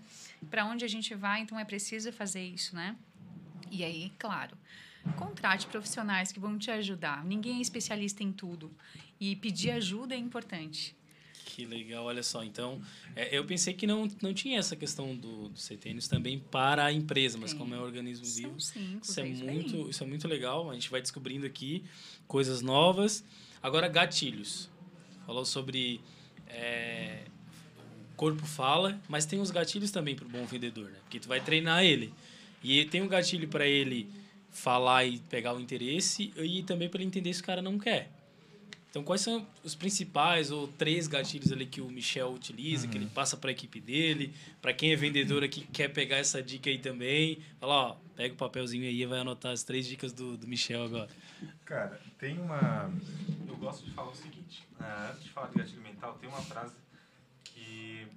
para 0.49 0.65
onde 0.65 0.83
a 0.85 0.87
gente 0.87 1.13
vai 1.15 1.41
então 1.41 1.59
é 1.59 1.65
preciso 1.65 2.11
fazer 2.11 2.41
isso 2.43 2.75
né 2.75 2.95
e 3.71 3.83
aí 3.83 4.11
claro 4.19 4.55
contrate 5.13 5.67
profissionais 5.67 6.31
que 6.31 6.39
vão 6.39 6.57
te 6.57 6.71
ajudar 6.71 7.23
ninguém 7.25 7.57
é 7.57 7.61
especialista 7.61 8.23
em 8.23 8.31
tudo 8.31 8.71
e 9.19 9.35
pedir 9.35 9.71
ajuda 9.71 10.15
é 10.15 10.17
importante 10.17 10.95
Que 11.45 11.65
legal, 11.65 12.05
olha 12.05 12.21
só. 12.21 12.43
Então, 12.43 12.81
é, 13.15 13.35
eu 13.35 13.45
pensei 13.45 13.73
que 13.73 13.87
não, 13.87 14.07
não 14.21 14.33
tinha 14.33 14.59
essa 14.59 14.75
questão 14.75 15.15
do, 15.15 15.49
do 15.49 15.59
CTNs 15.59 16.07
também 16.07 16.39
para 16.39 16.85
a 16.85 16.91
empresa, 16.91 17.37
mas 17.37 17.51
Tem. 17.51 17.59
como 17.59 17.73
é 17.73 17.79
um 17.79 17.83
organismo 17.83 18.25
vivo, 18.25 18.59
são 18.59 18.73
cinco 18.73 19.03
isso 19.03 19.19
é, 19.19 19.23
muito, 19.23 19.89
isso 19.89 20.03
é 20.03 20.07
muito 20.07 20.27
legal. 20.27 20.69
A 20.69 20.73
gente 20.73 20.89
vai 20.89 21.01
descobrindo 21.01 21.45
aqui 21.45 21.83
coisas 22.27 22.61
novas. 22.61 23.23
Agora, 23.63 23.87
gatilhos. 23.87 24.69
Falou 25.25 25.45
sobre. 25.45 25.99
é, 26.47 27.23
o 28.13 28.15
corpo 28.15 28.45
fala, 28.45 28.99
mas 29.07 29.25
tem 29.25 29.39
os 29.39 29.51
gatilhos 29.51 29.91
também 29.91 30.15
para 30.15 30.25
o 30.25 30.29
bom 30.29 30.45
vendedor, 30.45 30.89
né? 30.89 30.99
Porque 31.03 31.19
tu 31.19 31.27
vai 31.27 31.39
treinar 31.39 31.83
ele. 31.83 32.13
E 32.63 32.85
tem 32.85 33.01
um 33.01 33.07
gatilho 33.07 33.47
para 33.47 33.67
ele 33.67 34.09
falar 34.51 35.05
e 35.05 35.19
pegar 35.19 35.53
o 35.53 35.59
interesse, 35.59 36.33
e 36.37 36.63
também 36.63 36.89
para 36.89 36.99
ele 36.99 37.07
entender 37.07 37.33
se 37.33 37.41
o 37.41 37.45
cara 37.45 37.61
não 37.61 37.77
quer. 37.77 38.11
Então, 38.89 39.03
quais 39.03 39.21
são 39.21 39.45
os 39.63 39.75
principais 39.75 40.49
ou 40.49 40.67
três 40.67 41.07
gatilhos 41.07 41.51
ali 41.51 41.65
que 41.65 41.81
o 41.81 41.87
Michel 41.87 42.33
utiliza, 42.33 42.87
que 42.87 42.97
ele 42.97 43.05
passa 43.05 43.37
para 43.37 43.49
a 43.49 43.51
equipe 43.51 43.79
dele? 43.79 44.33
Para 44.59 44.73
quem 44.73 44.91
é 44.91 44.95
vendedor 44.95 45.43
aqui 45.43 45.61
que 45.61 45.67
quer 45.67 45.89
pegar 45.89 46.17
essa 46.17 46.41
dica 46.41 46.69
aí 46.69 46.79
também, 46.79 47.39
fala, 47.59 47.73
ó, 47.73 47.95
pega 48.15 48.33
o 48.33 48.37
papelzinho 48.37 48.85
aí 48.85 49.01
e 49.01 49.05
vai 49.05 49.19
anotar 49.19 49.51
as 49.51 49.63
três 49.63 49.85
dicas 49.85 50.13
do, 50.13 50.35
do 50.35 50.47
Michel 50.47 50.85
agora. 50.85 51.09
Cara, 51.63 52.01
tem 52.17 52.39
uma. 52.39 52.91
Eu 53.47 53.55
gosto 53.57 53.85
de 53.85 53.91
falar 53.91 54.09
o 54.09 54.15
seguinte: 54.15 54.67
ah, 54.79 55.11
antes 55.11 55.25
de 55.25 55.29
falar 55.29 55.49
de 55.49 55.59
gatilho 55.59 55.81
mental, 55.81 56.17
tem 56.19 56.27
uma 56.27 56.41
frase 56.41 56.73
que. 57.43 58.07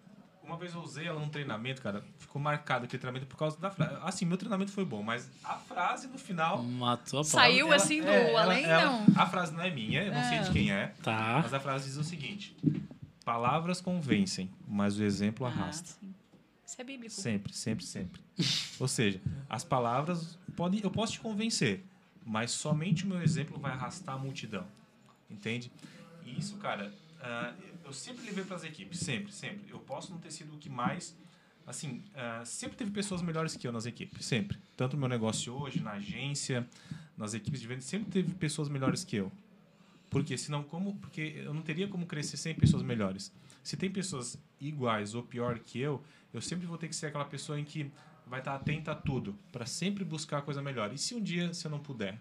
Uma 0.42 0.57
vez 0.57 0.74
eu 0.74 0.81
usei 0.81 1.07
ela 1.07 1.20
num 1.20 1.29
treinamento, 1.29 1.81
cara, 1.81 2.03
ficou 2.18 2.40
marcado 2.42 2.85
aquele 2.85 2.98
treinamento 3.00 3.26
por 3.26 3.37
causa 3.37 3.57
da 3.61 3.70
frase. 3.70 3.96
Assim, 4.03 4.24
meu 4.24 4.37
treinamento 4.37 4.72
foi 4.72 4.85
bom, 4.85 5.03
mas 5.03 5.31
a 5.44 5.55
frase 5.55 6.09
no 6.09 6.18
final. 6.18 6.62
Matou 6.62 7.20
a 7.20 7.22
pau. 7.22 7.24
Saiu 7.24 7.66
ela- 7.66 7.76
assim 7.76 8.00
do 8.03 8.09
é, 8.09 8.31
ela- 8.31 8.42
além, 8.42 8.64
ela- 8.64 8.85
não. 8.85 9.07
A 9.16 9.26
frase 9.26 9.53
não 9.53 9.62
é 9.62 9.70
minha, 9.70 10.03
eu 10.03 10.12
não 10.12 10.24
sei 10.24 10.40
de 10.40 10.50
quem 10.50 10.72
é, 10.72 10.88
Tá. 11.03 11.40
mas 11.42 11.55
a 11.55 11.61
frase 11.61 11.87
diz 11.87 11.96
o 11.96 12.03
seguinte: 12.05 12.57
Palavras 13.24 13.81
convencem, 13.81 14.50
mas 14.66 14.98
o 14.98 15.05
exemplo 15.05 15.46
arrasta. 15.46 15.90
Ah, 15.90 15.96
sim. 16.00 16.14
Isso 16.66 16.81
é 16.81 16.85
bíblico. 16.85 17.12
Sempre, 17.14 17.53
sempre, 17.53 17.85
sempre. 17.85 18.20
Ou 18.81 18.88
seja, 18.88 19.20
as 19.48 19.62
palavras 19.62 20.38
podem, 20.57 20.81
eu 20.83 20.90
posso 20.90 21.12
te 21.12 21.20
convencer, 21.20 21.85
mas 22.24 22.50
somente 22.50 23.05
o 23.05 23.09
meu 23.09 23.22
exemplo 23.22 23.59
vai 23.59 23.72
arrastar 23.72 24.14
a 24.14 24.18
multidão. 24.18 24.66
Entende? 25.31 25.70
E 26.24 26.38
isso, 26.38 26.57
cara, 26.57 26.92
ah, 27.20 27.53
eu 27.90 27.94
sempre 27.94 28.24
levei 28.24 28.44
para 28.44 28.55
as 28.55 28.62
equipes, 28.62 29.00
sempre, 29.00 29.33
sempre. 29.33 29.68
Eu 29.68 29.81
posso 29.81 30.12
não 30.12 30.18
ter 30.18 30.31
sido 30.31 30.55
o 30.55 30.59
que 30.59 30.70
mais, 30.70 31.16
assim, 31.66 32.05
ah, 32.14 32.44
sempre 32.44 32.76
teve 32.76 32.92
pessoas 32.92 33.20
melhores 33.20 33.57
que 33.57 33.66
eu 33.66 33.72
nas 33.72 33.85
equipes, 33.85 34.24
sempre. 34.24 34.57
Tanto 34.76 34.94
no 34.94 35.00
meu 35.00 35.09
negócio 35.09 35.53
hoje, 35.53 35.81
na 35.81 35.92
agência, 35.92 36.66
nas 37.16 37.35
equipes 37.35 37.61
de 37.61 37.66
venda, 37.66 37.81
sempre 37.81 38.09
teve 38.09 38.33
pessoas 38.35 38.68
melhores 38.68 39.03
que 39.03 39.16
eu. 39.16 39.33
Porque 40.09 40.38
senão 40.38 40.62
como, 40.62 40.94
porque 40.98 41.42
eu 41.44 41.53
não 41.53 41.62
teria 41.62 41.88
como 41.88 42.07
crescer 42.07 42.37
sem 42.37 42.55
pessoas 42.55 42.85
melhores. 42.85 43.33
Se 43.62 43.76
tem 43.76 43.90
pessoas 43.90 44.38
iguais 44.61 45.16
ou 45.16 45.24
pior 45.24 45.59
que 45.59 45.81
eu, 45.81 46.00
eu 46.33 46.40
sempre 46.40 46.66
vou 46.66 46.79
ter 46.79 46.87
que 46.87 46.94
ser 46.94 47.07
aquela 47.07 47.24
pessoa 47.24 47.59
em 47.59 47.64
que 47.64 47.90
vai 48.24 48.38
estar 48.38 48.55
atenta 48.55 48.92
a 48.92 48.94
tudo, 48.94 49.37
para 49.50 49.66
sempre 49.66 50.05
buscar 50.05 50.38
a 50.38 50.42
coisa 50.42 50.62
melhor. 50.62 50.92
E 50.92 50.98
se 50.98 51.12
um 51.12 51.20
dia 51.20 51.50
eu 51.64 51.70
não 51.70 51.81
puder? 51.81 52.20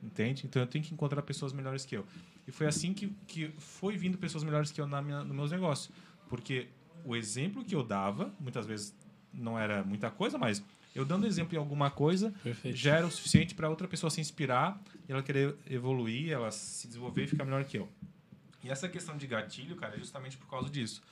Entende? 0.00 0.46
Então 0.46 0.62
eu 0.62 0.68
tenho 0.68 0.84
que 0.84 0.94
encontrar 0.94 1.22
pessoas 1.22 1.52
melhores 1.52 1.84
que 1.84 1.96
eu. 1.96 2.06
E 2.48 2.50
foi 2.50 2.66
assim 2.66 2.94
que, 2.94 3.14
que 3.26 3.52
foi 3.58 3.94
vindo 3.98 4.16
pessoas 4.16 4.42
melhores 4.42 4.72
que 4.72 4.80
eu 4.80 4.86
na 4.86 5.02
minha, 5.02 5.22
nos 5.22 5.36
meus 5.36 5.50
negócios. 5.50 5.90
Porque 6.30 6.68
o 7.04 7.14
exemplo 7.14 7.62
que 7.62 7.74
eu 7.74 7.84
dava, 7.84 8.34
muitas 8.40 8.64
vezes 8.64 8.94
não 9.30 9.58
era 9.58 9.84
muita 9.84 10.10
coisa, 10.10 10.38
mas 10.38 10.64
eu 10.94 11.04
dando 11.04 11.26
exemplo 11.26 11.54
em 11.54 11.58
alguma 11.58 11.90
coisa, 11.90 12.32
Perfeito. 12.42 12.74
já 12.74 12.96
era 12.96 13.06
o 13.06 13.10
suficiente 13.10 13.54
para 13.54 13.68
outra 13.68 13.86
pessoa 13.86 14.08
se 14.08 14.22
inspirar 14.22 14.82
e 15.06 15.12
ela 15.12 15.22
querer 15.22 15.54
evoluir, 15.68 16.32
ela 16.32 16.50
se 16.50 16.88
desenvolver 16.88 17.24
e 17.24 17.26
ficar 17.26 17.44
melhor 17.44 17.62
que 17.64 17.76
eu. 17.76 17.86
E 18.64 18.70
essa 18.70 18.88
questão 18.88 19.16
de 19.18 19.26
gatilho, 19.26 19.76
cara, 19.76 19.94
é 19.94 19.98
justamente 19.98 20.38
por 20.38 20.48
causa 20.48 20.70
disso. 20.70 21.02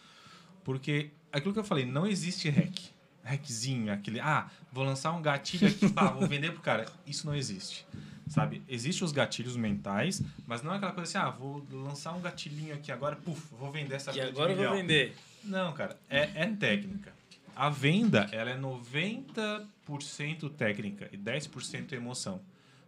Porque 0.65 1.11
aquilo 1.31 1.53
que 1.53 1.61
eu 1.61 1.65
falei, 1.65 1.85
não 1.85 2.07
existe 2.07 2.49
hack. 2.49 2.96
Hackzinho, 3.27 3.93
aquele, 3.93 4.21
ah, 4.21 4.49
vou 4.73 4.85
lançar 4.85 5.13
um 5.13 5.21
gatilho 5.21 5.69
aqui, 5.69 5.91
pá, 5.91 6.11
vou 6.11 6.27
vender 6.29 6.53
pro 6.53 6.61
cara. 6.61 6.87
Isso 7.07 7.27
não 7.27 7.35
existe. 7.35 7.87
Sabe? 8.29 8.63
Existem 8.69 9.05
os 9.05 9.13
gatilhos 9.13 9.57
mentais, 9.57 10.23
mas 10.47 10.63
não 10.63 10.73
é 10.73 10.77
aquela 10.77 10.93
coisa 10.93 11.19
assim, 11.19 11.29
ah, 11.29 11.31
vou 11.31 11.65
lançar 11.71 12.13
um 12.13 12.21
gatilhinho 12.21 12.75
aqui 12.75 12.91
agora, 12.91 13.17
puf, 13.17 13.55
vou 13.55 13.71
vender 13.71 13.95
essa 13.95 14.11
venda 14.13 14.27
de 14.27 14.33
agora 14.33 14.53
eu 14.53 14.57
vou 14.57 14.77
vender. 14.77 15.15
Não, 15.45 15.73
cara, 15.73 15.97
é, 16.09 16.31
é 16.35 16.47
técnica. 16.47 17.13
A 17.55 17.71
venda, 17.71 18.29
ela 18.33 18.51
é 18.51 18.59
90% 18.59 20.51
técnica 20.57 21.09
e 21.13 21.17
10% 21.17 21.93
emoção. 21.93 22.41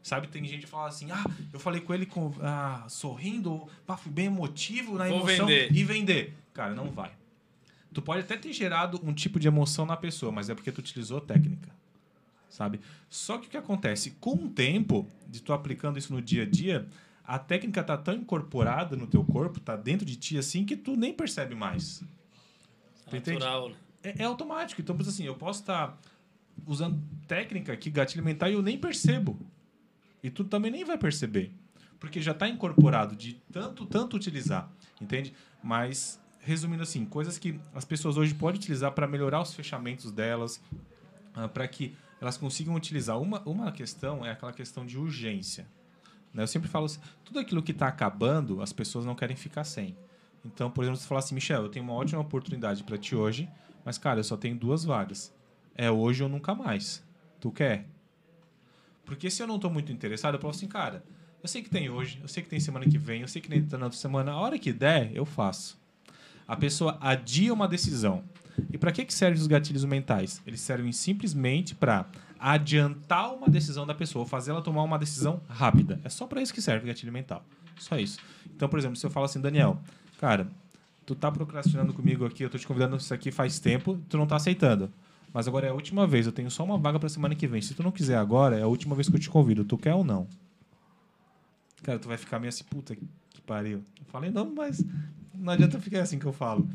Sabe, 0.02 0.26
tem 0.28 0.44
gente 0.44 0.64
que 0.64 0.70
fala 0.70 0.88
assim, 0.88 1.10
ah, 1.10 1.24
eu 1.52 1.60
falei 1.60 1.80
com 1.80 1.92
ele 1.94 2.06
com, 2.06 2.32
ah, 2.40 2.84
sorrindo, 2.88 3.68
pá, 3.86 3.96
fui 3.96 4.10
bem 4.10 4.26
emotivo 4.26 4.96
na 4.96 5.06
Vou 5.06 5.18
emoção 5.18 5.46
vender. 5.46 5.72
e 5.72 5.84
vender. 5.84 6.34
Cara, 6.52 6.74
não 6.74 6.90
vai. 6.90 7.12
Tu 7.98 8.02
pode 8.02 8.20
até 8.20 8.36
ter 8.36 8.52
gerado 8.52 9.00
um 9.02 9.12
tipo 9.12 9.40
de 9.40 9.48
emoção 9.48 9.84
na 9.84 9.96
pessoa, 9.96 10.30
mas 10.30 10.48
é 10.48 10.54
porque 10.54 10.70
tu 10.70 10.78
utilizou 10.78 11.20
técnica. 11.20 11.68
Sabe? 12.48 12.80
Só 13.10 13.38
que 13.38 13.48
o 13.48 13.50
que 13.50 13.56
acontece? 13.56 14.12
Com 14.20 14.34
o 14.36 14.48
tempo 14.48 15.04
de 15.26 15.42
tu 15.42 15.52
aplicando 15.52 15.98
isso 15.98 16.12
no 16.12 16.22
dia 16.22 16.44
a 16.44 16.46
dia, 16.46 16.86
a 17.24 17.40
técnica 17.40 17.82
tá 17.82 17.96
tão 17.96 18.14
incorporada 18.14 18.94
no 18.94 19.08
teu 19.08 19.24
corpo, 19.24 19.58
tá 19.58 19.74
dentro 19.74 20.06
de 20.06 20.14
ti 20.14 20.38
assim, 20.38 20.64
que 20.64 20.76
tu 20.76 20.94
nem 20.94 21.12
percebe 21.12 21.56
mais. 21.56 22.04
Natural. 23.10 23.70
né? 23.70 23.76
É, 24.04 24.22
é 24.22 24.24
automático. 24.24 24.80
Então, 24.80 24.96
assim, 25.00 25.24
eu 25.24 25.34
posso 25.34 25.62
estar 25.62 26.00
usando 26.64 27.02
técnica 27.26 27.72
aqui, 27.72 27.90
gatilho 27.90 28.24
mental, 28.24 28.48
e 28.48 28.52
eu 28.52 28.62
nem 28.62 28.78
percebo. 28.78 29.36
E 30.22 30.30
tu 30.30 30.44
também 30.44 30.70
nem 30.70 30.84
vai 30.84 30.96
perceber. 30.96 31.52
Porque 31.98 32.22
já 32.22 32.30
está 32.30 32.48
incorporado 32.48 33.16
de 33.16 33.42
tanto, 33.50 33.84
tanto 33.86 34.16
utilizar. 34.16 34.70
Entende? 35.00 35.34
Mas, 35.60 36.20
resumindo 36.48 36.82
assim, 36.82 37.04
coisas 37.04 37.38
que 37.38 37.60
as 37.74 37.84
pessoas 37.84 38.16
hoje 38.16 38.34
podem 38.34 38.58
utilizar 38.58 38.92
para 38.92 39.06
melhorar 39.06 39.42
os 39.42 39.52
fechamentos 39.54 40.10
delas, 40.10 40.60
para 41.52 41.68
que 41.68 41.94
elas 42.20 42.36
consigam 42.36 42.74
utilizar. 42.74 43.20
Uma, 43.20 43.40
uma 43.42 43.70
questão 43.70 44.24
é 44.24 44.30
aquela 44.32 44.52
questão 44.52 44.84
de 44.84 44.98
urgência. 44.98 45.66
né? 46.32 46.42
Eu 46.42 46.46
sempre 46.46 46.68
falo 46.68 46.86
assim, 46.86 47.00
tudo 47.24 47.38
aquilo 47.38 47.62
que 47.62 47.72
está 47.72 47.86
acabando, 47.86 48.62
as 48.62 48.72
pessoas 48.72 49.04
não 49.04 49.14
querem 49.14 49.36
ficar 49.36 49.64
sem. 49.64 49.96
Então, 50.44 50.70
por 50.70 50.82
exemplo, 50.82 50.98
você 50.98 51.06
fala 51.06 51.18
assim, 51.18 51.34
Michel, 51.34 51.62
eu 51.62 51.68
tenho 51.68 51.84
uma 51.84 51.94
ótima 51.94 52.20
oportunidade 52.20 52.82
para 52.82 52.96
ti 52.96 53.14
hoje, 53.14 53.48
mas, 53.84 53.98
cara, 53.98 54.20
eu 54.20 54.24
só 54.24 54.36
tenho 54.36 54.56
duas 54.56 54.84
vagas. 54.84 55.32
é 55.74 55.90
hoje 55.90 56.22
ou 56.22 56.28
nunca 56.28 56.54
mais. 56.54 57.04
Tu 57.38 57.52
quer? 57.52 57.86
Porque 59.04 59.30
se 59.30 59.42
eu 59.42 59.46
não 59.46 59.56
estou 59.56 59.70
muito 59.70 59.92
interessado, 59.92 60.34
eu 60.34 60.40
falo 60.40 60.50
assim, 60.50 60.66
cara, 60.66 61.04
eu 61.42 61.48
sei 61.48 61.62
que 61.62 61.70
tem 61.70 61.88
hoje, 61.88 62.18
eu 62.20 62.28
sei 62.28 62.42
que 62.42 62.48
tem 62.48 62.58
semana 62.58 62.84
que 62.86 62.98
vem, 62.98 63.20
eu 63.22 63.28
sei 63.28 63.40
que 63.40 63.48
nem 63.48 63.62
tá 63.62 63.78
na 63.78 63.86
outra 63.86 63.98
semana, 63.98 64.32
a 64.32 64.40
hora 64.40 64.58
que 64.58 64.72
der, 64.72 65.14
eu 65.14 65.24
faço. 65.24 65.78
A 66.48 66.56
pessoa 66.56 66.96
adia 66.98 67.52
uma 67.52 67.68
decisão. 67.68 68.24
E 68.72 68.78
para 68.78 68.90
que, 68.90 69.04
que 69.04 69.12
servem 69.12 69.38
os 69.38 69.46
gatilhos 69.46 69.84
mentais? 69.84 70.40
Eles 70.46 70.62
servem 70.62 70.90
simplesmente 70.90 71.74
para 71.74 72.06
adiantar 72.38 73.34
uma 73.34 73.48
decisão 73.48 73.86
da 73.86 73.94
pessoa, 73.94 74.24
fazer 74.24 74.52
ela 74.52 74.62
tomar 74.62 74.82
uma 74.82 74.98
decisão 74.98 75.42
rápida. 75.46 76.00
É 76.02 76.08
só 76.08 76.26
para 76.26 76.40
isso 76.40 76.54
que 76.54 76.62
serve 76.62 76.84
o 76.84 76.88
gatilho 76.88 77.12
mental. 77.12 77.44
Só 77.78 77.98
isso. 77.98 78.18
Então, 78.46 78.66
por 78.68 78.78
exemplo, 78.78 78.96
se 78.96 79.04
eu 79.04 79.10
falo 79.10 79.26
assim, 79.26 79.40
Daniel, 79.40 79.78
cara, 80.18 80.48
tu 81.04 81.14
tá 81.14 81.30
procrastinando 81.30 81.92
comigo 81.92 82.24
aqui, 82.24 82.42
eu 82.42 82.50
tô 82.50 82.58
te 82.58 82.66
convidando 82.66 82.96
isso 82.96 83.12
aqui 83.12 83.30
faz 83.30 83.58
tempo, 83.60 84.00
tu 84.08 84.16
não 84.16 84.26
tá 84.26 84.36
aceitando. 84.36 84.90
Mas 85.32 85.46
agora 85.46 85.66
é 85.66 85.70
a 85.70 85.74
última 85.74 86.06
vez, 86.06 86.24
eu 86.26 86.32
tenho 86.32 86.50
só 86.50 86.64
uma 86.64 86.78
vaga 86.78 86.98
para 86.98 87.08
semana 87.10 87.34
que 87.34 87.46
vem. 87.46 87.60
Se 87.60 87.74
tu 87.74 87.82
não 87.82 87.92
quiser 87.92 88.16
agora, 88.16 88.58
é 88.58 88.62
a 88.62 88.66
última 88.66 88.94
vez 88.94 89.08
que 89.08 89.14
eu 89.14 89.20
te 89.20 89.28
convido. 89.28 89.64
Tu 89.64 89.76
quer 89.76 89.94
ou 89.94 90.02
não? 90.02 90.26
Cara, 91.82 91.98
tu 91.98 92.08
vai 92.08 92.16
ficar 92.16 92.38
meio 92.38 92.48
assim, 92.48 92.64
puta 92.64 92.96
que 92.96 93.06
pariu. 93.46 93.82
Eu 93.98 94.06
falei, 94.06 94.30
não, 94.30 94.52
mas 94.54 94.84
não 95.38 95.52
adianta 95.52 95.80
ficar 95.80 96.00
assim 96.00 96.18
que 96.18 96.26
eu 96.26 96.32
falo. 96.32 96.68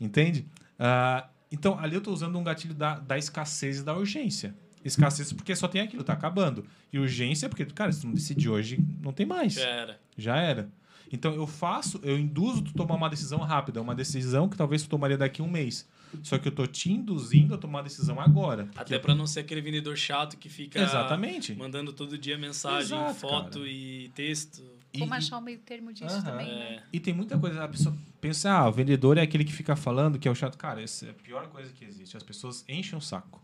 Entende? 0.00 0.46
Uh, 0.78 1.28
então, 1.50 1.78
ali 1.78 1.94
eu 1.94 1.98
estou 1.98 2.14
usando 2.14 2.38
um 2.38 2.44
gatilho 2.44 2.74
da, 2.74 2.98
da 2.98 3.18
escassez 3.18 3.80
e 3.80 3.82
da 3.82 3.96
urgência. 3.96 4.54
Escassez 4.84 5.32
porque 5.32 5.54
só 5.54 5.68
tem 5.68 5.80
aquilo, 5.80 6.02
tá 6.02 6.12
acabando. 6.12 6.64
E 6.92 6.98
urgência 6.98 7.48
porque, 7.48 7.64
cara, 7.66 7.92
se 7.92 8.00
tu 8.00 8.06
não 8.06 8.14
decidir 8.14 8.48
hoje, 8.48 8.82
não 9.02 9.12
tem 9.12 9.26
mais. 9.26 9.54
Já 9.54 9.68
era. 9.68 10.00
Já 10.16 10.36
era. 10.36 10.70
Então 11.12 11.34
eu 11.34 11.46
faço, 11.46 12.00
eu 12.04 12.16
induzo 12.16 12.62
tu 12.62 12.72
tomar 12.72 12.94
uma 12.94 13.10
decisão 13.10 13.40
rápida, 13.40 13.82
uma 13.82 13.94
decisão 13.94 14.48
que 14.48 14.56
talvez 14.56 14.82
tu 14.82 14.88
tomaria 14.88 15.18
daqui 15.18 15.42
a 15.42 15.44
um 15.44 15.50
mês. 15.50 15.88
Só 16.22 16.38
que 16.38 16.48
eu 16.48 16.52
tô 16.52 16.66
te 16.66 16.90
induzindo 16.92 17.54
a 17.54 17.58
tomar 17.58 17.78
uma 17.78 17.84
decisão 17.84 18.20
agora. 18.20 18.68
Até 18.76 18.98
para 18.98 19.14
não 19.14 19.26
ser 19.26 19.40
aquele 19.40 19.60
vendedor 19.60 19.96
chato 19.96 20.36
que 20.36 20.48
fica 20.48 20.80
Exatamente. 20.80 21.54
mandando 21.54 21.92
todo 21.92 22.16
dia 22.16 22.38
mensagem, 22.38 22.96
Exato, 22.96 23.14
foto 23.14 23.58
cara. 23.58 23.70
e 23.70 24.10
texto. 24.14 24.62
Como 24.98 25.14
e, 25.14 25.16
achar 25.16 25.38
o 25.38 25.40
meio 25.40 25.58
termo 25.58 25.92
disso 25.92 26.14
uh 26.16 26.18
-huh. 26.18 26.24
também, 26.24 26.48
né? 26.48 26.74
É. 26.76 26.82
E 26.92 26.98
tem 26.98 27.14
muita 27.14 27.38
coisa, 27.38 27.62
a 27.62 27.68
pessoa 27.68 27.96
pensa, 28.20 28.50
ah, 28.50 28.68
o 28.68 28.72
vendedor 28.72 29.18
é 29.18 29.22
aquele 29.22 29.44
que 29.44 29.52
fica 29.52 29.76
falando 29.76 30.18
que 30.18 30.26
é 30.26 30.30
o 30.30 30.34
chato. 30.34 30.58
Cara, 30.58 30.82
essa 30.82 31.06
é 31.06 31.10
a 31.10 31.14
pior 31.14 31.46
coisa 31.48 31.72
que 31.72 31.84
existe. 31.84 32.16
As 32.16 32.22
pessoas 32.22 32.64
enchem 32.68 32.98
o 32.98 33.02
saco. 33.02 33.40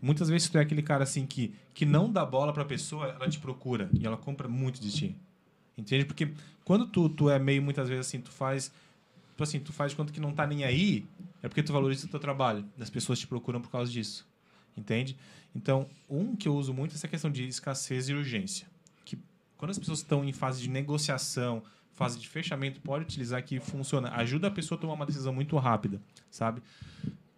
Muitas 0.00 0.28
vezes 0.28 0.48
tu 0.48 0.56
é 0.56 0.62
aquele 0.62 0.82
cara 0.82 1.04
assim 1.04 1.26
que, 1.26 1.54
que 1.74 1.84
não 1.84 2.10
dá 2.10 2.24
bola 2.24 2.52
pra 2.52 2.64
pessoa, 2.64 3.08
ela 3.08 3.28
te 3.28 3.38
procura 3.38 3.90
e 3.92 4.06
ela 4.06 4.16
compra 4.16 4.48
muito 4.48 4.80
de 4.80 4.90
ti. 4.90 5.16
Entende? 5.76 6.04
Porque 6.06 6.32
quando 6.64 6.86
tu, 6.86 7.08
tu 7.08 7.28
é 7.28 7.38
meio, 7.38 7.62
muitas 7.62 7.88
vezes 7.88 8.06
assim, 8.06 8.20
tu 8.20 8.30
faz. 8.30 8.72
Tu, 9.36 9.42
assim, 9.42 9.60
tu 9.60 9.72
faz 9.72 9.92
de 9.92 9.96
conta 9.96 10.12
que 10.12 10.20
não 10.20 10.32
tá 10.32 10.46
nem 10.46 10.64
aí, 10.64 11.06
é 11.42 11.48
porque 11.48 11.62
tu 11.62 11.72
valoriza 11.72 12.06
o 12.06 12.08
teu 12.08 12.20
trabalho. 12.20 12.64
As 12.78 12.90
pessoas 12.90 13.18
te 13.18 13.26
procuram 13.26 13.60
por 13.60 13.70
causa 13.70 13.90
disso. 13.90 14.26
Entende? 14.76 15.16
Então, 15.54 15.86
um 16.08 16.36
que 16.36 16.48
eu 16.48 16.54
uso 16.54 16.72
muito 16.72 16.92
é 16.92 16.94
essa 16.94 17.08
questão 17.08 17.30
de 17.30 17.46
escassez 17.46 18.08
e 18.08 18.14
urgência. 18.14 18.66
Quando 19.60 19.72
as 19.72 19.78
pessoas 19.78 19.98
estão 19.98 20.24
em 20.24 20.32
fase 20.32 20.62
de 20.62 20.70
negociação, 20.70 21.62
fase 21.92 22.18
de 22.18 22.26
fechamento, 22.26 22.80
pode 22.80 23.04
utilizar 23.04 23.44
que 23.44 23.60
funciona. 23.60 24.08
Ajuda 24.12 24.48
a 24.48 24.50
pessoa 24.50 24.78
a 24.78 24.80
tomar 24.80 24.94
uma 24.94 25.04
decisão 25.04 25.34
muito 25.34 25.54
rápida, 25.58 26.00
sabe? 26.30 26.62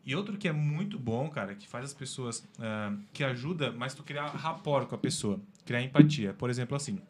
E 0.06 0.14
outro 0.14 0.38
que 0.38 0.46
é 0.46 0.52
muito 0.52 1.00
bom, 1.00 1.28
cara, 1.28 1.56
que 1.56 1.66
faz 1.66 1.86
as 1.86 1.92
pessoas. 1.92 2.38
Uh, 2.60 2.96
que 3.12 3.24
ajuda, 3.24 3.72
mas 3.72 3.92
tu 3.92 4.04
criar 4.04 4.28
rapport 4.28 4.86
com 4.86 4.94
a 4.94 4.98
pessoa, 4.98 5.40
criar 5.66 5.82
empatia. 5.82 6.32
Por 6.32 6.48
exemplo, 6.48 6.76
assim. 6.76 7.00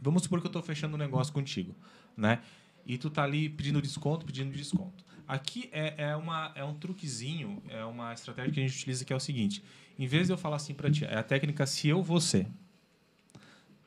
Vamos 0.00 0.22
supor 0.22 0.40
que 0.40 0.46
eu 0.46 0.50
estou 0.50 0.62
fechando 0.62 0.94
um 0.94 0.98
negócio 0.98 1.32
contigo, 1.32 1.74
né? 2.16 2.40
E 2.86 2.96
tu 2.96 3.10
tá 3.10 3.24
ali 3.24 3.48
pedindo 3.48 3.82
desconto, 3.82 4.24
pedindo 4.24 4.56
desconto. 4.56 5.04
Aqui 5.26 5.68
é, 5.72 5.94
é, 6.10 6.14
uma, 6.14 6.52
é 6.54 6.62
um 6.62 6.74
truquezinho, 6.74 7.60
é 7.68 7.84
uma 7.84 8.14
estratégia 8.14 8.52
que 8.52 8.60
a 8.60 8.62
gente 8.62 8.76
utiliza 8.76 9.04
que 9.04 9.12
é 9.12 9.16
o 9.16 9.20
seguinte: 9.20 9.64
em 9.98 10.06
vez 10.06 10.28
de 10.28 10.32
eu 10.32 10.38
falar 10.38 10.56
assim 10.56 10.74
para 10.74 10.88
ti, 10.92 11.04
é 11.04 11.16
a 11.16 11.24
técnica 11.24 11.66
se 11.66 11.88
eu 11.88 12.04
você. 12.04 12.46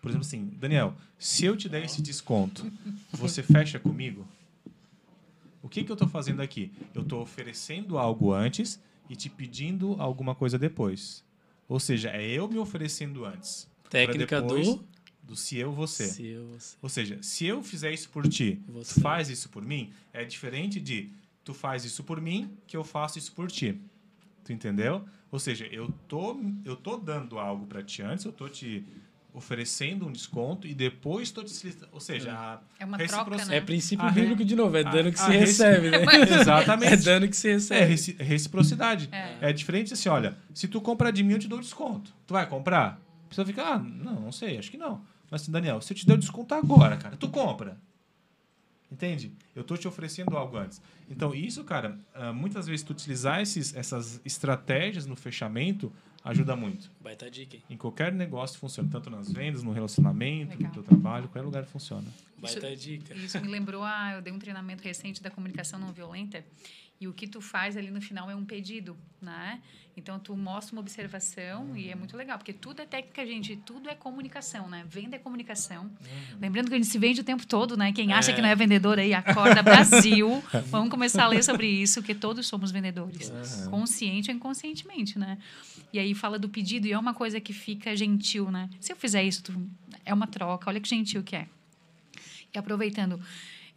Por 0.01 0.09
exemplo, 0.09 0.25
assim, 0.25 0.45
Daniel, 0.59 0.95
se 1.17 1.45
eu 1.45 1.57
te 1.57 1.67
der 1.67 1.83
esse 1.83 2.01
desconto, 2.01 2.71
você 3.11 3.41
fecha 3.41 3.79
comigo? 3.79 4.27
O 5.61 5.69
que, 5.69 5.83
que 5.83 5.91
eu 5.91 5.95
estou 5.95 6.07
fazendo 6.07 6.41
aqui? 6.41 6.71
Eu 6.93 7.01
estou 7.01 7.21
oferecendo 7.21 7.97
algo 7.97 8.31
antes 8.31 8.79
e 9.09 9.15
te 9.15 9.29
pedindo 9.29 9.95
alguma 9.99 10.33
coisa 10.33 10.57
depois. 10.57 11.23
Ou 11.67 11.79
seja, 11.79 12.09
é 12.09 12.25
eu 12.25 12.47
me 12.47 12.57
oferecendo 12.57 13.25
antes. 13.25 13.67
Técnica 13.89 14.41
do 14.41 14.85
do 15.27 15.35
se 15.35 15.57
eu 15.57 15.73
você. 15.73 16.07
Se 16.07 16.25
eu 16.25 16.47
você. 16.47 16.77
Ou 16.81 16.87
seja, 16.87 17.19
se 17.21 17.45
eu 17.45 17.61
fizer 17.61 17.91
isso 17.91 18.09
por 18.09 18.27
ti, 18.27 18.61
você. 18.67 18.93
tu 18.93 19.01
faz 19.01 19.29
isso 19.29 19.49
por 19.49 19.63
mim, 19.63 19.91
é 20.13 20.23
diferente 20.23 20.79
de 20.79 21.11
tu 21.43 21.53
faz 21.53 21.83
isso 21.83 22.03
por 22.03 22.21
mim, 22.21 22.49
que 22.65 22.77
eu 22.77 22.83
faço 22.83 23.19
isso 23.19 23.33
por 23.33 23.51
ti. 23.51 23.77
Tu 24.45 24.53
entendeu? 24.53 25.05
Ou 25.29 25.37
seja, 25.37 25.65
eu 25.65 25.93
tô 26.07 26.39
eu 26.63 26.77
tô 26.77 26.95
dando 26.97 27.37
algo 27.37 27.65
para 27.65 27.83
ti 27.83 28.01
antes, 28.01 28.23
eu 28.23 28.31
tô 28.31 28.47
te 28.47 28.85
oferecendo 29.37 30.07
um 30.07 30.11
desconto 30.11 30.67
e 30.67 30.73
depois 30.73 31.27
estou 31.27 31.43
te 31.43 31.77
ou 31.91 31.99
seja, 31.99 32.31
a 32.33 32.59
é 32.79 32.85
uma 32.85 32.97
troca, 32.97 33.45
né? 33.45 33.57
É 33.57 33.61
princípio 33.61 34.11
bíblico 34.11 34.43
de 34.43 34.55
novo, 34.55 34.75
é 34.75 34.83
dando 34.83 35.11
que 35.11 35.19
se 35.19 35.31
recebe, 35.31 35.91
né? 35.91 35.99
Exatamente. 36.41 36.87
É 36.87 36.97
dando 36.97 37.27
que 37.27 37.35
se 37.35 37.51
recebe. 37.51 37.95
É 38.19 38.23
reciprocidade. 38.23 39.09
É. 39.11 39.49
é 39.49 39.53
diferente 39.53 39.93
assim, 39.93 40.09
olha, 40.09 40.37
se 40.53 40.67
tu 40.67 40.79
comprar 40.81 41.11
de 41.11 41.21
mim 41.21 41.33
eu 41.33 41.39
te 41.39 41.47
dou 41.47 41.59
desconto. 41.59 42.13
Tu 42.25 42.33
vai 42.33 42.47
comprar? 42.47 42.99
A 43.25 43.29
pessoa 43.29 43.45
fica, 43.45 43.61
ah, 43.61 43.77
não, 43.77 44.21
não 44.21 44.31
sei, 44.31 44.57
acho 44.57 44.71
que 44.71 44.77
não. 44.77 45.01
Mas 45.29 45.41
assim, 45.41 45.51
Daniel, 45.51 45.81
se 45.81 45.93
eu 45.93 45.97
te 45.97 46.05
der 46.05 46.13
o 46.13 46.17
desconto 46.17 46.55
agora, 46.55 46.97
cara, 46.97 47.17
tu 47.17 47.29
compra. 47.29 47.77
Entende? 48.91 49.33
Eu 49.53 49.61
estou 49.61 49.77
te 49.77 49.87
oferecendo 49.87 50.37
algo 50.37 50.57
antes. 50.57 50.81
Então, 51.09 51.35
isso, 51.35 51.63
cara, 51.63 51.97
ah, 52.13 52.31
muitas 52.31 52.67
vezes 52.67 52.83
tu 52.83 52.91
utilizar 52.91 53.41
esses, 53.41 53.75
essas 53.75 54.21
estratégias 54.23 55.05
no 55.05 55.15
fechamento 55.15 55.91
ajuda 56.23 56.55
muito. 56.55 56.89
Baita 57.01 57.29
dica. 57.29 57.57
Hein? 57.57 57.63
Em 57.69 57.77
qualquer 57.77 58.11
negócio 58.13 58.59
funciona, 58.59 58.89
tanto 58.89 59.09
nas 59.09 59.31
vendas, 59.31 59.63
no 59.63 59.71
relacionamento, 59.71 60.51
Legal. 60.51 60.67
no 60.67 60.73
teu 60.73 60.83
trabalho, 60.83 61.27
qualquer 61.27 61.41
lugar 61.41 61.65
funciona. 61.65 62.07
Baita 62.37 62.69
isso, 62.69 62.83
dica. 62.83 63.13
Isso 63.13 63.39
me 63.41 63.47
lembrou, 63.47 63.83
ah, 63.83 64.13
eu 64.15 64.21
dei 64.21 64.31
um 64.31 64.39
treinamento 64.39 64.83
recente 64.83 65.21
da 65.21 65.29
comunicação 65.29 65.79
não 65.79 65.91
violenta 65.91 66.43
e 66.99 67.07
o 67.07 67.13
que 67.13 67.27
tu 67.27 67.41
faz 67.41 67.77
ali 67.77 67.91
no 67.91 68.01
final 68.01 68.29
é 68.29 68.35
um 68.35 68.43
pedido, 68.43 68.97
né? 69.21 69.61
Então 69.95 70.19
tu 70.19 70.35
mostra 70.35 70.75
uma 70.75 70.81
observação 70.81 71.65
uhum. 71.65 71.77
e 71.77 71.89
é 71.89 71.95
muito 71.95 72.15
legal, 72.15 72.37
porque 72.37 72.53
tudo 72.53 72.81
é 72.81 72.85
técnica, 72.85 73.25
gente, 73.25 73.55
tudo 73.55 73.89
é 73.89 73.95
comunicação, 73.95 74.69
né? 74.69 74.85
Venda 74.87 75.15
é 75.15 75.19
comunicação. 75.19 75.85
Uhum. 75.85 76.37
Lembrando 76.39 76.69
que 76.69 76.75
a 76.75 76.77
gente 76.77 76.87
se 76.87 76.99
vende 76.99 77.21
o 77.21 77.23
tempo 77.23 77.45
todo, 77.45 77.75
né? 77.75 77.91
Quem 77.91 78.13
acha 78.13 78.31
é. 78.31 78.35
que 78.35 78.41
não 78.41 78.49
é 78.49 78.55
vendedor 78.55 78.99
aí, 78.99 79.13
acorda 79.13 79.61
Brasil. 79.63 80.43
Vamos 80.69 80.89
começar 80.89 81.23
a 81.23 81.27
ler 81.27 81.43
sobre 81.43 81.67
isso, 81.67 82.03
que 82.03 82.13
todos 82.13 82.47
somos 82.47 82.71
vendedores, 82.71 83.29
uhum. 83.29 83.71
consciente 83.71 84.29
ou 84.29 84.35
inconscientemente, 84.35 85.17
né? 85.17 85.37
E 85.91 85.97
aí 85.97 86.13
fala 86.13 86.37
do 86.37 86.49
pedido 86.49 86.85
e 86.85 86.91
é 86.91 86.99
uma 86.99 87.13
coisa 87.13 87.39
que 87.39 87.53
fica 87.53 87.95
gentil, 87.95 88.51
né? 88.51 88.69
Se 88.79 88.91
eu 88.91 88.95
fizer 88.95 89.23
isso, 89.23 89.43
tu... 89.43 89.69
é 90.05 90.13
uma 90.13 90.27
troca, 90.27 90.69
olha 90.69 90.79
que 90.79 90.89
gentil 90.89 91.23
que 91.23 91.35
é. 91.35 91.47
E 92.53 92.57
aproveitando, 92.57 93.19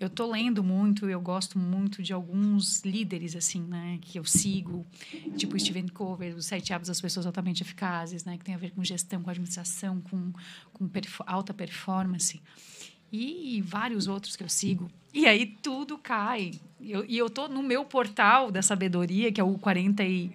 eu 0.01 0.09
tô 0.09 0.27
lendo 0.27 0.65
muito, 0.65 1.11
eu 1.11 1.21
gosto 1.21 1.59
muito 1.59 2.03
de 2.03 2.11
alguns 2.11 2.81
líderes 2.81 3.37
assim, 3.37 3.61
né, 3.61 3.99
que 4.01 4.19
eu 4.19 4.25
sigo, 4.25 4.87
tipo 5.37 5.61
Steven 5.61 5.89
Covey, 5.89 6.33
os 6.33 6.47
sete 6.47 6.73
hábitos 6.73 6.89
das 6.89 7.01
pessoas 7.01 7.27
altamente 7.27 7.63
eficazes, 7.63 8.25
né, 8.25 8.39
que 8.39 8.45
tem 8.45 8.55
a 8.55 8.59
ver 8.59 8.71
com 8.71 8.83
gestão, 8.83 9.23
com 9.23 9.29
administração, 9.29 10.01
com, 10.01 10.33
com 10.73 10.91
alta 11.27 11.53
performance 11.53 12.41
e 13.13 13.61
vários 13.61 14.07
outros 14.07 14.37
que 14.37 14.43
eu 14.43 14.49
sigo. 14.49 14.91
E 15.13 15.27
aí 15.27 15.45
tudo 15.61 15.99
cai. 15.99 16.53
Eu, 16.81 17.05
e 17.07 17.19
eu 17.19 17.29
tô 17.29 17.47
no 17.49 17.63
meu 17.63 17.85
portal 17.85 18.51
da 18.51 18.63
sabedoria, 18.63 19.31
que 19.31 19.41
é 19.41 19.45
o 19.45 19.59
40 19.59 20.03
e 20.05 20.31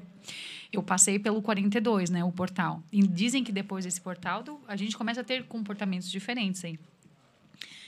eu 0.72 0.84
passei 0.84 1.18
pelo 1.18 1.41
42, 1.41 2.09
né, 2.09 2.24
o 2.24 2.32
portal. 2.32 2.84
E 2.91 3.01
dizem 3.01 3.43
que 3.43 3.51
depois 3.51 3.86
desse 3.86 4.01
portal 4.01 4.43
a 4.68 4.76
gente 4.76 4.95
começa 4.95 5.22
a 5.22 5.24
ter 5.24 5.45
comportamentos 5.45 6.11
diferentes 6.11 6.63
aí. 6.63 6.78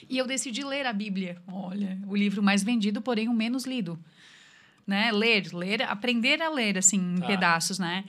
E 0.10 0.18
eu 0.18 0.26
decidi 0.26 0.64
ler 0.64 0.86
a 0.86 0.94
Bíblia. 0.94 1.42
Olha, 1.48 1.98
o 2.08 2.16
livro 2.16 2.42
mais 2.42 2.64
vendido, 2.64 3.02
porém 3.02 3.28
o 3.28 3.34
menos 3.34 3.66
lido. 3.66 4.00
Né? 4.86 5.12
Ler, 5.12 5.54
ler, 5.54 5.82
aprender 5.84 6.42
a 6.42 6.50
ler, 6.50 6.78
assim, 6.78 6.98
em 6.98 7.20
tá. 7.20 7.28
pedaços, 7.28 7.78
né? 7.78 8.06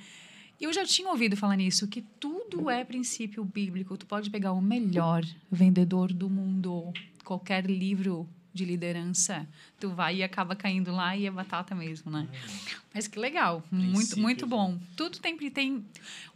E 0.61 0.65
eu 0.65 0.73
já 0.73 0.85
tinha 0.85 1.09
ouvido 1.09 1.37
falar 1.37 1.57
nisso, 1.57 1.87
que 1.87 2.03
tudo 2.19 2.69
é 2.69 2.85
princípio 2.85 3.45
bíblico. 3.45 3.97
Tu 3.97 4.07
pode 4.07 4.29
pegar 4.31 4.53
o 4.53 4.61
melhor 4.61 5.25
vendedor 5.51 6.13
do 6.13 6.29
mundo, 6.29 6.93
qualquer 7.25 7.65
livro 7.65 8.29
de 8.53 8.65
liderança, 8.65 9.47
tu 9.79 9.91
vai 9.91 10.17
e 10.17 10.23
acaba 10.23 10.57
caindo 10.57 10.91
lá 10.91 11.17
e 11.17 11.27
é 11.27 11.31
batata 11.31 11.75
mesmo, 11.75 12.11
né? 12.11 12.27
Hum. 12.31 12.79
Mas 12.93 13.07
que 13.07 13.19
legal, 13.19 13.63
princípio. 13.71 13.93
muito 13.93 14.21
muito 14.21 14.47
bom. 14.47 14.79
Tudo 14.97 15.19
tem 15.19 15.37
tem, 15.51 15.85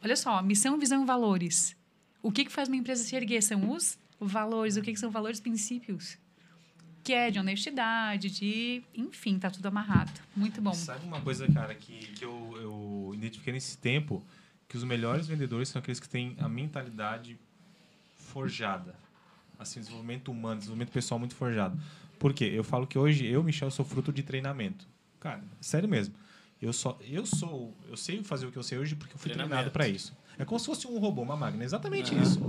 olha 0.02 0.14
só, 0.14 0.40
missão, 0.40 0.78
visão, 0.78 1.04
valores. 1.04 1.74
O 2.22 2.30
que 2.30 2.44
que 2.44 2.52
faz 2.52 2.68
uma 2.68 2.76
empresa 2.76 3.02
se 3.02 3.16
erguer 3.16 3.42
são 3.42 3.70
os 3.72 3.98
valores. 4.26 4.76
O 4.76 4.82
que, 4.82 4.92
que 4.92 4.98
são 4.98 5.10
valores? 5.10 5.40
Princípios. 5.40 6.18
Que 7.04 7.12
é 7.12 7.30
de 7.30 7.38
honestidade, 7.38 8.30
de. 8.30 8.82
Enfim, 8.94 9.38
tá 9.38 9.50
tudo 9.50 9.66
amarrado. 9.66 10.12
Muito 10.36 10.60
bom. 10.60 10.72
Sabe 10.72 11.04
uma 11.04 11.20
coisa, 11.20 11.50
cara, 11.50 11.74
que, 11.74 11.98
que 12.12 12.24
eu, 12.24 12.52
eu 12.56 13.10
identifiquei 13.14 13.52
nesse 13.52 13.76
tempo? 13.78 14.24
Que 14.68 14.76
os 14.76 14.84
melhores 14.84 15.26
vendedores 15.26 15.68
são 15.68 15.80
aqueles 15.80 15.98
que 16.00 16.08
têm 16.08 16.36
a 16.38 16.48
mentalidade 16.48 17.38
forjada. 18.16 18.94
Assim, 19.58 19.80
desenvolvimento 19.80 20.30
humano, 20.30 20.58
desenvolvimento 20.58 20.92
pessoal 20.92 21.18
muito 21.18 21.34
forjado. 21.34 21.78
Por 22.18 22.32
quê? 22.32 22.44
Eu 22.44 22.64
falo 22.64 22.86
que 22.86 22.96
hoje 22.96 23.26
eu, 23.26 23.42
Michel, 23.42 23.70
sou 23.70 23.84
fruto 23.84 24.12
de 24.12 24.22
treinamento. 24.22 24.86
Cara, 25.18 25.42
sério 25.60 25.88
mesmo. 25.88 26.14
Eu 26.60 26.72
só 26.72 26.96
eu 27.02 27.26
sou, 27.26 27.76
eu 27.88 27.96
sei 27.96 28.22
fazer 28.22 28.46
o 28.46 28.52
que 28.52 28.56
eu 28.56 28.62
sei 28.62 28.78
hoje 28.78 28.94
porque 28.94 29.14
eu 29.14 29.18
fui 29.18 29.32
treinado 29.32 29.72
para 29.72 29.88
isso. 29.88 30.16
É 30.38 30.44
como 30.44 30.58
se 30.58 30.66
fosse 30.66 30.86
um 30.86 30.98
robô, 30.98 31.22
uma 31.22 31.36
máquina, 31.36 31.64
exatamente 31.64 32.12
Aham. 32.12 32.22
isso. 32.22 32.40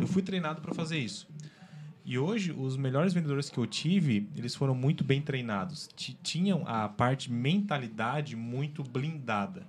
Eu 0.00 0.06
fui 0.06 0.22
treinado 0.22 0.60
para 0.60 0.72
fazer 0.74 0.98
isso. 0.98 1.28
E 2.04 2.18
hoje 2.18 2.52
os 2.52 2.76
melhores 2.76 3.12
vendedores 3.12 3.48
que 3.48 3.58
eu 3.58 3.66
tive, 3.66 4.28
eles 4.36 4.54
foram 4.56 4.74
muito 4.74 5.04
bem 5.04 5.20
treinados. 5.22 5.88
Ti- 5.94 6.18
Tinham 6.22 6.64
a 6.66 6.88
parte 6.88 7.30
mentalidade 7.30 8.34
muito 8.34 8.82
blindada. 8.82 9.66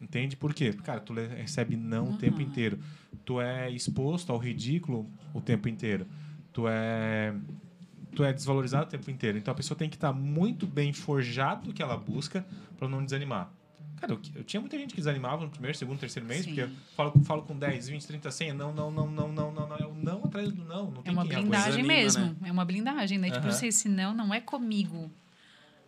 Entende? 0.00 0.36
Por 0.36 0.52
quê? 0.54 0.72
Cara, 0.72 1.00
tu 1.00 1.12
recebe 1.14 1.76
não 1.76 2.10
o 2.10 2.12
tempo 2.18 2.40
inteiro. 2.42 2.78
Tu 3.24 3.40
é 3.40 3.70
exposto 3.70 4.30
ao 4.32 4.38
ridículo 4.38 5.10
o 5.34 5.40
tempo 5.40 5.68
inteiro. 5.68 6.06
Tu 6.52 6.66
é 6.68 7.34
tu 8.14 8.24
é 8.24 8.32
desvalorizado 8.32 8.86
o 8.86 8.88
tempo 8.90 9.10
inteiro. 9.10 9.38
Então 9.38 9.52
a 9.52 9.54
pessoa 9.54 9.76
tem 9.78 9.88
que 9.88 9.96
estar 9.96 10.12
muito 10.12 10.66
bem 10.66 10.92
forjado 10.92 11.68
do 11.68 11.72
que 11.74 11.82
ela 11.82 11.96
busca 11.96 12.44
para 12.76 12.88
não 12.88 13.04
desanimar. 13.04 13.50
Cara, 14.00 14.14
eu, 14.14 14.20
eu 14.36 14.44
tinha 14.44 14.60
muita 14.60 14.78
gente 14.78 14.90
que 14.94 14.96
desanimava 14.96 15.44
no 15.44 15.50
primeiro, 15.50 15.76
segundo, 15.76 15.98
terceiro 15.98 16.26
mês, 16.26 16.44
Sim. 16.44 16.54
porque 16.54 16.62
eu 16.62 16.70
falo, 16.96 17.12
falo 17.24 17.42
com 17.42 17.56
10, 17.56 17.88
20, 17.88 18.06
30, 18.06 18.30
100, 18.30 18.52
não, 18.54 18.72
não, 18.72 18.90
não, 18.90 19.06
não, 19.06 19.28
não, 19.28 19.52
não, 19.52 19.68
não, 19.68 19.76
é 19.76 19.86
o 19.86 19.94
não 19.94 20.24
atrás 20.24 20.50
do 20.50 20.64
não, 20.64 20.90
não 20.90 21.02
É 21.04 21.10
uma 21.10 21.22
aguente. 21.22 21.36
blindagem 21.36 21.84
mesmo. 21.84 22.36
É 22.42 22.50
uma 22.50 22.64
blindagem, 22.64 23.18
né? 23.18 23.28
Tipo 23.30 23.40
Aham. 23.46 23.48
assim, 23.50 23.70
se 23.70 23.88
não, 23.88 24.14
não 24.14 24.32
é 24.32 24.40
comigo. 24.40 25.10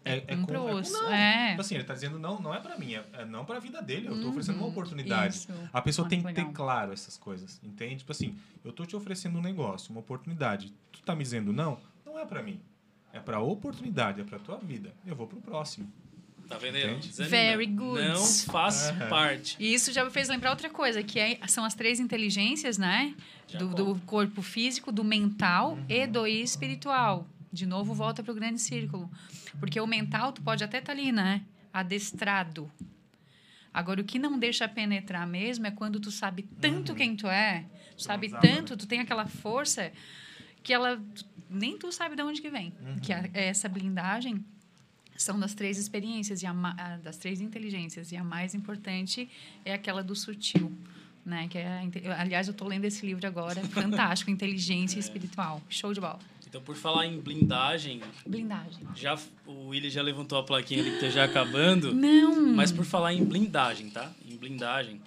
É, 0.04 0.24
é 0.26 0.34
um 0.36 0.40
com, 0.40 0.46
pro 0.46 0.68
é 0.68 0.74
osso. 0.74 0.92
não. 0.92 1.12
É. 1.12 1.50
Tipo 1.50 1.60
assim, 1.60 1.74
ele 1.76 1.84
tá 1.84 1.94
dizendo 1.94 2.18
não, 2.18 2.40
não 2.40 2.52
é 2.54 2.60
para 2.60 2.76
mim, 2.76 2.94
é, 2.94 3.04
é 3.12 3.24
não 3.24 3.44
para 3.44 3.56
a 3.56 3.60
vida 3.60 3.80
dele. 3.80 4.08
Eu 4.08 4.20
tô 4.20 4.28
oferecendo 4.28 4.56
uma 4.56 4.64
Uhum. 4.64 4.70
oportunidade. 4.72 5.36
Isso. 5.36 5.52
A 5.72 5.80
pessoa 5.80 6.06
Ah, 6.06 6.08
tem 6.08 6.22
que 6.22 6.32
ter 6.32 6.44
claro 6.52 6.92
essas 6.92 7.16
coisas, 7.16 7.60
entende? 7.62 7.96
Tipo 7.98 8.12
assim, 8.12 8.36
eu 8.64 8.72
tô 8.72 8.84
te 8.84 8.96
oferecendo 8.96 9.38
um 9.38 9.42
negócio, 9.42 9.90
uma 9.92 10.00
oportunidade. 10.00 10.72
Tu 10.90 11.00
tá 11.02 11.14
me 11.14 11.22
dizendo 11.22 11.52
não, 11.52 11.78
não 12.04 12.18
é 12.18 12.26
para 12.26 12.42
mim. 12.42 12.60
É 13.12 13.20
para 13.20 13.38
oportunidade, 13.40 14.20
é 14.20 14.24
para 14.24 14.38
tua 14.38 14.56
vida. 14.58 14.92
Eu 15.06 15.14
vou 15.14 15.26
pro 15.26 15.40
próximo. 15.40 15.90
Tá 16.52 16.58
vendo 16.58 16.76
aí? 16.76 16.98
Very 17.28 17.66
good. 17.66 18.02
Não 18.08 18.24
faço 18.26 18.90
Aham. 18.92 19.08
parte. 19.08 19.56
E 19.58 19.72
isso 19.72 19.90
já 19.92 20.04
me 20.04 20.10
fez 20.10 20.28
lembrar 20.28 20.50
outra 20.50 20.68
coisa, 20.68 21.02
que 21.02 21.18
é- 21.18 21.38
são 21.48 21.64
as 21.64 21.74
três 21.74 21.98
inteligências, 21.98 22.76
né? 22.76 23.14
Do, 23.58 23.68
do 23.74 23.94
corpo 24.06 24.42
físico, 24.42 24.92
do 24.92 25.02
mental 25.02 25.78
e 25.88 26.06
do 26.06 26.26
espiritual. 26.26 27.26
De 27.52 27.64
novo, 27.66 27.94
volta 27.94 28.22
para 28.22 28.32
o 28.32 28.34
grande 28.34 28.60
círculo. 28.60 29.10
Porque 29.60 29.80
o 29.80 29.86
mental, 29.86 30.32
tu 30.32 30.42
pode 30.42 30.62
até 30.64 30.78
estar 30.78 30.92
ali, 30.92 31.10
né? 31.12 31.42
Adestrado. 31.72 32.70
Agora, 33.72 34.00
o 34.02 34.04
que 34.04 34.18
não 34.18 34.38
deixa 34.38 34.68
penetrar 34.68 35.26
mesmo 35.26 35.66
é 35.66 35.70
quando 35.70 35.98
tu 35.98 36.10
sabe 36.10 36.42
tanto 36.60 36.94
quem 36.94 37.16
tu 37.16 37.26
é, 37.26 37.64
tu 37.96 38.02
sabe 38.02 38.26
desaba, 38.26 38.42
tanto, 38.46 38.76
tu 38.76 38.86
tem 38.86 39.00
aquela 39.00 39.26
força 39.26 39.90
que 40.62 40.72
ela 40.72 41.00
nem 41.48 41.78
tu 41.78 41.90
sabe 41.90 42.14
de 42.14 42.22
onde 42.22 42.40
que 42.42 42.50
vem. 42.50 42.74
Que 43.02 43.12
a- 43.12 43.28
essa 43.32 43.68
blindagem 43.70 44.44
são 45.22 45.38
das 45.38 45.54
três 45.54 45.78
experiências 45.78 46.42
e 46.42 46.46
a, 46.46 46.52
das 47.02 47.16
três 47.16 47.40
inteligências 47.40 48.12
e 48.12 48.16
a 48.16 48.24
mais 48.24 48.54
importante 48.54 49.28
é 49.64 49.72
aquela 49.72 50.02
do 50.02 50.14
sutil, 50.14 50.70
né? 51.24 51.48
Que 51.48 51.58
é 51.58 51.82
aliás 52.18 52.48
eu 52.48 52.54
tô 52.54 52.66
lendo 52.66 52.84
esse 52.84 53.04
livro 53.06 53.26
agora, 53.26 53.62
fantástico, 53.64 54.30
inteligência 54.32 54.98
espiritual, 54.98 55.62
show 55.68 55.92
de 55.94 56.00
bola. 56.00 56.18
Então, 56.46 56.60
por 56.60 56.76
falar 56.76 57.06
em 57.06 57.18
blindagem, 57.18 58.02
Blindagem. 58.26 58.86
já, 58.94 59.18
o 59.46 59.68
Willi 59.68 59.88
já 59.88 60.02
levantou 60.02 60.36
a 60.38 60.42
plaquinha 60.42 60.82
ali 60.82 60.90
que 60.90 61.00
tá 61.00 61.08
já 61.08 61.24
acabando. 61.24 61.94
Não. 61.94 62.54
Mas 62.54 62.70
por 62.70 62.84
falar 62.84 63.14
em 63.14 63.24
blindagem, 63.24 63.88
tá? 63.88 64.12
Em 64.28 64.36
blindagem. 64.36 65.00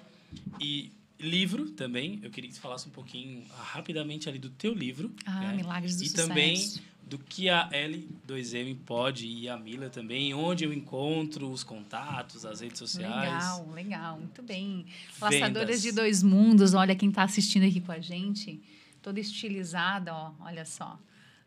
E 0.59 0.91
livro 1.19 1.69
também, 1.69 2.19
eu 2.23 2.31
queria 2.31 2.49
que 2.49 2.55
você 2.55 2.61
falasse 2.61 2.87
um 2.87 2.91
pouquinho 2.91 3.43
ah, 3.51 3.61
rapidamente 3.61 4.27
ali 4.27 4.39
do 4.39 4.49
teu 4.49 4.73
livro. 4.73 5.11
Ah, 5.23 5.39
né? 5.41 5.53
Milagres 5.55 5.97
do 5.97 6.03
E 6.03 6.07
Sucesso. 6.09 6.27
também 6.27 6.55
do 7.07 7.19
que 7.19 7.49
a 7.49 7.69
L2M 7.69 8.77
pode 8.83 9.27
e 9.27 9.47
a 9.47 9.55
Mila 9.55 9.89
também, 9.89 10.33
onde 10.33 10.63
eu 10.63 10.73
encontro 10.73 11.49
os 11.51 11.63
contatos, 11.63 12.45
as 12.45 12.61
redes 12.61 12.79
sociais. 12.79 13.31
Legal, 13.31 13.69
legal, 13.71 14.19
muito 14.19 14.41
bem. 14.41 14.85
Vendas. 15.19 15.39
Laçadoras 15.39 15.81
de 15.81 15.91
dois 15.91 16.23
mundos, 16.23 16.73
olha 16.73 16.95
quem 16.95 17.09
está 17.09 17.23
assistindo 17.23 17.65
aqui 17.65 17.79
com 17.79 17.91
a 17.91 17.99
gente, 17.99 18.59
toda 19.03 19.19
estilizada, 19.19 20.13
ó, 20.13 20.31
olha 20.39 20.65
só, 20.65 20.99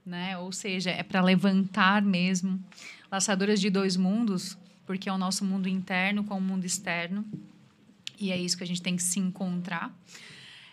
né? 0.06 0.38
Ou 0.38 0.52
seja, 0.52 0.90
é 0.90 1.02
para 1.02 1.20
levantar 1.20 2.02
mesmo. 2.02 2.62
Laçadoras 3.10 3.60
de 3.60 3.68
dois 3.68 3.96
mundos, 3.96 4.56
porque 4.86 5.08
é 5.08 5.12
o 5.12 5.18
nosso 5.18 5.44
mundo 5.44 5.68
interno 5.68 6.22
com 6.22 6.38
o 6.38 6.40
mundo 6.40 6.64
externo, 6.64 7.24
e 8.20 8.30
é 8.30 8.36
isso 8.36 8.56
que 8.56 8.62
a 8.62 8.66
gente 8.66 8.80
tem 8.80 8.94
que 8.94 9.02
se 9.02 9.18
encontrar. 9.18 9.92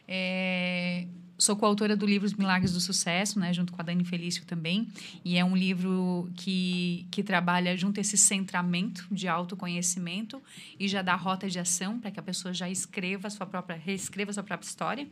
É, 0.07 1.07
sou 1.37 1.55
coautora 1.55 1.95
do 1.95 2.05
livro 2.05 2.25
Os 2.25 2.33
Milagres 2.33 2.71
do 2.71 2.79
Sucesso, 2.79 3.39
né, 3.39 3.53
junto 3.53 3.73
com 3.73 3.81
a 3.81 3.83
Dani 3.83 4.03
Felício 4.05 4.45
também, 4.45 4.87
e 5.23 5.37
é 5.37 5.43
um 5.43 5.55
livro 5.55 6.29
que, 6.35 7.05
que 7.11 7.23
trabalha 7.23 7.75
junto 7.75 7.99
esse 7.99 8.17
centramento 8.17 9.07
de 9.11 9.27
autoconhecimento 9.27 10.41
e 10.79 10.87
já 10.87 11.01
dá 11.01 11.15
rota 11.15 11.49
de 11.49 11.59
ação 11.59 11.99
para 11.99 12.11
que 12.11 12.19
a 12.19 12.23
pessoa 12.23 12.53
já 12.53 12.69
escreva 12.69 13.29
sua 13.29 13.45
própria, 13.45 13.77
reescreva 13.77 14.31
sua 14.31 14.43
própria 14.43 14.67
história. 14.67 15.07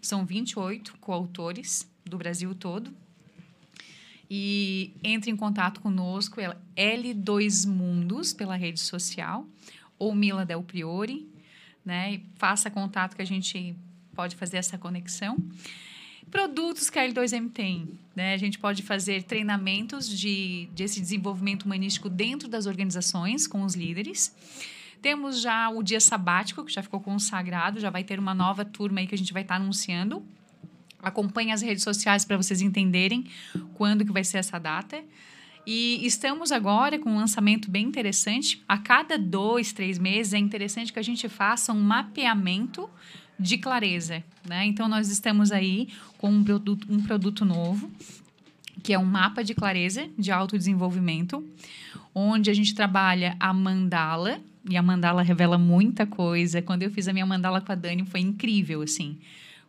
São 0.00 0.24
28 0.24 0.96
coautores 0.98 1.88
do 2.04 2.16
Brasil 2.16 2.54
todo. 2.54 2.92
E 4.28 4.92
entre 5.04 5.30
em 5.30 5.36
contato 5.36 5.80
conosco, 5.80 6.40
ela 6.40 6.60
L2 6.76 7.66
Mundos, 7.68 8.32
pela 8.32 8.56
rede 8.56 8.80
social, 8.80 9.46
ou 9.98 10.14
Mila 10.14 10.44
Del 10.44 10.62
Priori, 10.62 11.28
né? 11.84 12.14
E 12.14 12.26
faça 12.34 12.68
contato 12.68 13.14
que 13.14 13.22
a 13.22 13.26
gente 13.26 13.76
pode 14.16 14.34
fazer 14.34 14.56
essa 14.56 14.76
conexão. 14.76 15.36
Produtos 16.30 16.90
que 16.90 16.98
a 16.98 17.08
L2M 17.08 17.50
tem, 17.52 17.88
né? 18.14 18.34
A 18.34 18.36
gente 18.36 18.58
pode 18.58 18.82
fazer 18.82 19.22
treinamentos 19.22 20.08
de 20.08 20.68
desse 20.72 21.00
desenvolvimento 21.00 21.64
humanístico 21.64 22.08
dentro 22.08 22.48
das 22.48 22.66
organizações 22.66 23.46
com 23.46 23.62
os 23.62 23.74
líderes. 23.74 24.34
Temos 25.00 25.40
já 25.40 25.70
o 25.70 25.84
dia 25.84 26.00
sabático, 26.00 26.64
que 26.64 26.72
já 26.72 26.82
ficou 26.82 27.00
consagrado, 27.00 27.78
já 27.78 27.90
vai 27.90 28.02
ter 28.02 28.18
uma 28.18 28.34
nova 28.34 28.64
turma 28.64 28.98
aí 28.98 29.06
que 29.06 29.14
a 29.14 29.18
gente 29.18 29.32
vai 29.32 29.42
estar 29.42 29.56
anunciando. 29.56 30.24
Acompanhe 31.00 31.52
as 31.52 31.62
redes 31.62 31.84
sociais 31.84 32.24
para 32.24 32.36
vocês 32.36 32.60
entenderem 32.60 33.26
quando 33.74 34.04
que 34.04 34.10
vai 34.10 34.24
ser 34.24 34.38
essa 34.38 34.58
data. 34.58 35.00
E 35.64 36.04
estamos 36.06 36.50
agora 36.50 36.98
com 36.98 37.10
um 37.10 37.16
lançamento 37.16 37.70
bem 37.70 37.84
interessante. 37.84 38.62
A 38.68 38.78
cada 38.78 39.16
dois, 39.18 39.72
três 39.72 39.98
meses 39.98 40.32
é 40.32 40.38
interessante 40.38 40.92
que 40.92 40.98
a 40.98 41.02
gente 41.02 41.28
faça 41.28 41.72
um 41.72 41.80
mapeamento 41.80 42.88
de 43.38 43.58
clareza. 43.58 44.22
Né? 44.48 44.66
Então, 44.66 44.88
nós 44.88 45.08
estamos 45.10 45.52
aí 45.52 45.88
com 46.18 46.30
um 46.30 46.44
produto, 46.44 46.86
um 46.90 47.02
produto 47.02 47.44
novo, 47.44 47.90
que 48.82 48.92
é 48.92 48.98
um 48.98 49.04
mapa 49.04 49.42
de 49.42 49.54
clareza 49.54 50.08
de 50.18 50.30
autodesenvolvimento, 50.30 51.44
onde 52.14 52.50
a 52.50 52.54
gente 52.54 52.74
trabalha 52.74 53.36
a 53.38 53.52
mandala, 53.52 54.40
e 54.68 54.76
a 54.76 54.82
mandala 54.82 55.22
revela 55.22 55.56
muita 55.58 56.06
coisa. 56.06 56.60
Quando 56.60 56.82
eu 56.82 56.90
fiz 56.90 57.06
a 57.06 57.12
minha 57.12 57.26
mandala 57.26 57.60
com 57.60 57.70
a 57.70 57.74
Dani, 57.74 58.04
foi 58.04 58.20
incrível, 58.20 58.82
assim. 58.82 59.18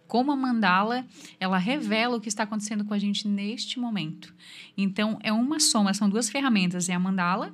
Como 0.08 0.32
a 0.32 0.36
mandala, 0.36 1.06
ela 1.40 1.58
revela 1.58 2.16
o 2.16 2.22
que 2.22 2.30
está 2.30 2.44
acontecendo 2.44 2.86
com 2.86 2.94
a 2.94 2.98
gente 2.98 3.28
neste 3.28 3.78
momento. 3.78 4.34
Então, 4.78 5.20
é 5.22 5.32
uma 5.34 5.60
soma, 5.60 5.94
são 5.94 6.10
duas 6.10 6.30
ferramentas, 6.30 6.88
é 6.88 6.94
a 6.94 7.00
mandala 7.00 7.54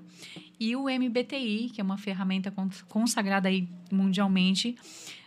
e 0.60 0.76
o 0.76 0.84
MBTI, 0.84 1.72
que 1.74 1.82
é 1.82 1.84
uma 1.84 1.98
ferramenta 1.98 2.52
con- 2.52 2.70
consagrada 2.88 3.50
aí 3.50 3.68
mundialmente 3.92 4.76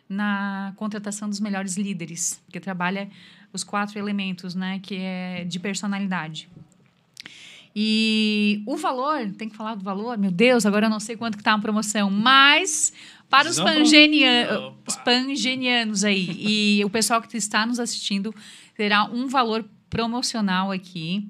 na 0.08 0.72
contratação 0.76 1.28
dos 1.28 1.40
melhores 1.40 1.76
líderes, 1.76 2.40
que 2.50 2.60
trabalha 2.60 3.08
os 3.52 3.64
quatro 3.64 3.98
elementos, 3.98 4.54
né, 4.54 4.78
que 4.82 4.94
é 4.96 5.44
de 5.44 5.58
personalidade. 5.58 6.48
E 7.74 8.62
o 8.66 8.76
valor, 8.76 9.30
tem 9.36 9.48
que 9.48 9.56
falar 9.56 9.74
do 9.74 9.84
valor, 9.84 10.16
meu 10.16 10.30
Deus, 10.30 10.64
agora 10.64 10.86
eu 10.86 10.90
não 10.90 11.00
sei 11.00 11.16
quanto 11.16 11.36
que 11.36 11.44
tá 11.44 11.52
a 11.52 11.58
promoção, 11.58 12.10
mas 12.10 12.92
para 13.28 13.50
os, 13.50 13.58
Não, 13.58 13.64
pro- 13.66 13.74
pangenia- 13.74 14.48
Opa. 14.68 14.76
os 14.88 14.96
pangenianos 14.96 16.02
aí 16.04 16.78
e 16.78 16.84
o 16.84 16.88
pessoal 16.90 17.20
que 17.20 17.36
está 17.36 17.66
nos 17.66 17.78
assistindo 17.78 18.34
terá 18.74 19.04
um 19.04 19.26
valor 19.28 19.64
promocional 19.90 20.72
aqui. 20.72 21.28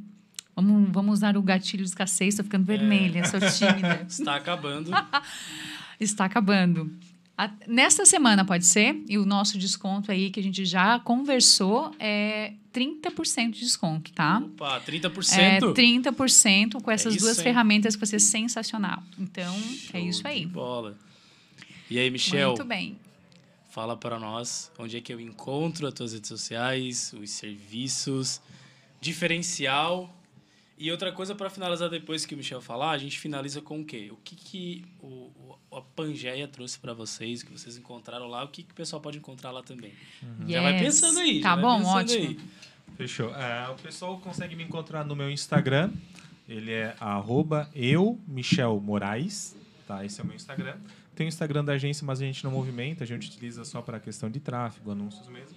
Vamos, 0.54 0.88
vamos 0.92 1.12
usar 1.14 1.36
o 1.36 1.42
gatilho 1.42 1.82
de 1.82 1.88
escassez, 1.90 2.34
estou 2.34 2.44
ficando 2.44 2.64
vermelha, 2.64 3.24
sou 3.26 3.40
tímida. 3.40 4.06
Está 4.08 4.36
acabando. 4.36 4.90
Está 6.00 6.24
acabando. 6.26 6.90
A- 7.38 7.52
nesta 7.66 8.06
semana 8.06 8.44
pode 8.46 8.64
ser, 8.64 9.02
e 9.08 9.18
o 9.18 9.26
nosso 9.26 9.58
desconto 9.58 10.10
aí 10.10 10.30
que 10.30 10.40
a 10.40 10.42
gente 10.42 10.64
já 10.64 10.98
conversou 11.00 11.94
é 11.98 12.54
30% 12.72 13.50
de 13.52 13.60
desconto, 13.60 14.10
tá? 14.12 14.38
Opa, 14.38 14.80
30%. 14.80 15.38
É 15.38 15.60
30% 15.60 16.80
com 16.82 16.90
essas 16.90 17.14
isso, 17.14 17.24
duas 17.24 17.40
ferramentas 17.42 17.94
que 17.94 18.00
vai 18.00 18.06
ser 18.06 18.20
sensacional. 18.20 19.02
Então, 19.18 19.54
é 19.54 19.98
Show 19.98 20.00
isso 20.08 20.22
de 20.22 20.28
aí. 20.28 20.46
Bola. 20.46 20.96
E 21.90 21.98
aí, 21.98 22.10
Michel, 22.10 22.48
Muito 22.48 22.64
bem. 22.64 22.96
fala 23.68 23.94
para 23.96 24.18
nós 24.18 24.72
onde 24.78 24.96
é 24.96 25.00
que 25.02 25.12
eu 25.12 25.20
encontro 25.20 25.86
as 25.86 25.92
tuas 25.92 26.12
redes 26.14 26.28
sociais, 26.28 27.12
os 27.20 27.30
serviços, 27.30 28.40
diferencial. 28.98 30.10
E 30.78 30.90
outra 30.90 31.10
coisa 31.10 31.34
para 31.34 31.48
finalizar 31.48 31.88
depois 31.88 32.26
que 32.26 32.34
o 32.34 32.36
Michel 32.36 32.60
falar, 32.60 32.90
a 32.90 32.98
gente 32.98 33.18
finaliza 33.18 33.62
com 33.62 33.80
o 33.80 33.84
quê? 33.84 34.08
O 34.12 34.16
que, 34.16 34.36
que 34.36 34.84
o, 35.00 35.06
o- 35.06 35.58
a 35.78 35.80
Pangeia 35.80 36.46
trouxe 36.46 36.78
para 36.78 36.92
vocês, 36.92 37.42
que 37.42 37.50
vocês 37.50 37.78
encontraram 37.78 38.26
lá, 38.28 38.44
o 38.44 38.48
que, 38.48 38.62
que 38.62 38.72
o 38.72 38.74
pessoal 38.74 39.00
pode 39.00 39.16
encontrar 39.16 39.50
lá 39.52 39.62
também? 39.62 39.92
Já 40.46 40.60
vai 40.60 40.74
Yes. 40.74 40.82
pensando 40.82 41.18
aí. 41.20 41.40
Tá 41.40 41.56
bom, 41.56 41.82
ótimo. 41.82 42.28
aí. 42.28 42.38
Fechou. 42.96 43.34
É, 43.34 43.68
o 43.70 43.74
pessoal 43.74 44.18
consegue 44.20 44.54
me 44.54 44.64
encontrar 44.64 45.04
no 45.04 45.16
meu 45.16 45.30
Instagram. 45.30 45.90
Ele 46.48 46.70
é 46.72 46.94
arroba 47.00 47.70
eu, 47.74 48.20
Michel 48.28 48.78
Moraes. 48.80 49.56
Tá, 49.86 50.04
esse 50.04 50.20
é 50.20 50.24
o 50.24 50.26
meu 50.26 50.36
Instagram. 50.36 50.76
Tem 51.14 51.26
o 51.26 51.28
Instagram 51.28 51.64
da 51.64 51.72
agência, 51.72 52.04
mas 52.06 52.20
a 52.20 52.24
gente 52.24 52.44
não 52.44 52.50
movimenta, 52.50 53.02
a 53.02 53.06
gente 53.06 53.28
utiliza 53.28 53.64
só 53.64 53.80
para 53.80 53.98
questão 53.98 54.30
de 54.30 54.38
tráfego, 54.40 54.90
anúncios 54.90 55.26
mesmo. 55.28 55.56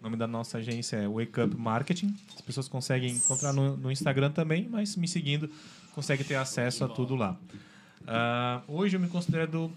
O 0.00 0.04
nome 0.04 0.16
da 0.16 0.26
nossa 0.26 0.58
agência 0.58 0.96
é 0.96 1.08
Wake 1.08 1.40
Up 1.40 1.56
Marketing. 1.56 2.14
As 2.34 2.40
pessoas 2.40 2.68
conseguem 2.68 3.10
encontrar 3.10 3.52
no, 3.52 3.76
no 3.76 3.90
Instagram 3.90 4.30
também, 4.30 4.68
mas 4.68 4.96
me 4.96 5.08
seguindo 5.08 5.50
consegue 5.94 6.22
ter 6.22 6.36
acesso 6.36 6.84
a 6.84 6.88
tudo 6.88 7.16
lá. 7.16 7.36
Uh, 8.02 8.72
hoje 8.72 8.96
eu 8.96 9.00
me 9.00 9.08
considero 9.08 9.72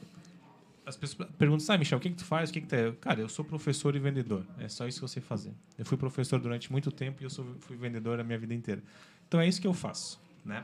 as 0.86 0.96
pessoas 0.96 1.30
perguntam, 1.38 1.74
ah, 1.74 1.78
Michel, 1.78 1.98
o 1.98 2.02
que, 2.02 2.10
que 2.10 2.16
tu 2.16 2.26
faz? 2.26 2.50
O 2.50 2.54
que, 2.54 2.62
que 2.62 2.68
tu 2.68 2.76
é? 2.76 2.92
Cara, 2.94 3.22
eu 3.22 3.30
sou 3.30 3.46
professor 3.46 3.96
e 3.96 4.00
vendedor. 4.00 4.46
É 4.60 4.68
só 4.68 4.88
isso 4.88 5.00
que 5.00 5.04
eu 5.04 5.08
sei 5.08 5.22
fazer. 5.22 5.54
Eu 5.78 5.86
fui 5.86 5.98
professor 5.98 6.40
durante 6.40 6.72
muito 6.72 6.92
tempo 6.92 7.22
e 7.22 7.26
eu 7.26 7.30
sou, 7.30 7.46
fui 7.62 7.78
vendedor 7.78 8.20
a 8.20 8.24
minha 8.24 8.38
vida 8.38 8.54
inteira. 8.54 8.82
Então 9.28 9.40
é 9.40 9.48
isso 9.48 9.62
que 9.62 9.68
eu 9.68 9.74
faço. 9.74 10.20
Né? 10.44 10.64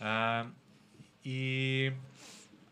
Uh, 0.00 0.50
e 1.24 1.92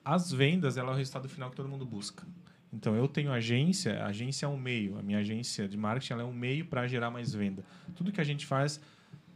as 0.04 0.30
vendas 0.30 0.76
ela 0.76 0.90
é 0.90 0.94
o 0.94 0.96
resultado 0.96 1.28
final 1.28 1.50
que 1.50 1.56
todo 1.56 1.68
mundo 1.68 1.86
busca. 1.86 2.24
Então 2.72 2.96
eu 2.96 3.06
tenho 3.06 3.30
agência, 3.30 4.02
a 4.02 4.06
agência 4.06 4.46
é 4.46 4.48
um 4.48 4.56
meio, 4.56 4.98
a 4.98 5.02
minha 5.02 5.18
agência 5.18 5.68
de 5.68 5.76
marketing 5.76 6.14
é 6.14 6.24
um 6.24 6.32
meio 6.32 6.64
para 6.64 6.86
gerar 6.88 7.10
mais 7.10 7.34
venda. 7.34 7.62
Tudo 7.94 8.10
que 8.10 8.20
a 8.20 8.24
gente 8.24 8.46
faz, 8.46 8.80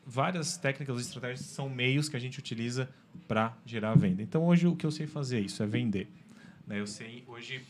várias 0.07 0.57
técnicas 0.57 0.97
e 0.99 1.01
estratégias 1.03 1.41
são 1.41 1.68
meios 1.68 2.09
que 2.09 2.16
a 2.16 2.20
gente 2.20 2.39
utiliza 2.39 2.89
para 3.28 3.55
gerar 3.66 3.95
venda. 3.95 4.22
Então 4.22 4.47
hoje 4.47 4.66
o 4.66 4.74
que 4.74 4.87
eu 4.87 4.91
sei 4.91 5.07
fazer 5.07 5.39
é 5.39 5.41
isso, 5.41 5.62
é 5.62 5.66
vender. 5.66 6.09
Né? 6.66 6.80
Eu 6.80 6.87
sei 6.87 7.24
hoje 7.26 7.62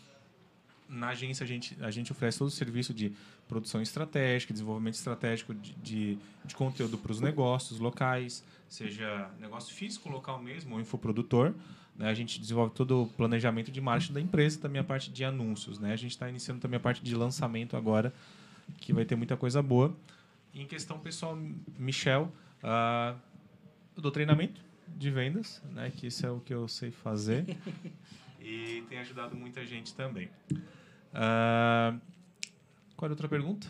na 0.89 1.09
agência 1.09 1.43
a 1.43 1.47
gente 1.47 1.77
a 1.81 1.91
gente 1.91 2.13
oferece 2.13 2.39
todo 2.39 2.47
o 2.47 2.51
serviço 2.51 2.95
de 2.95 3.13
produção 3.49 3.83
estratégica, 3.83 4.53
desenvolvimento 4.53 4.95
estratégico 4.95 5.53
de, 5.53 5.75
de, 5.75 6.19
de 6.45 6.55
conteúdo 6.55 6.97
para 6.97 7.11
os 7.11 7.21
negócios 7.21 7.81
locais, 7.81 8.45
seja 8.69 9.31
negócio 9.41 9.75
físico 9.75 10.09
local 10.09 10.41
mesmo 10.41 10.75
ou 10.75 10.81
infoprodutor. 10.81 11.49
Né? 11.51 11.55
A 11.99 12.15
gente 12.15 12.41
desenvolve 12.41 12.75
todo 12.75 13.03
o 13.03 13.07
planejamento 13.07 13.71
de 13.71 13.81
marketing 13.81 14.13
da 14.13 14.21
empresa, 14.21 14.61
também 14.61 14.81
a 14.81 14.85
parte 14.85 15.11
de 15.11 15.25
anúncios. 15.25 15.79
Né? 15.79 15.93
A 15.93 15.97
gente 15.97 16.11
está 16.11 16.29
iniciando 16.29 16.61
também 16.61 16.77
a 16.77 16.81
parte 16.81 17.03
de 17.03 17.15
lançamento 17.15 17.77
agora, 17.77 18.13
que 18.79 18.93
vai 18.93 19.05
ter 19.05 19.17
muita 19.17 19.37
coisa 19.37 19.63
boa. 19.63 19.97
E 20.53 20.63
em 20.63 20.67
questão 20.67 20.99
pessoal, 20.99 21.39
Michel, 21.79 22.33
uh, 22.63 23.17
eu 23.97 24.03
dou 24.03 24.11
treinamento 24.11 24.61
de 24.89 25.11
vendas, 25.11 25.63
né? 25.73 25.91
que 25.95 26.07
isso 26.07 26.27
é 26.27 26.31
o 26.31 26.41
que 26.41 26.53
eu 26.53 26.69
sei 26.69 26.91
fazer. 26.91 27.45
e 28.41 28.85
tem 28.89 28.99
ajudado 28.99 29.35
muita 29.35 29.65
gente 29.65 29.95
também. 29.95 30.29
Uh, 30.53 31.99
qual 32.97 33.07
é 33.07 33.09
a 33.09 33.13
outra 33.13 33.29
pergunta? 33.29 33.67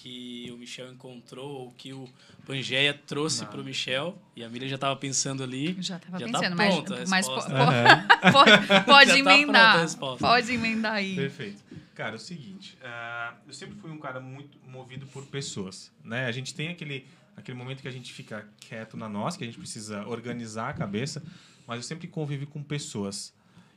Que 0.00 0.48
o 0.52 0.56
Michel 0.56 0.92
encontrou, 0.92 1.62
ou 1.62 1.70
que 1.72 1.92
o 1.92 2.08
Pangeia 2.46 2.94
trouxe 2.94 3.44
para 3.46 3.60
o 3.60 3.64
Michel, 3.64 4.16
e 4.36 4.44
a 4.44 4.48
Miriam 4.48 4.68
já 4.68 4.76
estava 4.76 4.94
pensando 4.94 5.42
ali. 5.42 5.76
Já 5.80 5.96
estava 5.96 6.18
tá 6.18 6.24
pensando, 6.24 6.56
tá 6.84 6.94
mas, 7.06 7.08
mas 7.08 7.26
po, 7.26 7.34
uhum. 7.34 8.30
pode, 8.32 8.84
pode 8.84 9.10
tá 9.10 9.18
emendar. 9.18 9.96
pode 10.18 10.52
emendar 10.52 10.92
aí. 10.94 11.16
Perfeito. 11.16 11.64
Cara, 11.96 12.12
é 12.12 12.14
o 12.14 12.18
seguinte, 12.18 12.78
uh, 12.80 13.36
eu 13.48 13.52
sempre 13.52 13.76
fui 13.80 13.90
um 13.90 13.98
cara 13.98 14.20
muito 14.20 14.56
movido 14.68 15.04
por 15.08 15.26
pessoas, 15.26 15.90
né? 16.04 16.26
A 16.26 16.32
gente 16.32 16.54
tem 16.54 16.68
aquele, 16.68 17.04
aquele 17.36 17.58
momento 17.58 17.82
que 17.82 17.88
a 17.88 17.92
gente 17.92 18.12
fica 18.12 18.48
quieto 18.60 18.96
na 18.96 19.08
nossa, 19.08 19.36
que 19.36 19.42
a 19.42 19.46
gente 19.48 19.58
precisa 19.58 20.06
organizar 20.06 20.68
a 20.68 20.72
cabeça, 20.74 21.20
mas 21.66 21.78
eu 21.78 21.82
sempre 21.82 22.06
convivi 22.06 22.46
com 22.46 22.62
pessoas. 22.62 23.34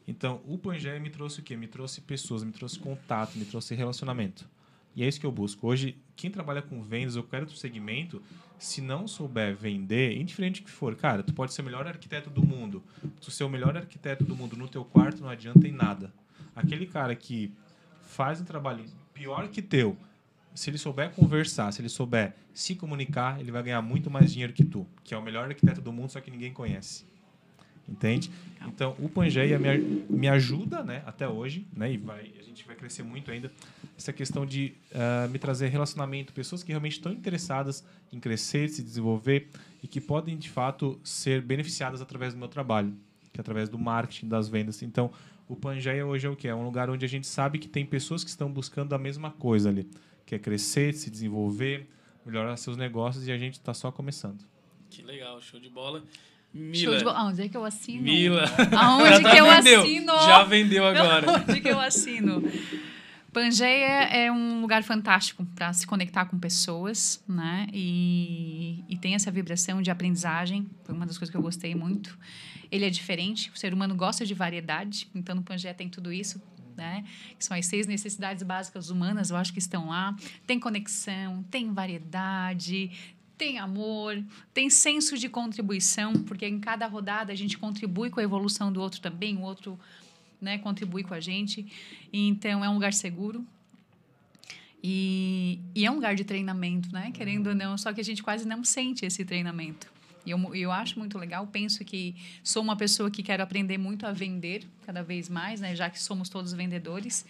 Então, 0.08 0.40
o 0.46 0.56
Pangeia 0.56 1.00
me 1.00 1.10
trouxe 1.10 1.40
o 1.40 1.44
quê? 1.44 1.58
Me 1.58 1.68
trouxe 1.68 2.00
pessoas, 2.00 2.44
me 2.44 2.52
trouxe 2.52 2.78
contato, 2.78 3.36
me 3.40 3.46
trouxe 3.46 3.74
relacionamento. 3.74 4.48
E 4.96 5.04
é 5.04 5.08
isso 5.08 5.20
que 5.20 5.26
eu 5.26 5.32
busco. 5.32 5.68
Hoje, 5.68 5.98
quem 6.16 6.30
trabalha 6.30 6.62
com 6.62 6.82
vendas 6.82 7.16
ou 7.16 7.24
qualquer 7.24 7.42
outro 7.42 7.56
segmento, 7.56 8.22
se 8.60 8.82
não 8.82 9.08
souber 9.08 9.56
vender, 9.56 10.18
indiferente 10.18 10.62
do 10.62 10.66
que 10.66 10.72
for, 10.72 10.96
cara, 10.96 11.24
tu 11.24 11.34
pode 11.34 11.54
ser 11.54 11.62
o 11.62 11.66
melhor 11.66 11.88
arquiteto 11.88 12.30
do 12.30 12.46
mundo. 12.46 12.84
Tu 13.22 13.32
ser 13.32 13.44
o 13.44 13.50
melhor 13.50 13.76
arquiteto 13.76 14.24
do 14.24 14.36
mundo 14.36 14.58
no 14.58 14.68
teu 14.68 14.84
quarto 14.84 15.22
não 15.22 15.30
adianta 15.30 15.68
em 15.68 15.72
nada. 15.72 16.14
Aquele 16.56 16.86
cara 16.86 17.16
que 17.16 17.54
faz 18.02 18.42
um 18.42 18.46
trabalho 18.46 18.86
pior 19.14 19.48
que 19.48 19.62
teu, 19.62 19.98
se 20.54 20.70
ele 20.70 20.78
souber 20.78 21.12
conversar, 21.12 21.72
se 21.72 21.82
ele 21.82 21.90
souber 21.90 22.36
se 22.54 22.76
comunicar, 22.76 23.40
ele 23.40 23.52
vai 23.52 23.64
ganhar 23.64 23.82
muito 23.82 24.12
mais 24.12 24.32
dinheiro 24.32 24.52
que 24.52 24.66
tu, 24.66 24.86
que 25.04 25.14
é 25.14 25.18
o 25.18 25.22
melhor 25.22 25.48
arquiteto 25.48 25.82
do 25.82 25.94
mundo, 25.94 26.12
só 26.12 26.20
que 26.20 26.30
ninguém 26.30 26.52
conhece. 26.52 27.06
Entende? 27.92 28.32
Então, 28.68 28.96
o 29.00 29.10
Pangeia 29.10 29.60
me, 29.60 30.06
me 30.10 30.28
ajuda, 30.30 30.82
né, 30.84 31.04
até 31.06 31.28
hoje, 31.28 31.68
né, 31.76 31.92
e 31.92 31.98
vai, 31.98 32.32
a 32.40 32.44
gente 32.44 32.66
vai 32.66 32.76
crescer 32.76 33.04
muito 33.04 33.30
ainda, 33.30 33.52
essa 33.98 34.14
questão 34.14 34.46
de 34.46 34.74
uh, 34.92 35.30
me 35.30 35.38
trazer 35.38 35.68
relacionamento, 35.68 36.32
pessoas 36.32 36.64
que 36.64 36.72
realmente 36.72 36.94
estão 36.94 37.12
interessadas 37.12 37.84
em 38.14 38.20
crescer, 38.20 38.70
se 38.70 38.82
desenvolver 38.82 39.50
e 39.84 39.88
que 39.88 40.00
podem, 40.00 40.38
de 40.38 40.50
fato, 40.50 41.00
ser 41.04 41.42
beneficiadas 41.42 42.02
através 42.02 42.34
do 42.34 42.40
meu 42.40 42.48
trabalho, 42.48 42.96
que 43.34 43.40
é 43.40 43.42
através 43.42 43.68
do 43.68 43.78
marketing, 43.78 44.28
das 44.28 44.48
vendas. 44.48 44.82
Então, 44.82 45.12
o 45.50 45.56
Pangeia 45.56 46.06
hoje 46.06 46.28
é 46.28 46.30
o 46.30 46.36
que? 46.36 46.48
É 46.48 46.56
um 46.56 46.64
lugar 46.64 46.90
onde 46.90 47.04
a 47.04 47.10
gente 47.10 47.28
sabe 47.28 47.60
que 47.60 47.68
tem 47.68 47.86
pessoas 47.86 48.24
que 48.24 48.30
estão 48.30 48.50
buscando 48.50 48.94
a 48.94 48.98
mesma 48.98 49.32
coisa 49.32 49.70
ali, 49.70 49.90
que 50.26 50.34
é 50.36 50.40
crescer, 50.40 50.94
se 50.94 51.10
desenvolver, 51.10 51.90
melhorar 52.26 52.56
seus 52.58 52.78
negócios 52.78 53.28
e 53.28 53.32
a 53.32 53.38
gente 53.38 53.56
está 53.56 53.74
só 53.74 53.92
começando. 53.92 54.46
Que 54.90 55.02
legal, 55.02 55.42
show 55.42 55.60
de 55.60 55.70
bola. 55.70 56.04
Mila. 56.54 57.00
Show. 57.00 57.10
Aonde 57.10 57.42
é 57.44 57.50
que 57.50 57.58
eu 57.58 57.64
assino? 57.64 58.04
Mila. 58.04 58.46
Aonde 58.78 59.24
que 59.24 59.38
eu 59.38 59.46
vendeu. 59.46 59.82
assino? 59.82 60.14
Já 60.22 60.44
vendeu 60.44 60.86
agora. 60.86 61.32
Aonde 61.32 61.62
que 61.62 61.70
eu 61.70 61.80
assino? 61.80 62.44
Pangeia 63.32 64.04
é 64.10 64.30
um 64.30 64.60
lugar 64.60 64.84
fantástico 64.84 65.46
para 65.56 65.72
se 65.72 65.88
conectar 65.88 66.26
com 66.26 66.38
pessoas, 66.38 67.24
né? 67.26 67.66
E, 67.72 68.84
e 68.90 68.98
tem 68.98 69.16
essa 69.16 69.32
vibração 69.32 69.82
de 69.82 69.90
aprendizagem, 69.90 70.70
foi 70.84 70.94
uma 70.94 71.06
das 71.06 71.18
coisas 71.18 71.32
que 71.32 71.38
eu 71.38 71.42
gostei 71.42 71.74
muito. 71.74 72.18
Ele 72.70 72.86
é 72.86 72.90
diferente, 72.90 73.50
o 73.56 73.58
ser 73.58 73.74
humano 73.74 73.96
gosta 73.96 74.26
de 74.26 74.34
variedade, 74.34 75.08
então 75.16 75.34
no 75.34 75.44
Pangeia 75.44 75.74
tem 75.74 75.88
tudo 75.88 76.12
isso, 76.12 76.42
né? 76.76 77.06
Que 77.38 77.46
são 77.46 77.56
as 77.56 77.66
seis 77.66 77.88
necessidades 77.88 78.44
básicas 78.44 78.90
humanas, 78.90 79.30
eu 79.30 79.38
acho 79.38 79.54
que 79.54 79.60
estão 79.60 79.88
lá. 79.88 80.14
Tem 80.46 80.60
conexão, 80.60 81.42
tem 81.50 81.72
variedade, 81.74 82.92
tem 83.42 83.58
amor, 83.58 84.24
tem 84.54 84.70
senso 84.70 85.18
de 85.18 85.28
contribuição, 85.28 86.14
porque 86.14 86.46
em 86.46 86.60
cada 86.60 86.86
rodada 86.86 87.34
a 87.34 87.36
gente 87.36 87.58
contribui 87.58 88.12
com 88.12 88.20
a 88.20 88.24
evolução 88.24 88.72
do 88.72 88.80
outro 88.80 89.02
também, 89.02 89.36
o 89.36 89.42
outro 89.42 89.80
né, 90.40 90.60
contribui 90.60 91.04
com 91.04 91.16
a 91.16 91.20
gente. 91.20 91.66
Então, 92.14 92.64
é 92.64 92.70
um 92.70 92.76
lugar 92.76 92.94
seguro. 92.94 93.44
E, 94.84 95.60
e 95.74 95.88
é 95.88 95.90
um 95.90 95.96
lugar 95.96 96.14
de 96.14 96.24
treinamento, 96.24 96.94
né? 96.94 97.10
Querendo 97.12 97.48
ou 97.48 97.56
não, 97.56 97.80
só 97.80 97.92
que 97.92 98.00
a 98.00 98.04
gente 98.04 98.22
quase 98.22 98.48
não 98.48 98.64
sente 98.64 99.08
esse 99.08 99.26
treinamento. 99.26 99.92
E 100.24 100.30
eu, 100.30 100.56
eu 100.56 100.72
acho 100.72 101.00
muito 101.00 101.18
legal, 101.18 101.48
penso 101.48 101.84
que 101.84 102.16
sou 102.44 102.62
uma 102.62 102.76
pessoa 102.76 103.10
que 103.10 103.24
quero 103.24 103.42
aprender 103.42 103.80
muito 103.80 104.06
a 104.06 104.12
vender 104.12 104.68
cada 104.86 105.02
vez 105.02 105.28
mais, 105.28 105.60
né? 105.60 105.76
Já 105.76 105.90
que 105.90 106.00
somos 106.00 106.30
todos 106.30 106.54
vendedores. 106.54 107.26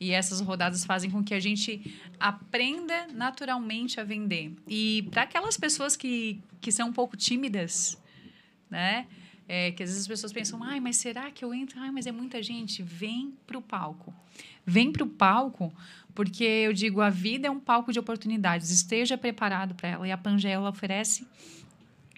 E 0.00 0.10
essas 0.12 0.40
rodadas 0.40 0.84
fazem 0.84 1.10
com 1.10 1.22
que 1.22 1.34
a 1.34 1.40
gente 1.40 1.96
aprenda 2.18 3.06
naturalmente 3.12 4.00
a 4.00 4.04
vender. 4.04 4.52
E 4.68 5.06
para 5.10 5.22
aquelas 5.22 5.56
pessoas 5.56 5.96
que, 5.96 6.40
que 6.60 6.72
são 6.72 6.88
um 6.88 6.92
pouco 6.92 7.16
tímidas, 7.16 8.00
né? 8.68 9.06
É, 9.46 9.72
que 9.72 9.82
às 9.82 9.90
vezes 9.90 10.02
as 10.02 10.08
pessoas 10.08 10.32
pensam, 10.32 10.62
ai, 10.64 10.80
mas 10.80 10.96
será 10.96 11.30
que 11.30 11.44
eu 11.44 11.52
entro? 11.52 11.78
Ai, 11.78 11.90
mas 11.90 12.06
é 12.06 12.12
muita 12.12 12.42
gente. 12.42 12.82
Vem 12.82 13.34
para 13.46 13.58
o 13.58 13.62
palco. 13.62 14.12
Vem 14.64 14.90
para 14.90 15.04
o 15.04 15.06
palco, 15.06 15.72
porque 16.14 16.44
eu 16.44 16.72
digo, 16.72 17.02
a 17.02 17.10
vida 17.10 17.46
é 17.46 17.50
um 17.50 17.60
palco 17.60 17.92
de 17.92 17.98
oportunidades. 17.98 18.70
Esteja 18.70 19.18
preparado 19.18 19.74
para 19.74 19.88
ela. 19.90 20.08
E 20.08 20.12
a 20.12 20.16
Pangela 20.16 20.70
oferece 20.70 21.26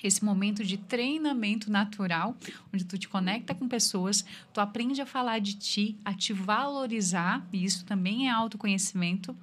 esse 0.02 0.24
momento 0.24 0.64
de 0.64 0.76
treinamento 0.76 1.70
natural, 1.70 2.36
onde 2.72 2.84
tu 2.84 2.98
te 2.98 3.08
conecta 3.08 3.54
com 3.54 3.68
pessoas, 3.68 4.24
tu 4.52 4.60
aprende 4.60 5.00
a 5.00 5.06
falar 5.06 5.38
de 5.38 5.54
ti, 5.54 5.96
a 6.04 6.12
te 6.12 6.32
valorizar, 6.32 7.46
e 7.52 7.64
isso 7.64 7.84
também 7.84 8.28
é 8.28 8.30
autoconhecimento. 8.30 9.36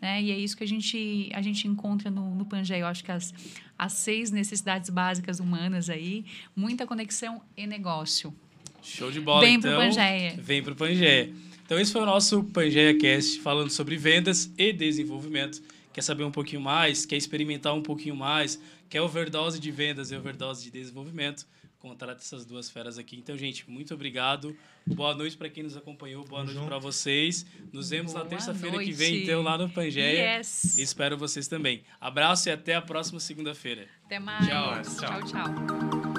Né? 0.00 0.22
E 0.22 0.30
é 0.30 0.38
isso 0.38 0.56
que 0.56 0.64
a 0.64 0.66
gente, 0.66 1.30
a 1.34 1.42
gente 1.42 1.68
encontra 1.68 2.10
no, 2.10 2.34
no 2.34 2.44
Pangeia. 2.44 2.80
Eu 2.80 2.86
acho 2.86 3.04
que 3.04 3.12
as, 3.12 3.34
as 3.78 3.92
seis 3.92 4.30
necessidades 4.30 4.88
básicas 4.88 5.40
humanas 5.40 5.90
aí, 5.90 6.24
muita 6.56 6.86
conexão 6.86 7.42
e 7.56 7.66
negócio. 7.66 8.34
Show 8.82 9.10
de 9.10 9.20
bola, 9.20 9.42
Vem 9.42 9.56
então. 9.56 9.70
Vem 9.70 9.78
pro 9.78 9.86
Pangeia. 9.86 10.34
Vem 10.38 10.62
pro 10.62 10.74
Pangeia. 10.74 11.34
Então, 11.64 11.78
esse 11.78 11.92
foi 11.92 12.00
o 12.00 12.06
nosso 12.06 12.42
Pangeia 12.44 12.98
Cast, 12.98 13.40
falando 13.40 13.70
sobre 13.70 13.96
vendas 13.96 14.50
e 14.58 14.72
desenvolvimento. 14.72 15.62
Quer 16.00 16.04
saber 16.04 16.24
um 16.24 16.30
pouquinho 16.30 16.62
mais? 16.62 17.04
Quer 17.04 17.16
experimentar 17.16 17.74
um 17.74 17.82
pouquinho 17.82 18.16
mais? 18.16 18.58
Quer 18.88 19.02
overdose 19.02 19.60
de 19.60 19.70
vendas 19.70 20.10
e 20.10 20.16
overdose 20.16 20.64
de 20.64 20.70
desenvolvimento? 20.70 21.46
contrata 21.78 22.20
essas 22.20 22.44
duas 22.44 22.68
feras 22.68 22.98
aqui. 22.98 23.16
Então, 23.16 23.36
gente, 23.38 23.70
muito 23.70 23.94
obrigado. 23.94 24.54
Boa 24.86 25.14
noite 25.14 25.34
para 25.34 25.48
quem 25.48 25.62
nos 25.62 25.78
acompanhou. 25.78 26.22
Boa 26.24 26.44
noite 26.44 26.60
para 26.66 26.78
vocês. 26.78 27.46
Nos 27.72 27.88
vemos 27.88 28.12
Boa 28.12 28.24
na 28.24 28.30
terça-feira 28.30 28.78
que 28.84 28.92
vem, 28.92 29.22
então, 29.22 29.42
lá 29.42 29.56
no 29.56 29.68
Pangeia. 29.70 30.38
Yes. 30.38 30.76
Espero 30.78 31.16
vocês 31.16 31.48
também. 31.48 31.82
Abraço 31.98 32.50
e 32.50 32.52
até 32.52 32.74
a 32.74 32.82
próxima 32.82 33.18
segunda-feira. 33.18 33.88
Até 34.04 34.18
mais. 34.18 34.46
Tchau, 34.46 34.82
tchau. 34.82 35.22
tchau. 35.22 35.24
tchau. 35.24 36.09